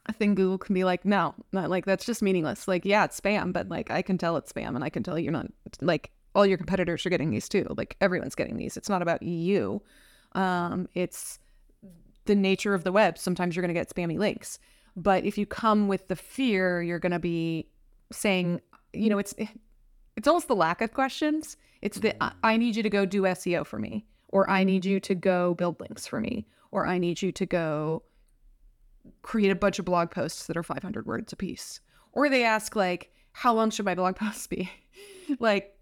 a 0.08 0.12
thing 0.12 0.34
Google 0.34 0.58
can 0.58 0.74
be 0.74 0.84
like, 0.84 1.04
no, 1.04 1.34
not 1.52 1.68
like 1.68 1.84
that's 1.84 2.04
just 2.04 2.22
meaningless. 2.22 2.68
Like, 2.68 2.84
yeah, 2.84 3.04
it's 3.04 3.20
spam, 3.20 3.52
but 3.52 3.68
like 3.68 3.90
I 3.90 4.02
can 4.02 4.18
tell 4.18 4.36
it's 4.36 4.52
spam, 4.52 4.74
and 4.74 4.84
I 4.84 4.88
can 4.88 5.02
tell 5.02 5.18
you're 5.18 5.32
not 5.32 5.46
like 5.80 6.10
all 6.34 6.46
your 6.46 6.58
competitors 6.58 7.04
are 7.06 7.10
getting 7.10 7.30
these 7.30 7.48
too. 7.48 7.66
Like 7.76 7.96
everyone's 8.00 8.34
getting 8.34 8.56
these. 8.56 8.76
It's 8.76 8.88
not 8.88 9.02
about 9.02 9.22
you. 9.22 9.82
Um, 10.32 10.88
it's 10.94 11.38
the 12.26 12.34
nature 12.34 12.74
of 12.74 12.84
the 12.84 12.92
web. 12.92 13.18
Sometimes 13.18 13.56
you're 13.56 13.62
going 13.62 13.74
to 13.74 13.80
get 13.80 13.88
spammy 13.88 14.18
links, 14.18 14.58
but 14.96 15.24
if 15.24 15.38
you 15.38 15.46
come 15.46 15.88
with 15.88 16.08
the 16.08 16.16
fear, 16.16 16.82
you're 16.82 16.98
going 16.98 17.12
to 17.12 17.18
be 17.18 17.68
saying, 18.12 18.60
you 18.92 19.08
know, 19.08 19.18
it's 19.18 19.34
it's 20.16 20.28
almost 20.28 20.48
the 20.48 20.56
lack 20.56 20.80
of 20.80 20.92
questions. 20.92 21.56
It's 21.86 22.00
the 22.00 22.16
I 22.44 22.56
need 22.56 22.74
you 22.74 22.82
to 22.82 22.90
go 22.90 23.06
do 23.06 23.22
SEO 23.22 23.64
for 23.64 23.78
me, 23.78 24.06
or 24.30 24.50
I 24.50 24.64
need 24.64 24.84
you 24.84 24.98
to 24.98 25.14
go 25.14 25.54
build 25.54 25.78
links 25.78 26.04
for 26.04 26.20
me, 26.20 26.48
or 26.72 26.84
I 26.84 26.98
need 26.98 27.22
you 27.22 27.30
to 27.30 27.46
go 27.46 28.02
create 29.22 29.50
a 29.52 29.54
bunch 29.54 29.78
of 29.78 29.84
blog 29.84 30.10
posts 30.10 30.48
that 30.48 30.56
are 30.56 30.64
500 30.64 31.06
words 31.06 31.32
a 31.32 31.36
piece. 31.36 31.78
Or 32.10 32.28
they 32.28 32.42
ask 32.42 32.74
like, 32.74 33.12
how 33.30 33.54
long 33.54 33.70
should 33.70 33.84
my 33.84 33.94
blog 33.94 34.16
posts 34.24 34.48
be? 34.48 34.68
like 35.38 35.76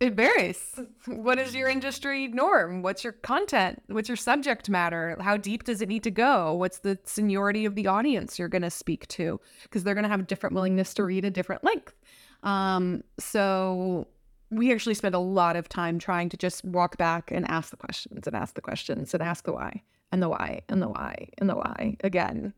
it 0.00 0.14
varies. 0.14 0.80
What 1.06 1.38
is 1.38 1.54
your 1.54 1.68
industry 1.68 2.26
norm? 2.26 2.82
What's 2.82 3.04
your 3.04 3.12
content? 3.12 3.80
What's 3.86 4.08
your 4.08 4.16
subject 4.16 4.68
matter? 4.68 5.16
How 5.20 5.36
deep 5.36 5.62
does 5.62 5.80
it 5.82 5.88
need 5.88 6.02
to 6.02 6.10
go? 6.10 6.54
What's 6.54 6.80
the 6.80 6.98
seniority 7.04 7.64
of 7.64 7.76
the 7.76 7.86
audience 7.86 8.40
you're 8.40 8.48
going 8.48 8.62
to 8.62 8.70
speak 8.70 9.06
to? 9.08 9.40
Because 9.62 9.84
they're 9.84 9.94
going 9.94 10.02
to 10.02 10.10
have 10.10 10.18
a 10.18 10.24
different 10.24 10.56
willingness 10.56 10.94
to 10.94 11.04
read 11.04 11.24
a 11.24 11.30
different 11.30 11.62
length. 11.62 11.94
Um, 12.42 13.04
so 13.20 14.08
we 14.50 14.72
actually 14.72 14.94
spend 14.94 15.14
a 15.14 15.20
lot 15.20 15.56
of 15.56 15.68
time 15.68 15.98
trying 15.98 16.28
to 16.28 16.36
just 16.36 16.64
walk 16.64 16.96
back 16.96 17.30
and 17.30 17.48
ask 17.50 17.70
the 17.70 17.76
questions 17.76 18.26
and 18.26 18.34
ask 18.34 18.54
the 18.54 18.60
questions 18.60 19.14
and 19.14 19.22
ask 19.22 19.44
the 19.44 19.52
why 19.52 19.82
and 20.12 20.22
the 20.22 20.28
why 20.28 20.60
and 20.68 20.82
the 20.82 20.88
why 20.88 21.28
and 21.38 21.48
the 21.48 21.54
why 21.54 21.96
again 22.02 22.52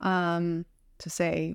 um, 0.00 0.64
to 0.98 1.10
say, 1.10 1.54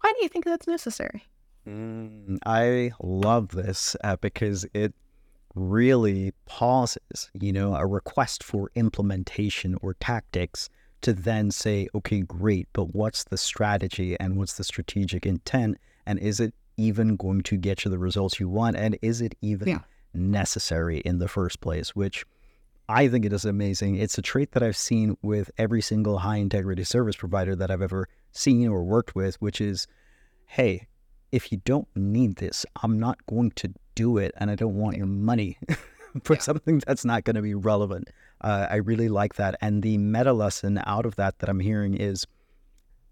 why 0.00 0.12
do 0.12 0.22
you 0.22 0.28
think 0.28 0.44
that's 0.44 0.66
necessary? 0.66 1.24
Mm, 1.66 2.38
I 2.46 2.92
love 3.02 3.48
this 3.48 3.96
uh, 4.04 4.16
because 4.20 4.66
it 4.74 4.94
really 5.54 6.32
pauses, 6.46 7.30
you 7.32 7.52
know, 7.52 7.74
a 7.74 7.86
request 7.86 8.42
for 8.42 8.70
implementation 8.74 9.76
or 9.80 9.94
tactics 9.94 10.68
to 11.00 11.12
then 11.12 11.50
say, 11.50 11.88
okay, 11.94 12.20
great, 12.20 12.68
but 12.72 12.94
what's 12.94 13.24
the 13.24 13.36
strategy 13.36 14.16
and 14.18 14.36
what's 14.36 14.54
the 14.54 14.64
strategic 14.64 15.26
intent? 15.26 15.78
And 16.06 16.18
is 16.18 16.40
it 16.40 16.54
even 16.76 17.16
going 17.16 17.42
to 17.42 17.56
get 17.56 17.84
you 17.84 17.90
the 17.90 17.98
results 17.98 18.40
you 18.40 18.48
want? 18.48 18.76
And 18.76 18.98
is 19.02 19.20
it 19.20 19.34
even 19.40 19.68
yeah. 19.68 19.78
necessary 20.12 20.98
in 20.98 21.18
the 21.18 21.28
first 21.28 21.60
place? 21.60 21.94
Which 21.94 22.24
I 22.88 23.08
think 23.08 23.24
it 23.24 23.32
is 23.32 23.44
amazing. 23.44 23.96
It's 23.96 24.18
a 24.18 24.22
trait 24.22 24.52
that 24.52 24.62
I've 24.62 24.76
seen 24.76 25.16
with 25.22 25.50
every 25.56 25.80
single 25.80 26.18
high 26.18 26.36
integrity 26.36 26.84
service 26.84 27.16
provider 27.16 27.56
that 27.56 27.70
I've 27.70 27.82
ever 27.82 28.08
seen 28.32 28.68
or 28.68 28.84
worked 28.84 29.14
with, 29.14 29.40
which 29.40 29.60
is, 29.60 29.86
hey, 30.46 30.86
if 31.32 31.50
you 31.50 31.60
don't 31.64 31.88
need 31.96 32.36
this, 32.36 32.66
I'm 32.82 33.00
not 33.00 33.24
going 33.26 33.52
to 33.52 33.72
do 33.94 34.18
it, 34.18 34.32
and 34.36 34.50
I 34.50 34.54
don't 34.54 34.76
want 34.76 34.96
your 34.96 35.06
money 35.06 35.58
for 36.22 36.34
yeah. 36.34 36.40
something 36.40 36.82
that's 36.86 37.04
not 37.04 37.24
going 37.24 37.36
to 37.36 37.42
be 37.42 37.54
relevant. 37.54 38.10
Uh, 38.40 38.66
I 38.70 38.76
really 38.76 39.08
like 39.08 39.34
that. 39.36 39.56
And 39.60 39.82
the 39.82 39.96
meta 39.98 40.32
lesson 40.32 40.80
out 40.86 41.06
of 41.06 41.16
that 41.16 41.38
that 41.38 41.48
I'm 41.48 41.60
hearing 41.60 41.94
is 41.94 42.26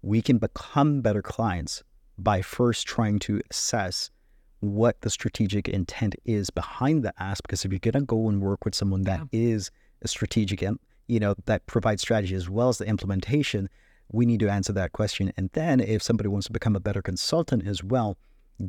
we 0.01 0.21
can 0.21 0.37
become 0.37 1.01
better 1.01 1.21
clients 1.21 1.83
by 2.17 2.41
first 2.41 2.87
trying 2.87 3.19
to 3.19 3.41
assess 3.49 4.11
what 4.59 5.01
the 5.01 5.09
strategic 5.09 5.67
intent 5.67 6.15
is 6.25 6.49
behind 6.49 7.03
the 7.03 7.13
ask. 7.19 7.43
Because 7.43 7.65
if 7.65 7.71
you're 7.71 7.79
going 7.79 7.93
to 7.93 8.01
go 8.01 8.29
and 8.29 8.41
work 8.41 8.65
with 8.65 8.75
someone 8.75 9.03
that 9.03 9.19
yeah. 9.31 9.39
is 9.39 9.71
a 10.01 10.07
strategic, 10.07 10.61
you 11.07 11.19
know, 11.19 11.35
that 11.45 11.65
provides 11.65 12.01
strategy 12.01 12.35
as 12.35 12.49
well 12.49 12.69
as 12.69 12.77
the 12.77 12.85
implementation, 12.85 13.69
we 14.11 14.25
need 14.25 14.39
to 14.39 14.49
answer 14.49 14.73
that 14.73 14.93
question. 14.93 15.33
And 15.37 15.49
then 15.53 15.79
if 15.79 16.01
somebody 16.01 16.29
wants 16.29 16.47
to 16.47 16.53
become 16.53 16.75
a 16.75 16.79
better 16.79 17.01
consultant 17.01 17.67
as 17.67 17.83
well, 17.83 18.17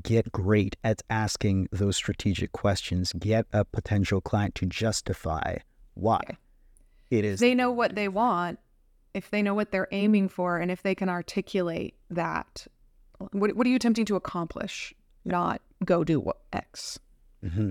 get 0.02 0.32
great 0.32 0.76
at 0.82 1.02
asking 1.10 1.68
those 1.70 1.96
strategic 1.96 2.52
questions. 2.52 3.12
Get 3.12 3.46
a 3.52 3.64
potential 3.64 4.20
client 4.20 4.54
to 4.56 4.66
justify 4.66 5.58
why 5.94 6.22
it 7.10 7.24
is. 7.24 7.40
They 7.40 7.54
know 7.54 7.70
what 7.70 7.94
they 7.94 8.08
want. 8.08 8.58
If 9.12 9.30
they 9.30 9.42
know 9.42 9.54
what 9.54 9.70
they're 9.70 9.88
aiming 9.92 10.28
for, 10.28 10.58
and 10.58 10.72
if 10.72 10.82
they 10.82 10.96
can 10.96 11.08
articulate 11.08 11.94
that 12.10 12.66
what, 13.32 13.56
what 13.56 13.66
are 13.66 13.70
you 13.70 13.76
attempting 13.76 14.04
to 14.06 14.16
accomplish? 14.16 14.94
Not 15.24 15.60
go 15.84 16.04
do 16.04 16.20
what 16.20 16.38
X. 16.52 16.98
Mm-hmm. 17.44 17.70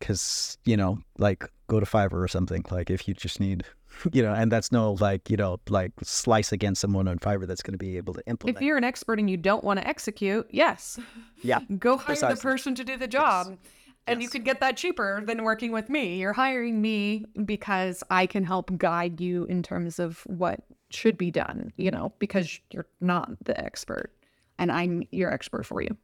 Cause, 0.00 0.58
you 0.64 0.76
know, 0.76 0.98
like 1.18 1.50
go 1.66 1.80
to 1.80 1.86
Fiverr 1.86 2.22
or 2.22 2.28
something. 2.28 2.64
Like 2.70 2.90
if 2.90 3.08
you 3.08 3.14
just 3.14 3.40
need, 3.40 3.64
you 4.12 4.22
know, 4.22 4.32
and 4.34 4.50
that's 4.50 4.70
no 4.70 4.92
like, 4.94 5.30
you 5.30 5.36
know, 5.36 5.58
like 5.68 5.92
slice 6.02 6.52
against 6.52 6.80
someone 6.80 7.08
on 7.08 7.18
Fiverr 7.18 7.46
that's 7.46 7.62
going 7.62 7.72
to 7.72 7.78
be 7.78 7.96
able 7.96 8.14
to 8.14 8.22
implement. 8.26 8.56
If 8.56 8.62
you're 8.62 8.76
an 8.76 8.84
expert 8.84 9.18
and 9.18 9.30
you 9.30 9.36
don't 9.36 9.64
want 9.64 9.80
to 9.80 9.88
execute, 9.88 10.46
yes. 10.50 10.98
Yeah. 11.42 11.60
go 11.78 11.96
hire 11.96 12.06
precisely. 12.06 12.34
the 12.34 12.40
person 12.40 12.74
to 12.74 12.84
do 12.84 12.96
the 12.96 13.08
job. 13.08 13.46
Yes. 13.50 13.58
And 14.06 14.20
yes. 14.20 14.26
you 14.26 14.30
could 14.30 14.44
get 14.44 14.60
that 14.60 14.76
cheaper 14.76 15.22
than 15.24 15.44
working 15.44 15.72
with 15.72 15.88
me. 15.88 16.18
You're 16.18 16.34
hiring 16.34 16.82
me 16.82 17.24
because 17.46 18.02
I 18.10 18.26
can 18.26 18.44
help 18.44 18.76
guide 18.76 19.20
you 19.20 19.44
in 19.44 19.62
terms 19.62 19.98
of 19.98 20.20
what 20.26 20.60
should 20.90 21.16
be 21.16 21.30
done, 21.30 21.72
you 21.76 21.90
know, 21.90 22.12
because 22.18 22.60
you're 22.70 22.86
not 23.00 23.30
the 23.44 23.58
expert 23.58 24.12
and 24.58 24.70
I'm 24.70 25.02
your 25.10 25.32
expert 25.32 25.64
for 25.64 25.82
you. 25.82 25.96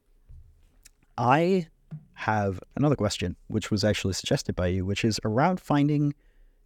I 1.19 1.69
have 2.15 2.61
another 2.77 2.97
question, 2.97 3.37
which 3.49 3.71
was 3.71 3.85
actually 3.85 4.15
suggested 4.15 4.55
by 4.55 4.69
you, 4.69 4.85
which 4.85 5.05
is 5.05 5.21
around 5.25 5.61
finding 5.61 6.15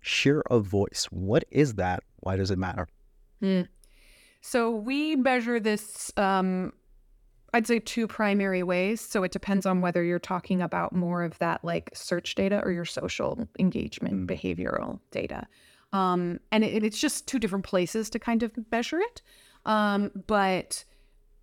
share 0.00 0.42
of 0.50 0.66
voice. 0.66 1.06
What 1.10 1.44
is 1.50 1.74
that? 1.74 2.02
Why 2.20 2.36
does 2.36 2.50
it 2.50 2.58
matter? 2.58 2.88
Hmm. 3.40 3.62
So 4.40 4.70
we 4.70 5.16
measure 5.16 5.58
this, 5.58 6.12
um, 6.18 6.72
I'd 7.54 7.66
say, 7.66 7.78
two 7.78 8.06
primary 8.06 8.62
ways. 8.62 9.00
So 9.00 9.22
it 9.22 9.32
depends 9.32 9.64
on 9.64 9.80
whether 9.80 10.02
you're 10.02 10.18
talking 10.18 10.60
about 10.60 10.94
more 10.94 11.22
of 11.22 11.38
that 11.38 11.64
like 11.64 11.90
search 11.94 12.34
data 12.34 12.60
or 12.62 12.70
your 12.70 12.84
social 12.84 13.48
engagement, 13.58 14.28
mm. 14.28 14.30
behavioral 14.30 15.00
data. 15.10 15.46
Um, 15.94 16.40
and 16.52 16.62
it, 16.64 16.84
it's 16.84 17.00
just 17.00 17.26
two 17.26 17.38
different 17.38 17.64
places 17.64 18.10
to 18.10 18.18
kind 18.18 18.42
of 18.42 18.52
measure 18.70 18.98
it. 18.98 19.22
Um, 19.64 20.10
but 20.26 20.84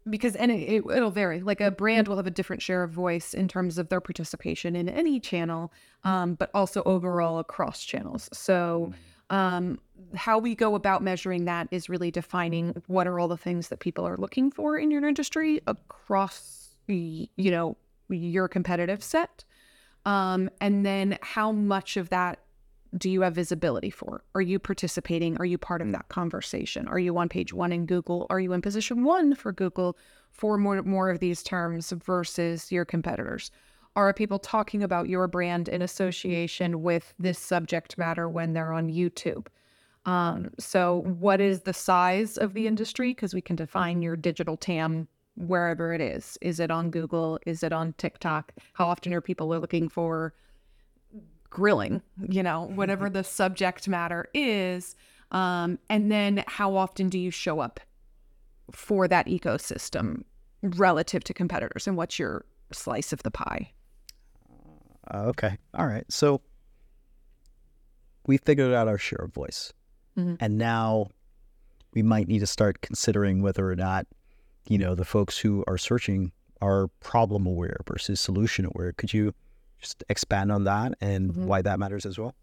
because 0.09 0.35
and 0.35 0.51
it, 0.51 0.85
will 0.85 1.11
vary 1.11 1.41
like 1.41 1.61
a 1.61 1.69
brand 1.69 2.07
will 2.07 2.17
have 2.17 2.27
a 2.27 2.31
different 2.31 2.61
share 2.61 2.83
of 2.83 2.91
voice 2.91 3.33
in 3.33 3.47
terms 3.47 3.77
of 3.77 3.89
their 3.89 4.01
participation 4.01 4.75
in 4.75 4.89
any 4.89 5.19
channel 5.19 5.71
um, 6.03 6.35
but 6.35 6.49
also 6.53 6.81
overall 6.83 7.39
across 7.39 7.83
channels. 7.83 8.29
So 8.33 8.93
um, 9.29 9.79
how 10.15 10.39
we 10.39 10.55
go 10.55 10.75
about 10.75 11.01
measuring 11.03 11.45
that 11.45 11.67
is 11.71 11.87
really 11.87 12.11
defining 12.11 12.81
what 12.87 13.07
are 13.07 13.19
all 13.19 13.27
the 13.27 13.37
things 13.37 13.69
that 13.69 13.79
people 13.79 14.05
are 14.07 14.17
looking 14.17 14.51
for 14.51 14.77
in 14.77 14.91
your 14.91 15.05
industry 15.07 15.61
across 15.67 16.75
you 16.87 17.27
know 17.37 17.77
your 18.09 18.47
competitive 18.47 19.01
set 19.01 19.45
um, 20.05 20.49
and 20.59 20.85
then 20.85 21.17
how 21.21 21.51
much 21.51 21.95
of 21.95 22.09
that 22.09 22.39
do 22.97 23.09
you 23.09 23.21
have 23.21 23.35
visibility 23.35 23.89
for? 23.89 24.23
Are 24.35 24.41
you 24.41 24.59
participating? 24.59 25.37
Are 25.37 25.45
you 25.45 25.57
part 25.57 25.81
of 25.81 25.91
that 25.91 26.09
conversation? 26.09 26.87
Are 26.87 26.99
you 26.99 27.17
on 27.17 27.29
page 27.29 27.53
one 27.53 27.71
in 27.71 27.85
Google? 27.85 28.27
Are 28.29 28.39
you 28.39 28.53
in 28.53 28.61
position 28.61 29.03
one 29.03 29.35
for 29.35 29.51
Google 29.51 29.97
for 30.31 30.57
more, 30.57 30.81
more 30.83 31.09
of 31.09 31.19
these 31.19 31.43
terms 31.43 31.91
versus 31.91 32.71
your 32.71 32.85
competitors? 32.85 33.51
Are 33.95 34.13
people 34.13 34.39
talking 34.39 34.83
about 34.83 35.09
your 35.09 35.27
brand 35.27 35.67
in 35.67 35.81
association 35.81 36.81
with 36.81 37.13
this 37.19 37.39
subject 37.39 37.97
matter 37.97 38.29
when 38.29 38.53
they're 38.53 38.73
on 38.73 38.89
YouTube? 38.89 39.47
Um, 40.05 40.49
so, 40.57 41.01
what 41.19 41.41
is 41.41 41.61
the 41.61 41.73
size 41.73 42.37
of 42.37 42.53
the 42.53 42.67
industry? 42.67 43.11
Because 43.11 43.33
we 43.33 43.41
can 43.41 43.55
define 43.55 44.01
your 44.01 44.15
digital 44.15 44.57
TAM 44.57 45.07
wherever 45.35 45.93
it 45.93 46.01
is. 46.01 46.37
Is 46.41 46.59
it 46.59 46.71
on 46.71 46.89
Google? 46.89 47.39
Is 47.45 47.63
it 47.63 47.71
on 47.71 47.93
TikTok? 47.93 48.53
How 48.73 48.87
often 48.87 49.13
are 49.13 49.21
people 49.21 49.47
looking 49.47 49.89
for 49.89 50.33
grilling? 51.51 52.01
You 52.27 52.41
know, 52.41 52.71
whatever 52.73 53.11
the 53.11 53.23
subject 53.23 53.87
matter 53.87 54.27
is. 54.33 54.95
Um, 55.29 55.77
and 55.89 56.11
then 56.11 56.43
how 56.47 56.75
often 56.75 57.09
do 57.09 57.19
you 57.19 57.29
show 57.29 57.59
up 57.59 57.79
for 58.71 59.07
that 59.07 59.27
ecosystem 59.27 60.23
relative 60.63 61.23
to 61.25 61.33
competitors? 61.33 61.85
And 61.85 61.95
what's 61.95 62.17
your 62.17 62.45
slice 62.71 63.13
of 63.13 63.21
the 63.21 63.31
pie? 63.31 63.71
Uh, 65.13 65.25
okay. 65.27 65.57
All 65.75 65.85
right. 65.85 66.05
So 66.09 66.41
we 68.25 68.37
figured 68.37 68.73
out 68.73 68.87
our 68.87 68.97
share 68.97 69.25
of 69.25 69.33
voice. 69.33 69.73
Mm-hmm. 70.17 70.35
And 70.39 70.57
now 70.57 71.07
we 71.93 72.01
might 72.01 72.27
need 72.27 72.39
to 72.39 72.47
start 72.47 72.81
considering 72.81 73.41
whether 73.41 73.69
or 73.69 73.75
not, 73.75 74.07
you 74.67 74.77
know, 74.77 74.95
the 74.95 75.05
folks 75.05 75.37
who 75.37 75.63
are 75.67 75.77
searching 75.77 76.31
are 76.61 76.87
problem 76.99 77.45
aware 77.45 77.77
versus 77.87 78.19
solution 78.19 78.65
aware. 78.65 78.93
Could 78.93 79.13
you 79.13 79.33
just 79.81 80.03
expand 80.09 80.51
on 80.51 80.63
that 80.65 80.93
and 81.01 81.31
mm-hmm. 81.31 81.45
why 81.45 81.61
that 81.61 81.79
matters 81.79 82.05
as 82.05 82.17
well? 82.17 82.35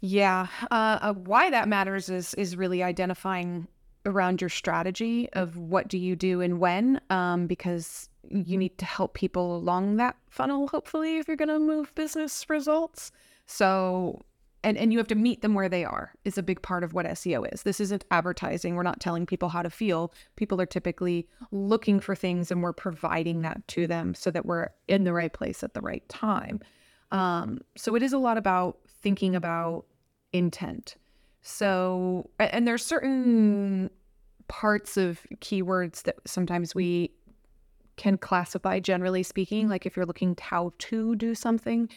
Yeah, 0.00 0.46
uh, 0.70 0.98
uh, 1.00 1.12
why 1.14 1.50
that 1.50 1.68
matters 1.68 2.08
is 2.08 2.34
is 2.34 2.56
really 2.56 2.82
identifying 2.82 3.66
around 4.04 4.40
your 4.40 4.50
strategy 4.50 5.28
of 5.32 5.56
what 5.56 5.88
do 5.88 5.98
you 5.98 6.14
do 6.14 6.40
and 6.40 6.60
when, 6.60 7.00
um, 7.10 7.46
because 7.46 8.08
you 8.30 8.56
need 8.56 8.76
to 8.78 8.84
help 8.84 9.14
people 9.14 9.56
along 9.56 9.96
that 9.96 10.16
funnel. 10.28 10.68
Hopefully, 10.68 11.18
if 11.18 11.26
you're 11.26 11.36
going 11.36 11.48
to 11.48 11.58
move 11.58 11.94
business 11.94 12.48
results, 12.48 13.10
so 13.46 14.22
and 14.66 14.76
and 14.76 14.92
you 14.92 14.98
have 14.98 15.06
to 15.06 15.14
meet 15.14 15.42
them 15.42 15.54
where 15.54 15.68
they 15.68 15.84
are 15.84 16.12
is 16.24 16.36
a 16.36 16.42
big 16.42 16.60
part 16.60 16.82
of 16.82 16.92
what 16.92 17.06
SEO 17.06 17.46
is. 17.54 17.62
This 17.62 17.78
isn't 17.78 18.04
advertising. 18.10 18.74
We're 18.74 18.82
not 18.82 18.98
telling 18.98 19.24
people 19.24 19.48
how 19.48 19.62
to 19.62 19.70
feel. 19.70 20.12
People 20.34 20.60
are 20.60 20.66
typically 20.66 21.28
looking 21.52 22.00
for 22.00 22.16
things 22.16 22.50
and 22.50 22.62
we're 22.64 22.72
providing 22.72 23.42
that 23.42 23.66
to 23.68 23.86
them 23.86 24.12
so 24.12 24.28
that 24.32 24.44
we're 24.44 24.70
in 24.88 25.04
the 25.04 25.12
right 25.12 25.32
place 25.32 25.62
at 25.62 25.74
the 25.74 25.80
right 25.80 26.06
time. 26.08 26.58
Um, 27.12 27.60
so 27.76 27.94
it 27.94 28.02
is 28.02 28.12
a 28.12 28.18
lot 28.18 28.38
about 28.38 28.78
thinking 28.88 29.36
about 29.36 29.86
intent. 30.32 30.96
So 31.42 32.28
and 32.40 32.66
there's 32.66 32.84
certain 32.84 33.88
parts 34.48 34.96
of 34.96 35.20
keywords 35.36 36.02
that 36.02 36.16
sometimes 36.26 36.74
we 36.74 37.12
can 37.96 38.18
classify 38.18 38.80
generally 38.80 39.22
speaking 39.22 39.68
like 39.68 39.86
if 39.86 39.96
you're 39.96 40.04
looking 40.04 40.36
how 40.40 40.72
to 40.78 41.14
do 41.16 41.34
something 41.34 41.88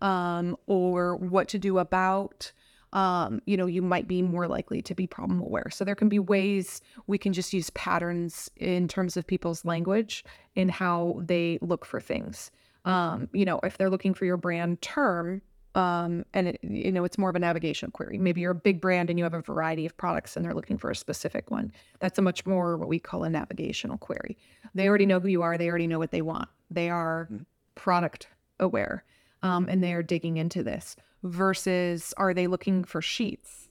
um, 0.00 0.56
or 0.66 1.16
what 1.16 1.48
to 1.48 1.58
do 1.58 1.78
about 1.78 2.52
um, 2.92 3.42
you 3.46 3.56
know, 3.56 3.66
you 3.66 3.82
might 3.82 4.08
be 4.08 4.22
more 4.22 4.48
likely 4.48 4.80
to 4.82 4.94
be 4.94 5.06
problem 5.06 5.40
aware. 5.40 5.68
So 5.70 5.84
there 5.84 5.94
can 5.94 6.08
be 6.08 6.18
ways 6.18 6.80
we 7.06 7.18
can 7.18 7.32
just 7.32 7.52
use 7.52 7.70
patterns 7.70 8.50
in 8.56 8.88
terms 8.88 9.16
of 9.16 9.26
people's 9.26 9.64
language 9.64 10.24
in 10.54 10.68
how 10.68 11.20
they 11.24 11.58
look 11.60 11.84
for 11.84 12.00
things. 12.00 12.50
Um, 12.84 13.28
you 13.32 13.44
know, 13.44 13.60
if 13.62 13.76
they're 13.76 13.90
looking 13.90 14.14
for 14.14 14.24
your 14.24 14.38
brand 14.38 14.80
term, 14.80 15.42
um, 15.74 16.24
and 16.32 16.48
it, 16.48 16.60
you 16.62 16.90
know, 16.90 17.04
it's 17.04 17.18
more 17.18 17.28
of 17.28 17.36
a 17.36 17.38
navigation 17.38 17.90
query. 17.90 18.16
Maybe 18.18 18.40
you're 18.40 18.52
a 18.52 18.54
big 18.54 18.80
brand 18.80 19.10
and 19.10 19.18
you 19.18 19.24
have 19.24 19.34
a 19.34 19.42
variety 19.42 19.84
of 19.84 19.96
products 19.96 20.34
and 20.34 20.44
they're 20.44 20.54
looking 20.54 20.78
for 20.78 20.90
a 20.90 20.96
specific 20.96 21.50
one. 21.50 21.70
That's 22.00 22.18
a 22.18 22.22
much 22.22 22.46
more 22.46 22.78
what 22.78 22.88
we 22.88 22.98
call 22.98 23.24
a 23.24 23.30
navigational 23.30 23.98
query. 23.98 24.38
They 24.74 24.88
already 24.88 25.06
know 25.06 25.20
who 25.20 25.28
you 25.28 25.42
are. 25.42 25.58
They 25.58 25.68
already 25.68 25.86
know 25.86 25.98
what 25.98 26.10
they 26.10 26.22
want. 26.22 26.48
They 26.70 26.88
are 26.88 27.28
mm. 27.30 27.44
product 27.74 28.28
aware 28.58 29.04
um, 29.42 29.68
and 29.68 29.82
they 29.82 29.92
are 29.92 30.02
digging 30.02 30.36
into 30.36 30.62
this 30.62 30.96
versus 31.22 32.14
are 32.16 32.34
they 32.34 32.46
looking 32.46 32.84
for 32.84 33.02
sheets? 33.02 33.68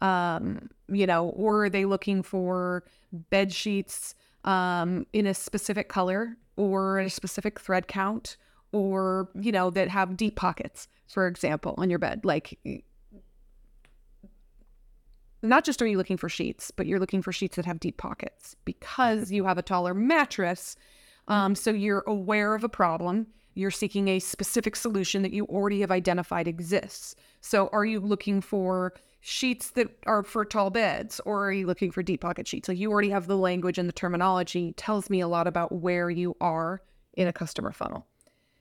Um, 0.00 0.68
you 0.88 1.06
know 1.06 1.28
or 1.30 1.64
are 1.64 1.70
they 1.70 1.84
looking 1.84 2.22
for 2.22 2.84
bed 3.12 3.52
sheets 3.52 4.14
um, 4.44 5.06
in 5.12 5.26
a 5.26 5.34
specific 5.34 5.88
color 5.88 6.36
or 6.56 6.98
a 6.98 7.08
specific 7.08 7.60
thread 7.60 7.88
count 7.88 8.36
or 8.72 9.30
you 9.40 9.52
know 9.52 9.70
that 9.70 9.88
have 9.88 10.16
deep 10.16 10.36
pockets 10.36 10.88
for 11.06 11.26
example 11.26 11.74
on 11.78 11.90
your 11.90 11.98
bed? 11.98 12.24
Like 12.24 12.58
not 15.42 15.64
just 15.64 15.80
are 15.82 15.86
you 15.86 15.96
looking 15.96 16.16
for 16.16 16.28
sheets 16.28 16.70
but 16.70 16.86
you're 16.86 17.00
looking 17.00 17.22
for 17.22 17.32
sheets 17.32 17.56
that 17.56 17.66
have 17.66 17.78
deep 17.78 17.96
pockets 17.96 18.56
because 18.64 19.30
you 19.30 19.44
have 19.44 19.58
a 19.58 19.62
taller 19.62 19.94
mattress 19.94 20.76
um, 21.28 21.54
so 21.54 21.70
you're 21.70 22.04
aware 22.06 22.54
of 22.54 22.64
a 22.64 22.68
problem 22.68 23.26
you're 23.54 23.70
seeking 23.70 24.08
a 24.08 24.18
specific 24.18 24.76
solution 24.76 25.22
that 25.22 25.32
you 25.32 25.44
already 25.46 25.80
have 25.80 25.90
identified 25.90 26.48
exists. 26.48 27.14
So, 27.40 27.68
are 27.72 27.84
you 27.84 28.00
looking 28.00 28.40
for 28.40 28.94
sheets 29.20 29.70
that 29.70 29.88
are 30.06 30.22
for 30.22 30.44
tall 30.44 30.70
beds 30.70 31.20
or 31.24 31.46
are 31.46 31.52
you 31.52 31.66
looking 31.66 31.90
for 31.90 32.02
deep 32.02 32.20
pocket 32.20 32.46
sheets? 32.46 32.68
Like, 32.68 32.78
you 32.78 32.90
already 32.90 33.10
have 33.10 33.26
the 33.26 33.36
language 33.36 33.78
and 33.78 33.88
the 33.88 33.92
terminology 33.92 34.72
tells 34.72 35.08
me 35.08 35.20
a 35.20 35.28
lot 35.28 35.46
about 35.46 35.72
where 35.72 36.10
you 36.10 36.36
are 36.40 36.82
in 37.14 37.28
a 37.28 37.32
customer 37.32 37.72
funnel. 37.72 38.06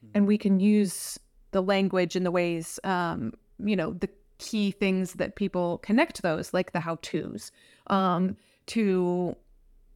Mm-hmm. 0.05 0.11
And 0.15 0.27
we 0.27 0.37
can 0.37 0.59
use 0.59 1.19
the 1.51 1.61
language 1.61 2.15
in 2.15 2.23
the 2.23 2.31
ways, 2.31 2.79
um, 2.83 3.33
you 3.59 3.75
know, 3.75 3.93
the 3.93 4.09
key 4.37 4.71
things 4.71 5.13
that 5.13 5.35
people 5.35 5.77
connect 5.79 6.21
those, 6.21 6.53
like 6.53 6.71
the 6.71 6.79
how 6.79 6.97
to's, 7.01 7.51
um, 7.87 8.35
to 8.67 9.35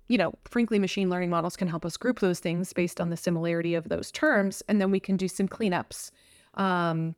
you 0.08 0.18
know, 0.18 0.34
frankly, 0.46 0.80
machine 0.80 1.10
learning 1.10 1.30
models 1.30 1.58
can 1.58 1.68
help 1.68 1.86
us 1.86 1.98
group 1.98 2.20
those 2.20 2.40
things 2.40 2.74
based 2.74 3.02
on 3.02 3.10
the 3.10 3.18
similarity 3.18 3.76
of 3.76 3.90
those 3.90 4.12
terms. 4.12 4.64
And 4.68 4.80
then 4.80 4.92
we 4.92 5.00
can 5.00 5.18
do 5.18 5.28
some 5.28 5.48
cleanups. 5.48 6.12
Um, 6.54 7.16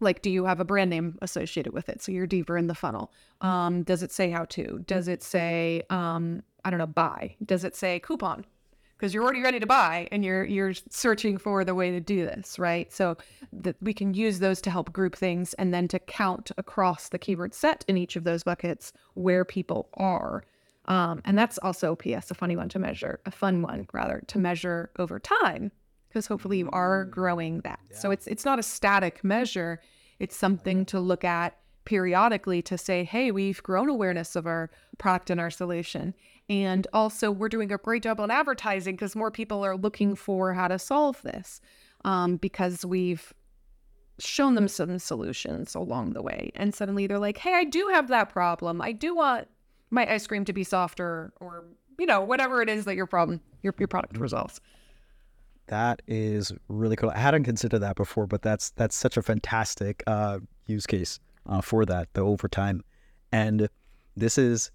like, 0.00 0.22
do 0.22 0.30
you 0.30 0.44
have 0.44 0.58
a 0.58 0.64
brand 0.64 0.90
name 0.90 1.16
associated 1.22 1.72
with 1.72 1.88
it? 1.88 2.02
So 2.02 2.10
you're 2.10 2.26
deeper 2.26 2.58
in 2.58 2.66
the 2.66 2.74
funnel. 2.74 3.12
Um, 3.40 3.84
does 3.84 4.02
it 4.02 4.10
say 4.10 4.30
how 4.30 4.44
to? 4.46 4.82
Does 4.86 5.06
it 5.06 5.22
say, 5.22 5.82
um, 5.90 6.42
I 6.64 6.70
don't 6.70 6.78
know, 6.78 6.86
buy? 6.86 7.36
Does 7.44 7.62
it 7.62 7.76
say 7.76 8.00
coupon? 8.00 8.44
Because 8.98 9.14
you're 9.14 9.24
already 9.24 9.42
ready 9.42 9.58
to 9.58 9.66
buy 9.66 10.06
and 10.12 10.24
you're 10.24 10.44
you're 10.44 10.74
searching 10.90 11.36
for 11.36 11.64
the 11.64 11.74
way 11.74 11.90
to 11.90 11.98
do 11.98 12.24
this, 12.24 12.56
right? 12.56 12.92
So 12.92 13.16
that 13.52 13.74
we 13.80 13.92
can 13.92 14.14
use 14.14 14.38
those 14.38 14.60
to 14.62 14.70
help 14.70 14.92
group 14.92 15.16
things 15.16 15.54
and 15.54 15.74
then 15.74 15.88
to 15.88 15.98
count 15.98 16.52
across 16.56 17.08
the 17.08 17.18
keyword 17.18 17.52
set 17.52 17.84
in 17.88 17.96
each 17.96 18.14
of 18.14 18.22
those 18.22 18.44
buckets 18.44 18.92
where 19.14 19.44
people 19.44 19.88
are 19.94 20.44
um, 20.86 21.22
and 21.24 21.38
that's 21.38 21.58
also 21.58 21.94
PS 21.94 22.30
a 22.30 22.34
funny 22.34 22.56
one 22.56 22.68
to 22.70 22.78
measure, 22.78 23.20
a 23.26 23.30
fun 23.30 23.62
one 23.62 23.86
rather 23.92 24.22
to 24.26 24.38
measure 24.38 24.90
over 24.98 25.18
time, 25.18 25.70
because 26.08 26.26
hopefully 26.26 26.58
you 26.58 26.70
are 26.72 27.06
mm. 27.06 27.10
growing 27.10 27.60
that. 27.60 27.80
Yeah. 27.90 27.98
So 27.98 28.10
it's 28.10 28.26
it's 28.26 28.44
not 28.44 28.58
a 28.58 28.62
static 28.62 29.22
measure. 29.22 29.80
It's 30.18 30.36
something 30.36 30.84
to 30.86 31.00
look 31.00 31.24
at 31.24 31.56
periodically 31.84 32.62
to 32.62 32.78
say, 32.78 33.04
hey, 33.04 33.30
we've 33.30 33.62
grown 33.62 33.88
awareness 33.88 34.36
of 34.36 34.46
our 34.46 34.70
product 34.98 35.30
and 35.30 35.40
our 35.40 35.50
solution. 35.50 36.14
And 36.48 36.86
also, 36.92 37.30
we're 37.30 37.48
doing 37.48 37.72
a 37.72 37.78
great 37.78 38.02
job 38.02 38.20
on 38.20 38.30
advertising 38.30 38.94
because 38.94 39.16
more 39.16 39.30
people 39.30 39.64
are 39.64 39.76
looking 39.76 40.14
for 40.14 40.52
how 40.52 40.68
to 40.68 40.78
solve 40.78 41.20
this 41.22 41.60
um, 42.04 42.36
because 42.36 42.84
we've 42.84 43.32
shown 44.18 44.54
them 44.54 44.68
some 44.68 44.98
solutions 44.98 45.74
along 45.74 46.12
the 46.12 46.22
way. 46.22 46.52
And 46.54 46.74
suddenly 46.74 47.06
they're 47.06 47.18
like, 47.18 47.38
hey, 47.38 47.54
I 47.54 47.64
do 47.64 47.88
have 47.88 48.08
that 48.08 48.28
problem. 48.28 48.80
I 48.80 48.92
do 48.92 49.14
want 49.14 49.48
my 49.92 50.10
ice 50.10 50.26
cream 50.26 50.44
to 50.46 50.52
be 50.52 50.64
softer 50.64 51.32
or 51.38 51.64
you 51.98 52.06
know 52.06 52.22
whatever 52.22 52.62
it 52.62 52.68
is 52.68 52.86
that 52.86 52.96
your 52.96 53.06
problem 53.06 53.40
your, 53.62 53.74
your 53.78 53.88
product 53.88 54.16
resolves. 54.16 54.60
That 55.68 56.02
is 56.08 56.52
really 56.68 56.96
cool. 56.96 57.10
I 57.10 57.18
hadn't 57.18 57.44
considered 57.44 57.80
that 57.80 57.94
before 57.96 58.26
but 58.26 58.42
that's 58.42 58.70
that's 58.70 58.96
such 58.96 59.16
a 59.16 59.22
fantastic 59.22 60.02
uh, 60.06 60.40
use 60.66 60.86
case 60.86 61.20
uh, 61.46 61.60
for 61.60 61.84
that 61.84 62.08
the 62.14 62.22
overtime 62.22 62.82
and 63.30 63.68
this 64.16 64.38
is 64.38 64.70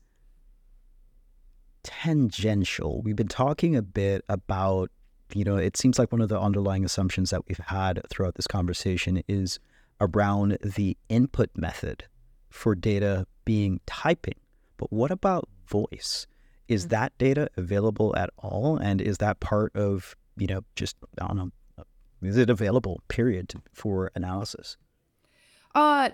tangential. 1.83 3.01
We've 3.01 3.15
been 3.15 3.27
talking 3.27 3.75
a 3.75 3.81
bit 3.81 4.23
about 4.29 4.91
you 5.33 5.43
know 5.43 5.57
it 5.57 5.75
seems 5.75 5.97
like 5.99 6.11
one 6.11 6.21
of 6.21 6.29
the 6.29 6.39
underlying 6.39 6.85
assumptions 6.85 7.31
that 7.31 7.47
we've 7.47 7.57
had 7.57 8.01
throughout 8.09 8.35
this 8.35 8.47
conversation 8.47 9.23
is 9.27 9.59
around 9.99 10.57
the 10.61 10.95
input 11.09 11.49
method 11.55 12.05
for 12.49 12.75
data 12.75 13.25
being 13.45 13.79
typing 13.87 14.35
but 14.77 14.91
what 14.91 15.11
about 15.11 15.49
voice? 15.67 16.27
Is 16.67 16.83
mm-hmm. 16.83 16.89
that 16.89 17.17
data 17.17 17.49
available 17.57 18.15
at 18.15 18.29
all? 18.37 18.77
And 18.77 19.01
is 19.01 19.17
that 19.17 19.39
part 19.39 19.75
of, 19.75 20.15
you 20.37 20.47
know, 20.47 20.61
just, 20.75 20.95
I 21.21 21.27
don't 21.27 21.37
know, 21.37 21.51
is 22.21 22.37
it 22.37 22.49
available, 22.49 23.01
period, 23.07 23.53
for 23.73 24.11
analysis? 24.15 24.77
Uh, 25.75 26.09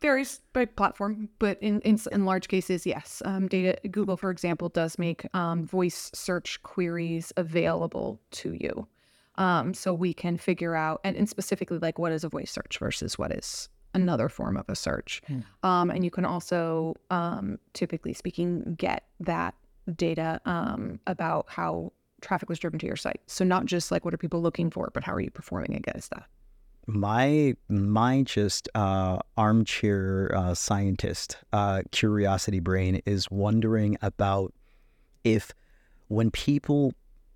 varies 0.00 0.40
by 0.52 0.64
platform, 0.64 1.28
but 1.38 1.56
in, 1.62 1.80
in, 1.82 2.00
in 2.10 2.24
large 2.24 2.48
cases, 2.48 2.84
yes. 2.84 3.22
Um, 3.24 3.46
data 3.46 3.78
Google, 3.88 4.16
for 4.16 4.30
example, 4.30 4.68
does 4.70 4.98
make 4.98 5.24
um, 5.36 5.64
voice 5.64 6.10
search 6.14 6.60
queries 6.64 7.32
available 7.36 8.20
to 8.32 8.54
you, 8.54 8.88
um, 9.36 9.72
so 9.72 9.94
we 9.94 10.12
can 10.12 10.36
figure 10.36 10.74
out 10.74 11.00
and, 11.04 11.16
and 11.16 11.28
specifically 11.28 11.78
like 11.78 11.96
what 11.96 12.10
is 12.10 12.24
a 12.24 12.28
voice 12.28 12.50
search 12.50 12.78
versus 12.78 13.16
what 13.16 13.32
is 13.32 13.68
another 13.94 14.28
form 14.28 14.56
of 14.56 14.68
a 14.68 14.76
search. 14.76 15.22
Mm. 15.28 15.44
Um, 15.62 15.90
and 15.90 16.04
you 16.04 16.10
can 16.10 16.24
also, 16.24 16.94
um, 17.10 17.58
typically 17.72 18.12
speaking, 18.12 18.74
get 18.78 19.04
that 19.20 19.54
data 19.96 20.40
um, 20.44 21.00
about 21.06 21.46
how 21.48 21.92
traffic 22.20 22.48
was 22.48 22.58
driven 22.58 22.78
to 22.80 22.86
your 22.86 22.96
site. 22.96 23.20
So 23.26 23.44
not 23.44 23.64
just 23.64 23.90
like 23.90 24.04
what 24.04 24.12
are 24.12 24.18
people 24.18 24.42
looking 24.42 24.70
for, 24.70 24.90
but 24.92 25.04
how 25.04 25.14
are 25.14 25.20
you 25.20 25.30
performing 25.30 25.74
against 25.74 26.10
that. 26.10 26.26
my 26.88 27.54
my 27.68 28.22
just 28.22 28.68
uh, 28.74 29.18
armchair 29.36 30.34
uh, 30.34 30.54
scientist 30.54 31.36
uh, 31.52 31.82
curiosity 31.92 32.60
brain 32.60 33.02
is 33.04 33.30
wondering 33.30 33.98
about 34.00 34.54
if 35.22 35.52
when 36.08 36.30
people 36.30 36.92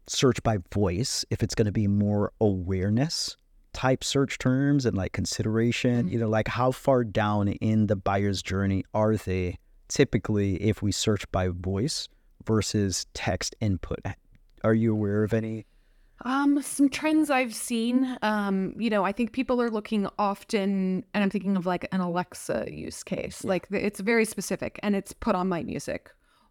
search 0.07 0.43
by 0.43 0.59
voice, 0.73 1.25
if 1.31 1.43
it's 1.43 1.55
going 1.55 1.67
to 1.67 1.73
be 1.73 1.87
more 1.87 2.33
awareness 2.41 3.37
type 3.83 4.05
search 4.05 4.39
terms 4.39 4.87
and 4.87 4.97
like 4.97 5.13
consideration, 5.13 6.05
Mm-hmm. 6.05 6.13
you 6.13 6.19
know, 6.21 6.29
like 6.29 6.49
how 6.49 6.71
far 6.71 7.03
down 7.03 7.49
in 7.49 7.89
the 7.89 7.97
buyer's 7.97 8.41
journey 8.43 8.85
are 8.95 9.17
they 9.17 9.59
typically 9.89 10.51
if 10.63 10.83
we 10.83 10.93
search 10.93 11.25
by 11.33 11.49
voice 11.49 12.09
versus 12.47 13.07
text 13.15 13.57
input? 13.61 13.99
Are 14.63 14.75
you 14.75 14.93
aware 14.93 15.25
of 15.25 15.33
any? 15.35 15.67
Um, 16.25 16.63
some 16.63 16.89
trends 16.89 17.29
I've 17.31 17.53
seen. 17.55 18.17
Um, 18.23 18.75
you 18.79 18.89
know, 18.89 19.03
I 19.05 19.11
think 19.11 19.33
people 19.33 19.61
are 19.61 19.71
looking 19.71 20.07
often, 20.17 21.05
and 21.13 21.25
I'm 21.25 21.31
thinking 21.31 21.57
of 21.57 21.67
like 21.67 21.89
an 21.91 22.01
Alexa 22.01 22.69
use 22.71 23.03
case. 23.03 23.43
Like 23.43 23.67
the- 23.69 23.85
it's 23.85 23.99
very 23.99 24.25
specific, 24.25 24.79
and 24.85 24.95
it's 24.95 25.13
put 25.13 25.35
on 25.35 25.49
my 25.49 25.65
music, 25.65 26.11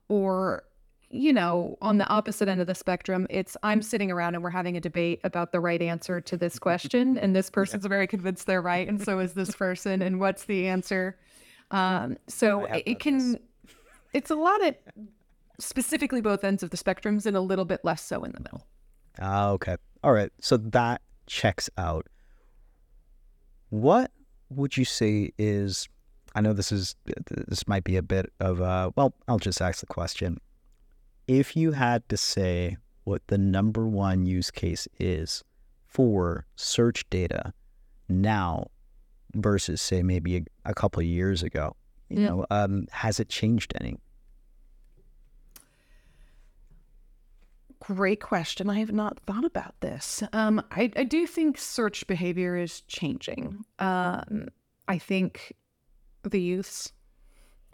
or 0.09 0.63
you 1.11 1.33
know, 1.33 1.77
on 1.81 1.97
the 1.97 2.07
opposite 2.07 2.47
end 2.47 2.61
of 2.61 2.67
the 2.67 2.75
spectrum, 2.75 3.27
it's 3.29 3.57
I'm 3.63 3.81
sitting 3.81 4.11
around 4.11 4.35
and 4.35 4.43
we're 4.43 4.49
having 4.49 4.77
a 4.77 4.81
debate 4.81 5.19
about 5.23 5.51
the 5.51 5.59
right 5.59 5.81
answer 5.81 6.21
to 6.21 6.37
this 6.37 6.59
question, 6.59 7.17
and 7.17 7.35
this 7.35 7.49
person's 7.59 7.85
very 7.85 8.07
convinced 8.07 8.47
they're 8.47 8.61
right, 8.61 8.87
and 8.87 9.01
so 9.01 9.19
is 9.19 9.33
this 9.33 9.55
person, 9.55 10.01
and 10.01 10.19
what's 10.19 10.45
the 10.45 10.67
answer? 10.67 11.17
Um, 11.71 12.17
so 12.27 12.65
it, 12.65 12.99
can. 12.99 13.39
It's 14.13 14.29
a 14.29 14.35
lot 14.35 14.65
of 14.65 14.75
specifically 15.59 16.21
both 16.21 16.43
ends 16.43 16.63
of 16.63 16.69
the 16.69 16.77
spectrums, 16.77 17.25
and 17.25 17.37
a 17.37 17.41
little 17.41 17.65
bit 17.65 17.81
less 17.83 18.01
so 18.01 18.23
in 18.23 18.31
the 18.31 18.39
middle. 18.39 18.65
Ah, 19.19 19.49
okay. 19.49 19.77
All 20.03 20.13
right. 20.13 20.31
So 20.39 20.57
that 20.57 21.01
checks 21.27 21.69
out. 21.77 22.07
What 23.69 24.11
would 24.49 24.75
you 24.75 24.83
say 24.83 25.31
is 25.37 25.87
I 26.35 26.41
know 26.41 26.53
this 26.53 26.71
is 26.71 26.95
this 27.29 27.67
might 27.67 27.83
be 27.83 27.97
a 27.97 28.01
bit 28.01 28.31
of 28.39 28.59
a 28.59 28.93
well, 28.95 29.13
I'll 29.27 29.39
just 29.39 29.61
ask 29.61 29.79
the 29.79 29.85
question. 29.85 30.39
If 31.31 31.55
you 31.55 31.71
had 31.71 32.09
to 32.09 32.17
say 32.17 32.75
what 33.05 33.21
the 33.27 33.37
number 33.37 33.87
one 33.87 34.25
use 34.25 34.51
case 34.51 34.85
is 34.99 35.45
for 35.85 36.45
search 36.57 37.09
data 37.09 37.53
now 38.09 38.67
versus 39.33 39.81
say 39.81 40.03
maybe 40.03 40.35
a, 40.35 40.43
a 40.65 40.73
couple 40.73 40.99
of 40.99 41.05
years 41.05 41.41
ago, 41.41 41.77
you 42.09 42.19
Yeah. 42.21 42.27
know, 42.27 42.45
um, 42.51 42.85
has 42.91 43.21
it 43.21 43.29
changed 43.29 43.71
any? 43.79 43.95
Great 47.79 48.19
question. 48.19 48.69
I 48.69 48.79
have 48.79 48.91
not 48.91 49.17
thought 49.21 49.45
about 49.45 49.73
this. 49.79 50.21
Um, 50.33 50.61
I, 50.69 50.91
I 50.97 51.05
do 51.05 51.25
think 51.25 51.57
search 51.57 52.05
behavior 52.07 52.57
is 52.57 52.81
changing. 52.81 53.63
Um, 53.79 54.49
I 54.89 54.97
think 54.97 55.53
the 56.23 56.41
youths, 56.41 56.91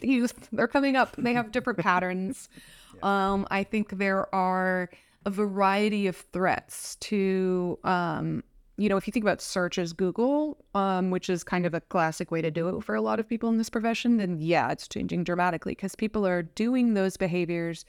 youth, 0.02 0.50
they're 0.52 0.68
coming 0.68 0.96
up. 0.96 1.16
They 1.18 1.34
have 1.34 1.52
different 1.52 1.80
patterns. 1.80 2.50
Um, 3.04 3.46
I 3.52 3.64
think 3.64 4.00
there 4.00 4.34
are 4.34 4.90
a 5.24 5.30
variety 5.30 6.08
of 6.08 6.16
threats 6.16 6.96
to, 7.02 7.78
um, 7.84 8.44
you 8.78 8.90
know, 8.90 8.98
if 8.98 9.06
you 9.06 9.12
think 9.12 9.24
about 9.24 9.40
search 9.40 9.78
as 9.78 9.94
Google, 9.94 10.58
um, 10.74 11.12
which 11.12 11.30
is 11.30 11.44
kind 11.44 11.68
of 11.68 11.76
a 11.76 11.82
classic 11.82 12.32
way 12.32 12.42
to 12.42 12.50
do 12.50 12.70
it 12.70 12.84
for 12.84 12.96
a 12.96 13.02
lot 13.02 13.20
of 13.20 13.30
people 13.30 13.50
in 13.50 13.58
this 13.60 13.70
profession, 13.70 14.18
then 14.18 14.38
yeah, 14.40 14.72
it's 14.72 14.88
changing 14.88 15.26
dramatically 15.26 15.74
because 15.74 15.94
people 15.96 16.26
are 16.26 16.42
doing 16.42 16.96
those 16.96 17.18
behaviors 17.18 17.86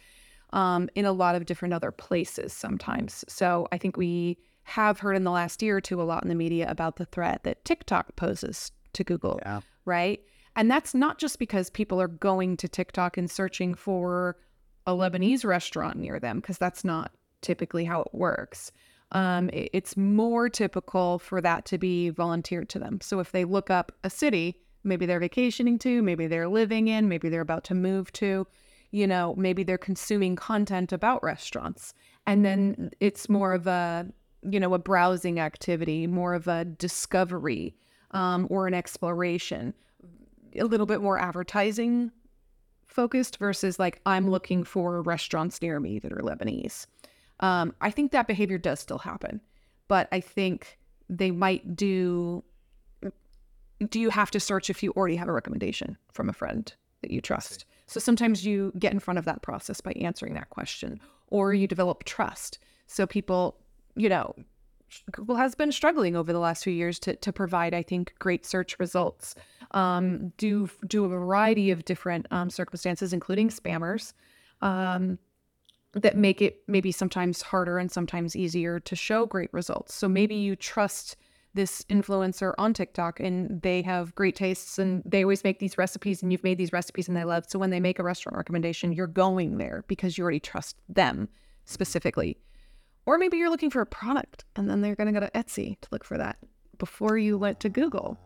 um, 0.52 0.90
in 0.94 1.06
a 1.06 1.12
lot 1.12 1.34
of 1.34 1.46
different 1.46 1.72
other 1.72 1.90
places 1.90 2.52
sometimes. 2.52 3.24
So 3.28 3.66
I 3.72 3.78
think 3.78 3.96
we 3.96 4.36
have 4.64 4.98
heard 4.98 5.14
in 5.14 5.24
the 5.24 5.30
last 5.30 5.62
year 5.62 5.78
or 5.78 5.80
two 5.80 6.02
a 6.02 6.04
lot 6.04 6.22
in 6.22 6.28
the 6.28 6.34
media 6.34 6.70
about 6.70 6.96
the 6.96 7.06
threat 7.06 7.44
that 7.44 7.64
TikTok 7.64 8.14
poses 8.16 8.72
to 8.92 9.04
Google, 9.04 9.38
Yeah. 9.42 9.60
right? 9.86 10.20
And 10.58 10.68
that's 10.68 10.92
not 10.92 11.18
just 11.18 11.38
because 11.38 11.70
people 11.70 12.00
are 12.00 12.08
going 12.08 12.56
to 12.56 12.68
TikTok 12.68 13.16
and 13.16 13.30
searching 13.30 13.76
for 13.76 14.36
a 14.88 14.90
Lebanese 14.90 15.44
restaurant 15.44 15.96
near 15.96 16.18
them, 16.18 16.40
because 16.40 16.58
that's 16.58 16.84
not 16.84 17.12
typically 17.42 17.84
how 17.84 18.00
it 18.00 18.12
works. 18.12 18.72
Um, 19.12 19.50
it- 19.50 19.70
it's 19.72 19.96
more 19.96 20.48
typical 20.48 21.20
for 21.20 21.40
that 21.40 21.64
to 21.66 21.78
be 21.78 22.10
volunteered 22.10 22.68
to 22.70 22.80
them. 22.80 23.00
So 23.00 23.20
if 23.20 23.30
they 23.30 23.44
look 23.44 23.70
up 23.70 23.92
a 24.02 24.10
city, 24.10 24.60
maybe 24.82 25.06
they're 25.06 25.20
vacationing 25.20 25.78
to, 25.78 26.02
maybe 26.02 26.26
they're 26.26 26.48
living 26.48 26.88
in, 26.88 27.08
maybe 27.08 27.28
they're 27.28 27.40
about 27.40 27.62
to 27.64 27.74
move 27.74 28.12
to, 28.14 28.46
you 28.90 29.06
know, 29.06 29.36
maybe 29.36 29.62
they're 29.62 29.78
consuming 29.78 30.34
content 30.34 30.92
about 30.92 31.22
restaurants. 31.22 31.94
And 32.26 32.44
then 32.44 32.90
it's 32.98 33.28
more 33.28 33.52
of 33.52 33.68
a, 33.68 34.08
you 34.42 34.58
know, 34.58 34.74
a 34.74 34.78
browsing 34.78 35.38
activity, 35.38 36.08
more 36.08 36.34
of 36.34 36.48
a 36.48 36.64
discovery 36.64 37.76
um, 38.10 38.48
or 38.50 38.66
an 38.66 38.74
exploration, 38.74 39.72
a 40.56 40.64
little 40.64 40.86
bit 40.86 41.00
more 41.00 41.18
advertising 41.18 42.10
focused 42.86 43.38
versus 43.38 43.78
like, 43.78 44.00
I'm 44.06 44.30
looking 44.30 44.64
for 44.64 45.02
restaurants 45.02 45.60
near 45.60 45.78
me 45.78 45.98
that 45.98 46.12
are 46.12 46.20
Lebanese. 46.22 46.86
Um, 47.40 47.74
I 47.80 47.90
think 47.90 48.12
that 48.12 48.26
behavior 48.26 48.58
does 48.58 48.80
still 48.80 48.98
happen, 48.98 49.40
but 49.86 50.08
I 50.10 50.20
think 50.20 50.78
they 51.08 51.30
might 51.30 51.76
do. 51.76 52.42
Do 53.88 54.00
you 54.00 54.10
have 54.10 54.30
to 54.32 54.40
search 54.40 54.70
if 54.70 54.82
you 54.82 54.90
already 54.92 55.16
have 55.16 55.28
a 55.28 55.32
recommendation 55.32 55.96
from 56.12 56.28
a 56.28 56.32
friend 56.32 56.72
that 57.02 57.12
you 57.12 57.20
trust? 57.20 57.64
So 57.86 58.00
sometimes 58.00 58.44
you 58.44 58.72
get 58.78 58.92
in 58.92 58.98
front 58.98 59.18
of 59.18 59.24
that 59.26 59.42
process 59.42 59.80
by 59.80 59.92
answering 59.92 60.34
that 60.34 60.50
question, 60.50 61.00
or 61.28 61.54
you 61.54 61.68
develop 61.68 62.04
trust. 62.04 62.58
So 62.86 63.06
people, 63.06 63.56
you 63.94 64.08
know, 64.08 64.34
Google 65.12 65.36
has 65.36 65.54
been 65.54 65.72
struggling 65.72 66.16
over 66.16 66.32
the 66.32 66.38
last 66.38 66.64
few 66.64 66.72
years 66.72 66.98
to, 67.00 67.16
to 67.16 67.32
provide, 67.32 67.74
I 67.74 67.82
think, 67.82 68.14
great 68.18 68.46
search 68.46 68.78
results. 68.78 69.34
Um, 69.72 70.32
do 70.38 70.70
do 70.86 71.04
a 71.04 71.08
variety 71.08 71.70
of 71.70 71.84
different 71.84 72.26
um, 72.30 72.50
circumstances, 72.50 73.12
including 73.12 73.50
spammers, 73.50 74.14
um, 74.62 75.18
that 75.92 76.16
make 76.16 76.40
it 76.40 76.62
maybe 76.66 76.92
sometimes 76.92 77.42
harder 77.42 77.78
and 77.78 77.90
sometimes 77.90 78.36
easier 78.36 78.80
to 78.80 78.96
show 78.96 79.26
great 79.26 79.52
results. 79.52 79.94
So 79.94 80.08
maybe 80.08 80.34
you 80.34 80.56
trust 80.56 81.16
this 81.54 81.82
influencer 81.84 82.54
on 82.58 82.74
TikTok 82.74 83.20
and 83.20 83.60
they 83.62 83.82
have 83.82 84.14
great 84.14 84.36
tastes 84.36 84.78
and 84.78 85.02
they 85.04 85.22
always 85.22 85.44
make 85.44 85.58
these 85.58 85.78
recipes 85.78 86.22
and 86.22 86.30
you've 86.30 86.44
made 86.44 86.58
these 86.58 86.72
recipes 86.72 87.08
and 87.08 87.16
they 87.16 87.24
love. 87.24 87.46
So 87.48 87.58
when 87.58 87.70
they 87.70 87.80
make 87.80 87.98
a 87.98 88.02
restaurant 88.02 88.36
recommendation, 88.36 88.92
you're 88.92 89.06
going 89.06 89.58
there 89.58 89.84
because 89.88 90.16
you 90.16 90.22
already 90.22 90.40
trust 90.40 90.76
them 90.88 91.28
specifically. 91.64 92.38
Or 93.08 93.16
maybe 93.16 93.38
you're 93.38 93.48
looking 93.48 93.70
for 93.70 93.80
a 93.80 93.86
product 93.86 94.44
and 94.54 94.68
then 94.68 94.82
they're 94.82 94.94
going 94.94 95.06
to 95.06 95.18
go 95.18 95.24
to 95.24 95.32
Etsy 95.32 95.80
to 95.80 95.88
look 95.90 96.04
for 96.04 96.18
that 96.18 96.36
before 96.76 97.16
you 97.16 97.38
went 97.38 97.58
to 97.60 97.70
Google. 97.70 98.18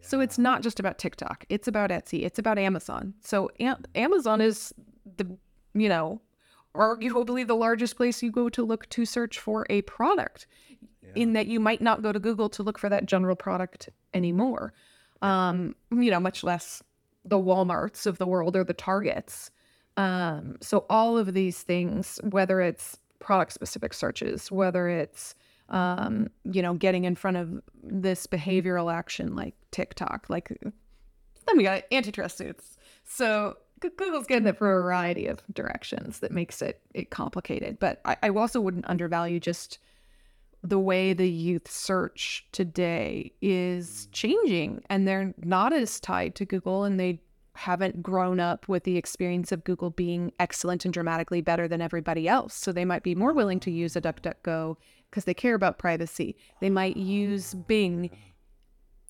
So 0.00 0.20
it's 0.20 0.38
not 0.38 0.62
just 0.62 0.80
about 0.80 0.96
TikTok. 0.96 1.44
It's 1.50 1.68
about 1.68 1.90
Etsy. 1.90 2.24
It's 2.24 2.38
about 2.38 2.58
Amazon. 2.58 3.12
So 3.20 3.50
Am- 3.60 3.84
Amazon 3.94 4.40
is 4.40 4.72
the, 5.18 5.36
you 5.74 5.90
know, 5.90 6.22
arguably 6.74 7.46
the 7.46 7.54
largest 7.54 7.98
place 7.98 8.22
you 8.22 8.30
go 8.30 8.48
to 8.48 8.64
look 8.64 8.88
to 8.88 9.04
search 9.04 9.38
for 9.38 9.66
a 9.68 9.82
product 9.82 10.46
in 11.14 11.34
that 11.34 11.46
you 11.46 11.60
might 11.60 11.82
not 11.82 12.00
go 12.00 12.10
to 12.10 12.18
Google 12.18 12.48
to 12.48 12.62
look 12.62 12.78
for 12.78 12.88
that 12.88 13.04
general 13.04 13.36
product 13.36 13.90
anymore. 14.14 14.72
Um, 15.20 15.76
you 15.90 16.10
know, 16.10 16.18
much 16.18 16.42
less 16.42 16.82
the 17.26 17.36
Walmarts 17.36 18.06
of 18.06 18.16
the 18.16 18.26
world 18.26 18.56
or 18.56 18.64
the 18.64 18.72
Targets. 18.72 19.50
Um, 19.98 20.56
so 20.62 20.86
all 20.88 21.18
of 21.18 21.34
these 21.34 21.60
things, 21.60 22.18
whether 22.22 22.62
it's 22.62 22.96
product 23.20 23.52
specific 23.52 23.94
searches, 23.94 24.50
whether 24.50 24.88
it's 24.88 25.34
um, 25.70 26.28
you 26.44 26.62
know, 26.62 26.74
getting 26.74 27.04
in 27.04 27.14
front 27.14 27.36
of 27.36 27.60
this 27.82 28.26
behavioral 28.26 28.92
action 28.92 29.36
like 29.36 29.54
TikTok, 29.70 30.26
like 30.28 30.48
then 30.60 31.56
we 31.56 31.62
got 31.62 31.84
antitrust 31.92 32.38
suits. 32.38 32.76
So 33.04 33.56
Google's 33.80 34.26
getting 34.26 34.48
it 34.48 34.58
for 34.58 34.78
a 34.78 34.82
variety 34.82 35.26
of 35.26 35.42
directions 35.52 36.18
that 36.20 36.32
makes 36.32 36.60
it 36.60 36.80
it 36.92 37.10
complicated. 37.10 37.78
But 37.78 38.00
I, 38.04 38.16
I 38.24 38.28
also 38.30 38.60
wouldn't 38.60 38.88
undervalue 38.88 39.40
just 39.40 39.78
the 40.62 40.78
way 40.78 41.12
the 41.12 41.30
youth 41.30 41.70
search 41.70 42.46
today 42.52 43.32
is 43.40 44.08
changing 44.12 44.82
and 44.90 45.08
they're 45.08 45.32
not 45.42 45.72
as 45.72 45.98
tied 45.98 46.34
to 46.34 46.44
Google 46.44 46.84
and 46.84 47.00
they 47.00 47.20
haven't 47.60 48.02
grown 48.02 48.40
up 48.40 48.66
with 48.68 48.84
the 48.84 48.96
experience 48.96 49.52
of 49.52 49.64
Google 49.64 49.90
being 49.90 50.32
excellent 50.40 50.86
and 50.86 50.94
dramatically 50.94 51.42
better 51.42 51.68
than 51.68 51.82
everybody 51.82 52.26
else. 52.26 52.54
So 52.54 52.72
they 52.72 52.86
might 52.86 53.02
be 53.02 53.14
more 53.14 53.34
willing 53.34 53.60
to 53.60 53.70
use 53.70 53.94
a 53.96 54.00
DuckDuckGo 54.00 54.76
because 55.10 55.24
they 55.24 55.34
care 55.34 55.54
about 55.54 55.78
privacy. 55.78 56.36
They 56.60 56.70
might 56.70 56.96
use 56.96 57.54
Bing. 57.54 58.16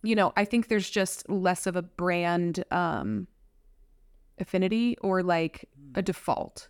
You 0.03 0.17
know, 0.17 0.33
I 0.37 0.45
think 0.45 0.67
there's 0.67 0.91
just 0.91 1.29
less 1.31 1.69
of 1.69 1.77
a 1.77 1.83
brand 1.83 2.65
um, 2.73 3.29
affinity 4.39 4.97
or 5.01 5.23
like 5.23 5.69
a 5.95 6.03
default 6.03 6.69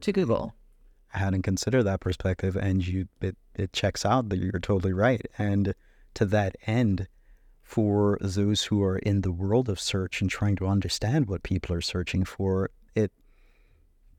to 0.00 0.10
Google. 0.10 0.54
I 1.12 1.18
hadn't 1.18 1.42
considered 1.42 1.82
that 1.82 2.00
perspective, 2.00 2.56
and 2.56 2.84
you 2.84 3.08
it, 3.20 3.36
it 3.54 3.74
checks 3.74 4.06
out 4.06 4.30
that 4.30 4.38
you're 4.38 4.52
totally 4.52 4.94
right. 4.94 5.20
And 5.36 5.74
to 6.14 6.24
that 6.26 6.56
end, 6.66 7.08
for 7.64 8.18
those 8.20 8.64
who 8.64 8.82
are 8.84 8.98
in 8.98 9.22
the 9.22 9.32
world 9.32 9.68
of 9.68 9.80
search 9.80 10.20
and 10.20 10.30
trying 10.30 10.54
to 10.56 10.66
understand 10.66 11.26
what 11.26 11.42
people 11.42 11.74
are 11.74 11.80
searching 11.80 12.24
for, 12.24 12.70
it 12.94 13.10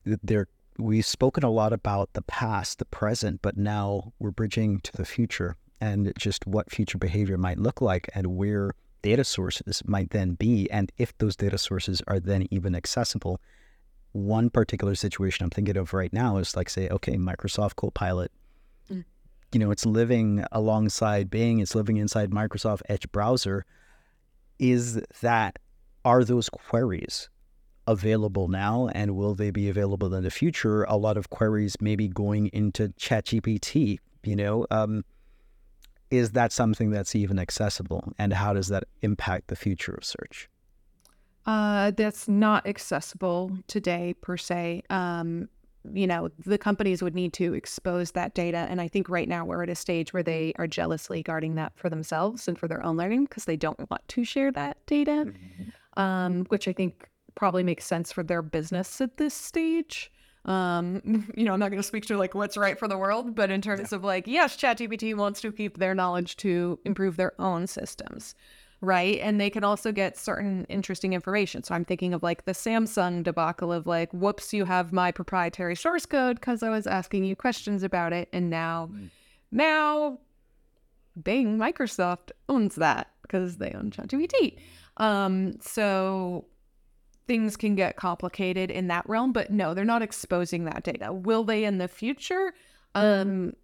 there 0.04 0.48
we've 0.78 1.06
spoken 1.06 1.42
a 1.42 1.50
lot 1.50 1.72
about 1.72 2.12
the 2.12 2.22
past, 2.22 2.78
the 2.78 2.84
present, 2.84 3.40
but 3.40 3.56
now 3.56 4.12
we're 4.18 4.30
bridging 4.30 4.80
to 4.80 4.92
the 4.92 5.06
future. 5.06 5.56
and 5.80 6.12
just 6.18 6.46
what 6.46 6.70
future 6.70 6.98
behavior 6.98 7.36
might 7.36 7.58
look 7.58 7.80
like 7.80 8.08
and 8.14 8.26
where 8.26 8.72
data 9.02 9.22
sources 9.24 9.82
might 9.86 10.10
then 10.10 10.32
be 10.32 10.68
and 10.70 10.90
if 10.96 11.16
those 11.18 11.36
data 11.36 11.58
sources 11.58 12.02
are 12.08 12.18
then 12.18 12.46
even 12.50 12.74
accessible 12.74 13.40
one 14.12 14.48
particular 14.48 14.94
situation 14.94 15.44
i'm 15.44 15.50
thinking 15.50 15.76
of 15.76 15.92
right 15.92 16.12
now 16.12 16.38
is 16.38 16.56
like 16.56 16.70
say 16.70 16.88
okay 16.88 17.16
microsoft 17.16 17.76
copilot. 17.76 18.32
You 19.56 19.60
know 19.60 19.70
it's 19.70 19.86
living 19.86 20.44
alongside 20.52 21.30
bing 21.30 21.60
it's 21.60 21.74
living 21.74 21.96
inside 21.96 22.30
microsoft 22.30 22.82
edge 22.90 23.10
browser 23.10 23.64
is 24.58 25.00
that 25.22 25.58
are 26.04 26.24
those 26.24 26.50
queries 26.50 27.30
available 27.86 28.48
now 28.48 28.88
and 28.88 29.16
will 29.16 29.34
they 29.34 29.50
be 29.50 29.70
available 29.70 30.14
in 30.14 30.24
the 30.24 30.30
future? 30.30 30.82
A 30.84 30.96
lot 30.98 31.16
of 31.16 31.30
queries 31.30 31.74
maybe 31.80 32.06
going 32.06 32.48
into 32.48 32.90
chatgpt 33.00 33.98
you 34.24 34.36
know 34.36 34.66
um, 34.70 35.06
is 36.10 36.32
that 36.32 36.52
something 36.52 36.90
that's 36.90 37.16
even 37.16 37.38
accessible 37.38 38.12
and 38.18 38.34
how 38.34 38.52
does 38.52 38.68
that 38.68 38.84
impact 39.00 39.48
the 39.48 39.56
future 39.56 39.94
of 39.94 40.04
search? 40.04 40.50
Uh, 41.46 41.92
that's 41.92 42.28
not 42.28 42.66
accessible 42.66 43.56
today 43.68 44.14
per 44.20 44.36
se. 44.36 44.82
Um, 44.90 45.48
you 45.92 46.06
know 46.06 46.28
the 46.44 46.58
companies 46.58 47.02
would 47.02 47.14
need 47.14 47.32
to 47.32 47.54
expose 47.54 48.12
that 48.12 48.34
data 48.34 48.66
and 48.68 48.80
i 48.80 48.88
think 48.88 49.08
right 49.08 49.28
now 49.28 49.44
we're 49.44 49.62
at 49.62 49.68
a 49.68 49.74
stage 49.74 50.12
where 50.12 50.22
they 50.22 50.52
are 50.56 50.66
jealously 50.66 51.22
guarding 51.22 51.54
that 51.54 51.72
for 51.76 51.88
themselves 51.88 52.48
and 52.48 52.58
for 52.58 52.68
their 52.68 52.84
own 52.84 52.96
learning 52.96 53.24
because 53.24 53.44
they 53.44 53.56
don't 53.56 53.90
want 53.90 54.06
to 54.08 54.24
share 54.24 54.52
that 54.52 54.76
data 54.86 55.26
mm-hmm. 55.26 56.00
um, 56.00 56.44
which 56.48 56.68
i 56.68 56.72
think 56.72 57.08
probably 57.34 57.62
makes 57.62 57.84
sense 57.84 58.12
for 58.12 58.22
their 58.22 58.42
business 58.42 59.00
at 59.00 59.16
this 59.16 59.34
stage 59.34 60.10
um, 60.46 61.26
you 61.36 61.44
know, 61.44 61.52
I'm 61.52 61.60
not 61.60 61.70
going 61.70 61.82
to 61.82 61.86
speak 61.86 62.06
to 62.06 62.16
like 62.16 62.34
what's 62.34 62.56
right 62.56 62.78
for 62.78 62.88
the 62.88 62.96
world, 62.96 63.34
but 63.34 63.50
in 63.50 63.60
terms 63.60 63.90
yeah. 63.90 63.96
of 63.96 64.04
like, 64.04 64.26
yes, 64.26 64.56
ChatGPT 64.56 65.14
wants 65.14 65.40
to 65.42 65.52
keep 65.52 65.78
their 65.78 65.94
knowledge 65.94 66.36
to 66.38 66.78
improve 66.84 67.16
their 67.16 67.32
own 67.40 67.66
systems, 67.66 68.34
right? 68.80 69.18
And 69.20 69.40
they 69.40 69.50
can 69.50 69.64
also 69.64 69.90
get 69.90 70.18
certain 70.18 70.66
interesting 70.68 71.12
information. 71.12 71.62
So 71.62 71.74
I'm 71.74 71.84
thinking 71.84 72.12
of 72.12 72.22
like 72.22 72.44
the 72.44 72.52
Samsung 72.52 73.22
debacle 73.22 73.72
of 73.72 73.86
like, 73.86 74.12
whoops, 74.12 74.52
you 74.52 74.64
have 74.64 74.92
my 74.92 75.10
proprietary 75.10 75.76
source 75.76 76.06
code 76.06 76.36
because 76.36 76.62
I 76.62 76.70
was 76.70 76.86
asking 76.86 77.24
you 77.24 77.34
questions 77.36 77.82
about 77.82 78.12
it, 78.12 78.28
and 78.32 78.50
now, 78.50 78.90
mm. 78.92 79.08
now, 79.50 80.18
Bing, 81.22 81.58
Microsoft 81.58 82.30
owns 82.48 82.74
that 82.74 83.10
because 83.22 83.56
they 83.56 83.72
own 83.72 83.90
ChatGPT. 83.90 84.58
Um, 84.98 85.58
so 85.60 86.46
things 87.26 87.56
can 87.56 87.74
get 87.74 87.96
complicated 87.96 88.70
in 88.70 88.88
that 88.88 89.08
realm, 89.08 89.32
but 89.32 89.50
no, 89.50 89.74
they're 89.74 89.84
not 89.84 90.02
exposing 90.02 90.64
that 90.64 90.84
data. 90.84 91.12
Will 91.12 91.44
they 91.44 91.64
in 91.64 91.78
the 91.78 91.88
future? 91.88 92.54
Um, 92.94 93.54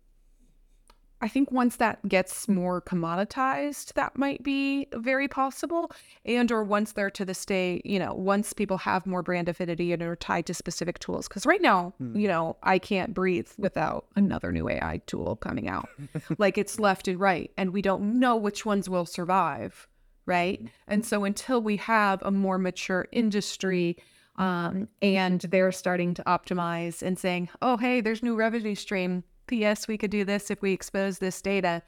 I 1.22 1.28
think 1.28 1.52
once 1.52 1.76
that 1.76 2.06
gets 2.08 2.48
more 2.48 2.82
commoditized, 2.82 3.92
that 3.94 4.18
might 4.18 4.42
be 4.42 4.88
very 4.92 5.28
possible. 5.28 5.92
And 6.24 6.50
or 6.50 6.64
once 6.64 6.92
they're 6.92 7.10
to 7.10 7.24
the 7.24 7.32
state, 7.32 7.86
you 7.86 8.00
know, 8.00 8.12
once 8.12 8.52
people 8.52 8.78
have 8.78 9.06
more 9.06 9.22
brand 9.22 9.48
affinity 9.48 9.92
and 9.92 10.02
are 10.02 10.16
tied 10.16 10.46
to 10.46 10.54
specific 10.54 10.98
tools. 10.98 11.28
Because 11.28 11.46
right 11.46 11.62
now, 11.62 11.94
hmm. 11.98 12.16
you 12.18 12.26
know, 12.26 12.56
I 12.64 12.78
can't 12.78 13.14
breathe 13.14 13.48
without 13.56 14.06
another 14.16 14.50
new 14.50 14.68
AI 14.68 15.00
tool 15.06 15.36
coming 15.36 15.68
out. 15.68 15.88
like 16.38 16.58
it's 16.58 16.80
left 16.80 17.06
and 17.06 17.20
right, 17.20 17.52
and 17.56 17.72
we 17.72 17.82
don't 17.82 18.18
know 18.18 18.36
which 18.36 18.66
ones 18.66 18.88
will 18.88 19.06
survive 19.06 19.88
right? 20.24 20.58
Mm-hmm. 20.58 20.68
And 20.86 21.04
so 21.04 21.24
until 21.24 21.60
we 21.60 21.78
have 21.78 22.22
a 22.22 22.30
more 22.30 22.56
mature 22.56 23.08
industry 23.10 23.96
um, 24.36 24.88
and 25.00 25.40
they're 25.40 25.72
starting 25.72 26.14
to 26.14 26.22
optimize 26.24 27.02
and 27.02 27.18
saying, 27.18 27.48
oh, 27.60 27.76
hey, 27.76 28.00
there's 28.00 28.22
new 28.22 28.34
revenue 28.34 28.74
stream. 28.74 29.24
P.S. 29.46 29.88
We 29.88 29.98
could 29.98 30.10
do 30.10 30.24
this 30.24 30.50
if 30.50 30.62
we 30.62 30.72
expose 30.72 31.18
this 31.18 31.40
data. 31.40 31.82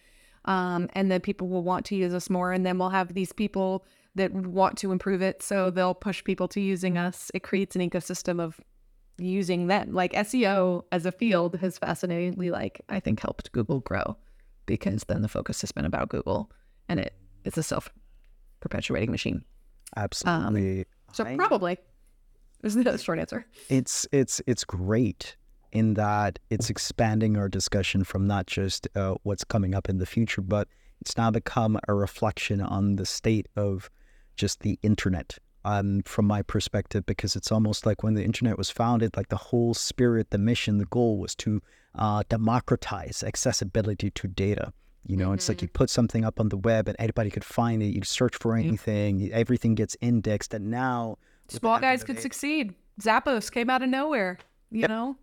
Um, 0.46 0.88
and 0.92 1.10
then 1.10 1.20
people 1.20 1.48
will 1.48 1.62
want 1.62 1.86
to 1.86 1.96
use 1.96 2.12
us 2.12 2.28
more. 2.28 2.52
And 2.52 2.66
then 2.66 2.78
we'll 2.78 2.90
have 2.90 3.14
these 3.14 3.32
people 3.32 3.86
that 4.14 4.32
want 4.32 4.76
to 4.78 4.92
improve 4.92 5.22
it. 5.22 5.42
So 5.42 5.70
they'll 5.70 5.94
push 5.94 6.22
people 6.22 6.48
to 6.48 6.60
using 6.60 6.98
us. 6.98 7.30
It 7.34 7.42
creates 7.42 7.74
an 7.76 7.88
ecosystem 7.88 8.40
of 8.40 8.60
using 9.18 9.68
them. 9.68 9.92
Like 9.92 10.12
SEO 10.12 10.84
as 10.92 11.06
a 11.06 11.12
field 11.12 11.56
has 11.56 11.78
fascinatingly, 11.78 12.50
like, 12.50 12.80
I 12.88 13.00
think 13.00 13.20
helped 13.20 13.52
Google 13.52 13.80
grow 13.80 14.16
because 14.66 15.04
then 15.04 15.22
the 15.22 15.28
focus 15.28 15.60
has 15.60 15.72
been 15.72 15.84
about 15.84 16.08
Google 16.08 16.50
and 16.88 17.00
it 17.00 17.14
it's 17.44 17.58
a 17.58 17.62
self 17.62 17.90
perpetuating 18.60 19.10
machine. 19.10 19.44
Absolutely. 19.96 20.80
Um, 20.80 20.84
so 21.12 21.24
I, 21.24 21.36
probably 21.36 21.78
is 22.62 22.74
the 22.74 22.98
short 22.98 23.18
answer. 23.18 23.46
It's 23.68 24.06
it's 24.12 24.40
it's 24.46 24.64
great 24.64 25.36
in 25.74 25.94
that 25.94 26.38
it's 26.48 26.70
expanding 26.70 27.36
our 27.36 27.48
discussion 27.48 28.04
from 28.04 28.26
not 28.26 28.46
just 28.46 28.88
uh, 28.94 29.14
what's 29.24 29.44
coming 29.44 29.74
up 29.74 29.88
in 29.88 29.98
the 29.98 30.06
future, 30.06 30.40
but 30.40 30.68
it's 31.00 31.16
now 31.18 31.30
become 31.30 31.78
a 31.88 31.94
reflection 31.94 32.60
on 32.60 32.96
the 32.96 33.04
state 33.04 33.48
of 33.56 33.90
just 34.36 34.60
the 34.60 34.78
internet. 34.82 35.36
Um, 35.66 36.02
from 36.04 36.26
my 36.26 36.42
perspective, 36.42 37.06
because 37.06 37.36
it's 37.36 37.50
almost 37.50 37.86
like 37.86 38.02
when 38.02 38.12
the 38.12 38.22
internet 38.22 38.58
was 38.58 38.68
founded, 38.68 39.16
like 39.16 39.28
the 39.28 39.36
whole 39.36 39.72
spirit, 39.72 40.28
the 40.30 40.36
mission, 40.36 40.76
the 40.76 40.84
goal 40.84 41.18
was 41.18 41.34
to 41.36 41.62
uh, 41.94 42.22
democratize 42.28 43.22
accessibility 43.22 44.10
to 44.10 44.28
data. 44.28 44.74
You 45.06 45.16
know, 45.16 45.26
mm-hmm. 45.26 45.34
it's 45.34 45.48
like 45.48 45.62
you 45.62 45.68
mm-hmm. 45.68 45.72
put 45.72 45.90
something 45.90 46.24
up 46.24 46.38
on 46.38 46.50
the 46.50 46.58
web 46.58 46.88
and 46.88 46.96
anybody 46.98 47.30
could 47.30 47.44
find 47.44 47.82
it. 47.82 47.94
You 47.94 48.02
search 48.04 48.36
for 48.36 48.56
anything, 48.56 49.20
mm-hmm. 49.20 49.34
everything 49.34 49.74
gets 49.74 49.96
indexed. 50.02 50.52
And 50.52 50.70
now, 50.70 51.16
small 51.48 51.78
guys 51.78 52.04
could 52.04 52.20
succeed. 52.20 52.74
Zappos 53.00 53.50
came 53.50 53.70
out 53.70 53.82
of 53.82 53.88
nowhere. 53.88 54.38
You 54.70 54.82
yep. 54.82 54.90
know, 54.90 55.16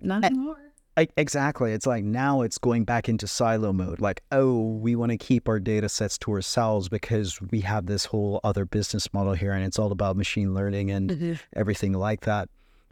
not 0.00 0.24
anymore. 0.24 0.56
I, 0.96 1.08
exactly. 1.16 1.72
It's 1.72 1.86
like 1.86 2.04
now 2.04 2.42
it's 2.42 2.58
going 2.58 2.84
back 2.84 3.08
into 3.08 3.26
silo 3.26 3.72
mode. 3.72 4.00
Like, 4.00 4.22
oh, 4.30 4.60
we 4.60 4.94
want 4.94 5.10
to 5.10 5.18
keep 5.18 5.48
our 5.48 5.58
data 5.58 5.88
sets 5.88 6.16
to 6.18 6.30
ourselves 6.30 6.88
because 6.88 7.40
we 7.50 7.60
have 7.62 7.86
this 7.86 8.04
whole 8.04 8.40
other 8.44 8.64
business 8.64 9.12
model 9.12 9.32
here, 9.32 9.52
and 9.52 9.64
it's 9.64 9.78
all 9.78 9.90
about 9.90 10.16
machine 10.16 10.54
learning 10.54 10.90
and 10.90 11.10
mm-hmm. 11.10 11.32
everything 11.54 11.94
like 11.94 12.20
that. 12.22 12.48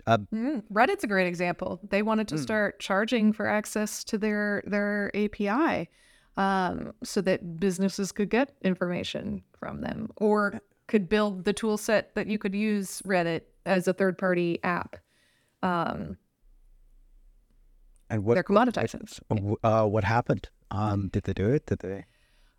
Uh, 0.06 0.18
mm, 0.34 0.62
Reddit's 0.72 1.04
a 1.04 1.06
great 1.06 1.28
example. 1.28 1.78
They 1.88 2.02
wanted 2.02 2.26
to 2.28 2.34
mm. 2.34 2.40
start 2.40 2.80
charging 2.80 3.32
for 3.32 3.46
access 3.46 4.02
to 4.04 4.18
their 4.18 4.64
their 4.66 5.12
API, 5.14 5.88
um, 6.36 6.92
so 7.04 7.20
that 7.20 7.60
businesses 7.60 8.10
could 8.10 8.28
get 8.28 8.52
information 8.62 9.42
from 9.52 9.80
them, 9.80 10.10
or 10.16 10.60
could 10.88 11.08
build 11.08 11.44
the 11.44 11.52
tool 11.52 11.78
set 11.78 12.14
that 12.16 12.26
you 12.26 12.36
could 12.36 12.54
use 12.54 13.00
Reddit 13.02 13.42
as 13.64 13.86
a 13.86 13.92
third 13.92 14.18
party 14.18 14.58
app. 14.64 14.96
Um, 15.62 16.16
and 18.12 18.24
what 18.24 18.34
they're 18.34 18.44
commoditizing. 18.44 19.56
Uh, 19.64 19.86
what 19.86 20.04
happened? 20.04 20.48
Um, 20.70 21.08
did 21.08 21.24
they 21.24 21.32
do 21.32 21.48
it? 21.48 21.66
Did 21.66 21.80
they? 21.80 22.04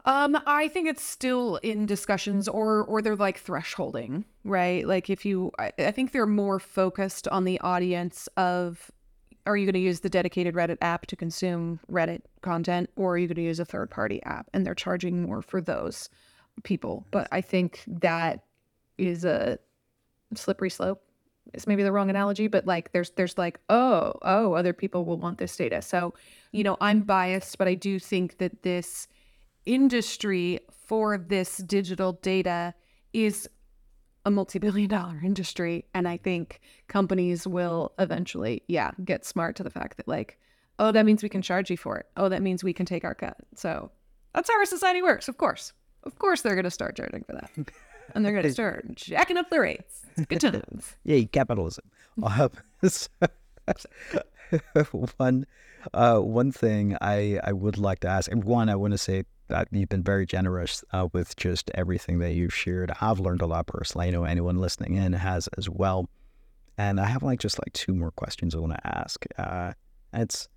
Um, 0.05 0.37
I 0.45 0.67
think 0.67 0.89
it's 0.89 1.03
still 1.03 1.57
in 1.57 1.85
discussions 1.85 2.49
or 2.49 2.83
or 2.83 3.01
they're 3.01 3.15
like 3.15 3.41
thresholding, 3.41 4.25
right? 4.43 4.85
Like 4.85 5.09
if 5.09 5.25
you 5.25 5.51
I, 5.59 5.71
I 5.79 5.91
think 5.91 6.11
they're 6.11 6.25
more 6.25 6.59
focused 6.59 7.27
on 7.29 7.45
the 7.45 7.59
audience 7.61 8.27
of 8.35 8.91
are 9.45 9.55
you 9.55 9.65
going 9.65 9.73
to 9.73 9.79
use 9.79 10.01
the 10.01 10.09
dedicated 10.09 10.55
Reddit 10.55 10.77
app 10.81 11.05
to 11.07 11.15
consume 11.15 11.79
Reddit 11.89 12.21
content 12.41 12.89
or 12.95 13.13
are 13.13 13.17
you 13.17 13.27
going 13.27 13.35
to 13.35 13.43
use 13.43 13.59
a 13.59 13.65
third 13.65 13.89
party 13.89 14.21
app 14.23 14.49
and 14.53 14.65
they're 14.65 14.75
charging 14.75 15.21
more 15.21 15.41
for 15.41 15.61
those 15.61 16.09
people. 16.63 17.05
But 17.11 17.27
I 17.31 17.41
think 17.41 17.83
that 17.87 18.43
is 18.97 19.25
a 19.25 19.57
slippery 20.35 20.69
slope. 20.69 21.02
It's 21.53 21.67
maybe 21.67 21.83
the 21.83 21.91
wrong 21.91 22.09
analogy, 22.09 22.47
but 22.47 22.65
like 22.65 22.91
there's 22.91 23.11
there's 23.11 23.37
like, 23.37 23.59
oh, 23.69 24.13
oh, 24.21 24.53
other 24.53 24.73
people 24.73 25.05
will 25.05 25.17
want 25.17 25.37
this 25.37 25.55
data. 25.55 25.81
So, 25.81 26.13
you 26.51 26.63
know, 26.63 26.77
I'm 26.81 27.01
biased, 27.01 27.57
but 27.57 27.67
I 27.67 27.75
do 27.75 27.99
think 27.99 28.37
that 28.37 28.63
this 28.63 29.07
industry 29.65 30.59
for 30.71 31.17
this 31.17 31.57
digital 31.57 32.13
data 32.13 32.73
is 33.13 33.49
a 34.25 34.31
multi-billion 34.31 34.89
dollar 34.89 35.19
industry 35.23 35.85
and 35.93 36.07
i 36.07 36.17
think 36.17 36.61
companies 36.87 37.45
will 37.47 37.93
eventually 37.99 38.61
yeah 38.67 38.91
get 39.03 39.25
smart 39.25 39.55
to 39.55 39.63
the 39.63 39.69
fact 39.69 39.97
that 39.97 40.07
like 40.07 40.37
oh 40.79 40.91
that 40.91 41.05
means 41.05 41.23
we 41.23 41.29
can 41.29 41.41
charge 41.41 41.69
you 41.69 41.77
for 41.77 41.97
it. 41.97 42.07
Oh 42.17 42.29
that 42.29 42.41
means 42.41 42.63
we 42.63 42.73
can 42.73 42.85
take 42.85 43.03
our 43.03 43.15
cut. 43.15 43.37
So 43.55 43.91
that's 44.33 44.49
how 44.49 44.57
our 44.57 44.65
society 44.65 45.01
works 45.01 45.27
of 45.27 45.37
course. 45.37 45.73
Of 46.03 46.19
course 46.19 46.41
they're 46.41 46.55
going 46.55 46.63
to 46.65 46.71
start 46.71 46.97
charging 46.97 47.23
for 47.23 47.33
that 47.33 47.51
and 48.13 48.25
they're 48.25 48.33
going 48.33 48.43
to 48.43 48.51
start 48.51 48.93
jacking 48.95 49.37
up 49.37 49.49
the 49.49 49.59
rates 49.59 50.01
good 50.27 50.39
times 50.41 50.95
yay 51.03 51.25
capitalism 51.25 51.85
one 55.17 55.45
uh, 55.93 56.19
one 56.19 56.51
thing 56.51 56.97
I, 57.01 57.39
I 57.43 57.51
would 57.51 57.77
like 57.77 58.01
to 58.01 58.07
ask, 58.07 58.31
and 58.31 58.43
one, 58.43 58.69
I 58.69 58.75
want 58.75 58.91
to 58.91 58.97
say 58.97 59.23
that 59.49 59.67
you've 59.71 59.89
been 59.89 60.03
very 60.03 60.25
generous 60.25 60.83
uh, 60.93 61.07
with 61.11 61.35
just 61.35 61.69
everything 61.73 62.19
that 62.19 62.33
you've 62.33 62.53
shared. 62.53 62.91
I've 63.01 63.19
learned 63.19 63.41
a 63.41 63.45
lot 63.45 63.67
personally. 63.67 64.07
I 64.07 64.11
know 64.11 64.23
anyone 64.23 64.57
listening 64.57 64.95
in 64.95 65.13
has 65.13 65.49
as 65.57 65.69
well. 65.69 66.09
And 66.77 66.99
I 66.99 67.05
have 67.05 67.21
like 67.21 67.39
just 67.39 67.59
like 67.59 67.73
two 67.73 67.93
more 67.93 68.11
questions 68.11 68.55
I 68.55 68.59
want 68.59 68.73
to 68.73 68.87
ask. 68.87 69.25
Uh, 69.37 69.73
it's 70.13 70.47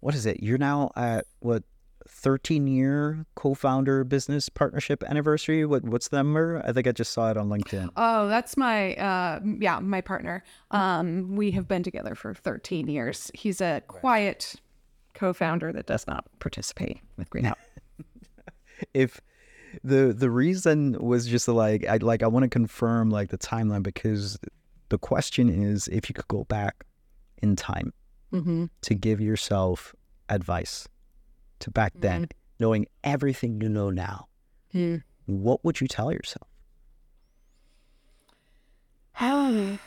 what 0.00 0.14
is 0.14 0.26
it? 0.26 0.42
You're 0.42 0.58
now 0.58 0.90
at 0.96 1.26
what 1.38 1.62
13 2.10 2.66
year 2.66 3.24
co-founder 3.34 4.04
business 4.04 4.48
partnership 4.48 5.02
anniversary. 5.04 5.64
What 5.64 5.84
what's 5.84 6.08
the 6.08 6.18
number? 6.18 6.62
I 6.64 6.72
think 6.72 6.86
I 6.86 6.92
just 6.92 7.12
saw 7.12 7.30
it 7.30 7.36
on 7.36 7.48
LinkedIn. 7.48 7.88
Oh, 7.96 8.28
that's 8.28 8.56
my 8.56 8.94
uh 8.96 9.40
yeah, 9.58 9.78
my 9.78 10.00
partner. 10.00 10.42
Um 10.70 11.36
we 11.36 11.50
have 11.52 11.66
been 11.66 11.82
together 11.82 12.14
for 12.14 12.34
13 12.34 12.88
years. 12.88 13.30
He's 13.34 13.60
a 13.60 13.82
quiet 13.88 14.56
co-founder 15.14 15.72
that 15.72 15.86
does 15.86 16.06
not 16.06 16.24
participate 16.40 17.00
with 17.16 17.30
Green 17.30 17.46
Out. 17.46 17.58
if 18.94 19.20
the 19.84 20.12
the 20.16 20.30
reason 20.30 20.96
was 21.00 21.26
just 21.26 21.48
like 21.48 21.86
I 21.86 21.96
like 21.96 22.22
I 22.22 22.26
want 22.26 22.44
to 22.44 22.48
confirm 22.48 23.10
like 23.10 23.30
the 23.30 23.38
timeline 23.38 23.82
because 23.82 24.38
the 24.88 24.98
question 24.98 25.48
is 25.48 25.88
if 25.88 26.08
you 26.08 26.14
could 26.14 26.28
go 26.28 26.44
back 26.44 26.84
in 27.40 27.56
time 27.56 27.92
mm-hmm. 28.32 28.66
to 28.82 28.94
give 28.94 29.20
yourself 29.20 29.94
advice 30.28 30.86
to 31.60 31.70
back 31.70 31.92
then, 31.96 32.28
knowing 32.58 32.86
everything 33.04 33.60
you 33.60 33.68
know 33.68 33.90
now, 33.90 34.26
Mm. 34.74 35.02
what 35.26 35.64
would 35.64 35.80
you 35.80 35.88
tell 35.88 36.12
yourself? 36.12 36.46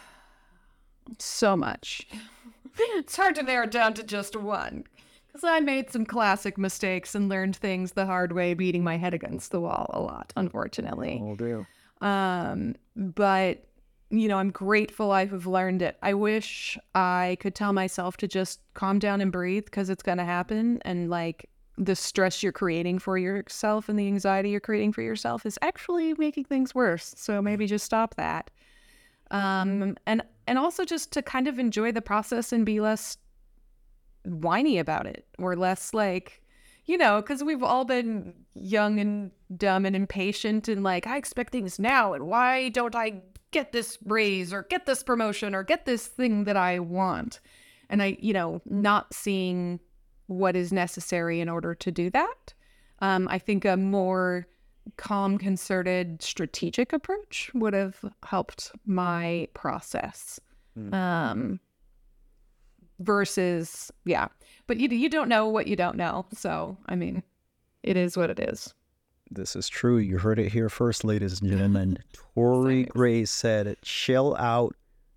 so 1.19 1.55
much. 1.55 2.07
it's 2.77 3.15
hard 3.15 3.35
to 3.35 3.43
narrow 3.43 3.65
it 3.65 3.71
down 3.71 3.93
to 3.95 4.03
just 4.03 4.35
one. 4.35 4.83
Because 5.27 5.43
I 5.43 5.59
made 5.61 5.89
some 5.89 6.05
classic 6.05 6.57
mistakes 6.59 7.15
and 7.15 7.27
learned 7.27 7.55
things 7.55 7.93
the 7.93 8.05
hard 8.05 8.33
way, 8.33 8.53
beating 8.53 8.83
my 8.83 8.97
head 8.97 9.13
against 9.15 9.51
the 9.51 9.59
wall 9.59 9.89
a 9.93 9.99
lot, 9.99 10.31
unfortunately. 10.37 11.19
Oh, 11.23 11.35
do. 11.35 11.65
Um, 12.01 12.75
but 12.95 13.65
you 14.11 14.27
know, 14.27 14.37
I'm 14.37 14.51
grateful 14.51 15.11
I 15.11 15.25
have 15.25 15.47
learned 15.47 15.81
it. 15.81 15.97
I 16.03 16.13
wish 16.13 16.77
I 16.93 17.35
could 17.39 17.55
tell 17.55 17.73
myself 17.73 18.15
to 18.17 18.27
just 18.27 18.59
calm 18.75 18.99
down 18.99 19.21
and 19.21 19.31
breathe 19.31 19.65
because 19.65 19.89
it's 19.89 20.03
gonna 20.03 20.25
happen. 20.25 20.79
And 20.85 21.09
like 21.09 21.49
the 21.77 21.95
stress 21.95 22.43
you're 22.43 22.51
creating 22.51 22.99
for 22.99 23.17
yourself 23.17 23.89
and 23.89 23.97
the 23.97 24.07
anxiety 24.07 24.49
you're 24.49 24.59
creating 24.59 24.93
for 24.93 25.01
yourself 25.01 25.45
is 25.45 25.57
actually 25.61 26.13
making 26.15 26.45
things 26.45 26.75
worse. 26.75 27.13
So 27.17 27.41
maybe 27.41 27.65
just 27.65 27.85
stop 27.85 28.15
that. 28.15 28.51
Um, 29.31 29.97
and 30.05 30.23
and 30.45 30.59
also 30.59 30.85
just 30.85 31.11
to 31.13 31.21
kind 31.21 31.47
of 31.47 31.57
enjoy 31.57 31.91
the 31.91 32.01
process 32.01 32.51
and 32.51 32.65
be 32.65 32.79
less 32.79 33.17
whiny 34.25 34.77
about 34.77 35.07
it 35.07 35.25
or 35.39 35.55
less 35.55 35.93
like 35.93 36.43
you 36.85 36.97
know, 36.97 37.21
because 37.21 37.43
we've 37.43 37.63
all 37.63 37.85
been 37.85 38.33
young 38.55 38.99
and 38.99 39.31
dumb 39.55 39.85
and 39.85 39.95
impatient 39.95 40.67
and 40.67 40.83
like, 40.83 41.07
I 41.07 41.17
expect 41.17 41.51
things 41.51 41.79
now. 41.79 42.13
And 42.13 42.27
why 42.27 42.69
don't 42.69 42.95
I 42.95 43.21
get 43.51 43.71
this 43.71 43.97
raise 44.05 44.51
or 44.51 44.63
get 44.63 44.85
this 44.85 45.01
promotion 45.03 45.55
or 45.55 45.63
get 45.63 45.85
this 45.85 46.07
thing 46.07 46.43
that 46.43 46.57
I 46.57 46.79
want? 46.79 47.39
And 47.89 48.01
I, 48.03 48.17
you 48.19 48.33
know, 48.33 48.61
not 48.65 49.13
seeing 49.13 49.79
what 50.33 50.55
is 50.55 50.73
necessary 50.73 51.39
in 51.39 51.49
order 51.49 51.73
to 51.75 51.91
do 51.91 52.09
that. 52.09 52.53
Um, 52.99 53.27
I 53.29 53.37
think 53.39 53.65
a 53.65 53.77
more 53.77 54.47
calm, 54.97 55.37
concerted, 55.37 56.21
strategic 56.21 56.93
approach 56.93 57.51
would 57.53 57.73
have 57.73 58.03
helped 58.23 58.71
my 58.85 59.47
process. 59.53 60.39
Um, 60.91 61.59
versus, 62.99 63.91
yeah, 64.05 64.27
but 64.67 64.79
you 64.79 64.89
you 64.89 65.09
don't 65.09 65.29
know 65.29 65.47
what 65.47 65.67
you 65.67 65.75
don't 65.75 65.97
know. 65.97 66.25
So 66.33 66.77
I 66.87 66.95
mean, 66.95 67.23
it 67.83 67.97
is 67.97 68.17
what 68.17 68.29
it 68.29 68.39
is. 68.39 68.73
This 69.29 69.55
is 69.55 69.67
true. 69.67 69.97
You 69.97 70.17
heard 70.19 70.39
it 70.39 70.51
here 70.51 70.69
first, 70.69 71.03
ladies 71.03 71.41
and 71.41 71.49
gentlemen. 71.49 71.99
Tory. 72.35 72.85
Gray 72.85 73.25
said, 73.25 73.75
"Chill 73.83 74.35
out, 74.37 74.75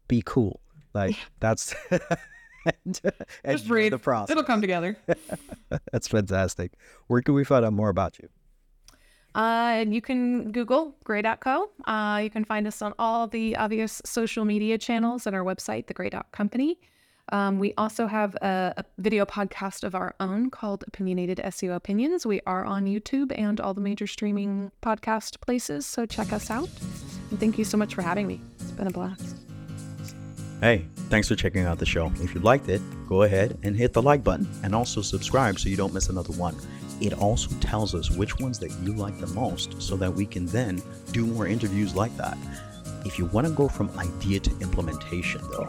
be 0.09 0.23
cool." 0.25 0.61
Like 0.95 1.17
that's 1.41 1.75
and, 2.85 3.01
and 3.45 3.57
Just 3.59 3.69
breathe. 3.69 3.93
the 3.93 3.99
process. 3.99 4.31
It'll 4.31 4.45
come 4.45 4.61
together. 4.67 4.97
That's 5.93 6.09
fantastic. 6.09 6.73
Where 7.07 7.23
can 7.23 7.35
we 7.35 7.45
find 7.45 7.65
out 7.65 7.73
more 7.73 7.89
about 7.89 8.19
you? 8.19 8.29
Uh, 9.35 9.75
and 9.81 9.95
you 9.95 10.01
can 10.01 10.51
Google 10.51 10.97
Gray.co. 11.05 11.69
Uh, 11.85 12.21
you 12.23 12.31
can 12.31 12.45
find 12.45 12.67
us 12.67 12.81
on 12.81 12.95
all 12.99 13.27
the 13.27 13.55
obvious 13.57 14.01
social 14.05 14.45
media 14.47 14.79
channels 14.79 15.27
and 15.27 15.37
our 15.37 15.45
website, 15.45 15.89
The 15.89 15.95
Gray 15.95 16.09
Dot 16.09 16.33
Company. 16.33 16.79
Um, 17.33 17.59
we 17.59 17.75
also 17.77 18.07
have 18.07 18.35
a, 18.37 18.73
a 18.79 18.85
video 18.99 19.27
podcast 19.27 19.83
of 19.85 19.95
our 19.95 20.15
own 20.21 20.49
called 20.49 20.85
Opinionated 20.87 21.39
SEO 21.45 21.75
Opinions. 21.75 22.25
We 22.25 22.41
are 22.47 22.65
on 22.65 22.87
YouTube 22.87 23.33
and 23.37 23.61
all 23.61 23.75
the 23.75 23.81
major 23.81 24.07
streaming 24.07 24.71
podcast 24.81 25.41
places, 25.41 25.87
so 25.87 26.07
check 26.07 26.33
us 26.33 26.51
out. 26.51 26.71
And 27.31 27.39
thank 27.41 27.59
you 27.59 27.65
so 27.65 27.77
much 27.77 27.95
for 27.95 28.03
having 28.03 28.27
me. 28.29 28.41
It's 28.61 28.71
been 28.71 28.87
a 28.87 28.91
blast. 28.93 29.46
Hey, 30.63 30.87
thanks 31.11 31.29
for 31.29 31.37
checking 31.37 31.67
out 31.67 31.79
the 31.79 31.85
show. 31.85 32.11
If 32.23 32.35
you 32.35 32.41
liked 32.41 32.71
it, 32.71 32.81
go 33.07 33.25
ahead 33.25 33.59
and 33.63 33.77
hit 33.77 33.93
the 33.93 34.01
like 34.01 34.25
button 34.25 34.49
and 34.63 34.75
also 34.75 35.03
subscribe 35.03 35.59
so 35.59 35.69
you 35.69 35.77
don't 35.77 35.93
miss 35.93 36.09
another 36.09 36.33
one. 36.33 36.57
It 36.99 37.13
also 37.13 37.55
tells 37.61 37.95
us 37.95 38.11
which 38.11 38.39
ones 38.39 38.59
that 38.61 38.71
you 38.83 38.95
like 38.95 39.21
the 39.21 39.27
most 39.29 39.83
so 39.83 39.97
that 39.97 40.11
we 40.11 40.25
can 40.25 40.47
then 40.47 40.83
do 41.13 41.27
more 41.27 41.47
interviews 41.47 41.95
like 41.95 42.17
that. 42.17 42.39
If 43.05 43.19
you 43.19 43.27
want 43.27 43.47
to 43.47 43.53
go 43.53 43.69
from 43.69 43.91
idea 43.99 44.41
to 44.41 44.51
implementation, 44.61 45.43
though, 45.51 45.69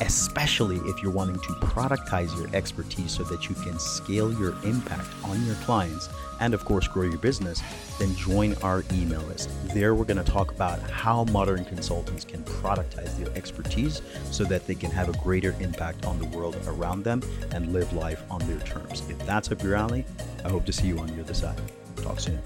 especially 0.00 0.76
if 0.88 1.02
you're 1.02 1.10
wanting 1.10 1.40
to 1.40 1.52
productize 1.54 2.36
your 2.38 2.54
expertise 2.54 3.10
so 3.10 3.24
that 3.24 3.48
you 3.48 3.56
can 3.56 3.80
scale 3.80 4.32
your 4.38 4.54
impact 4.62 5.08
on 5.24 5.44
your 5.44 5.56
clients 5.56 6.08
and, 6.40 6.54
of 6.54 6.64
course, 6.64 6.88
grow 6.88 7.04
your 7.04 7.18
business, 7.18 7.62
then 7.98 8.14
join 8.16 8.54
our 8.62 8.84
email 8.92 9.22
list. 9.22 9.50
There, 9.74 9.94
we're 9.94 10.04
going 10.04 10.22
to 10.22 10.30
talk 10.30 10.50
about 10.50 10.78
how 10.90 11.24
modern 11.24 11.64
consultants 11.64 12.24
can 12.24 12.42
productize 12.44 13.16
their 13.18 13.34
expertise 13.36 14.02
so 14.30 14.44
that 14.44 14.66
they 14.66 14.74
can 14.74 14.90
have 14.90 15.08
a 15.08 15.18
greater 15.18 15.54
impact 15.60 16.04
on 16.06 16.18
the 16.18 16.26
world 16.26 16.56
around 16.66 17.04
them 17.04 17.22
and 17.52 17.72
live 17.72 17.92
life 17.92 18.22
on 18.30 18.40
their 18.48 18.60
terms. 18.60 19.02
If 19.08 19.18
that's 19.26 19.50
up 19.50 19.62
your 19.62 19.74
alley, 19.74 20.04
I 20.44 20.48
hope 20.48 20.64
to 20.66 20.72
see 20.72 20.88
you 20.88 20.98
on 20.98 21.06
the 21.08 21.20
other 21.20 21.34
side. 21.34 21.60
Talk 21.96 22.20
soon. 22.20 22.40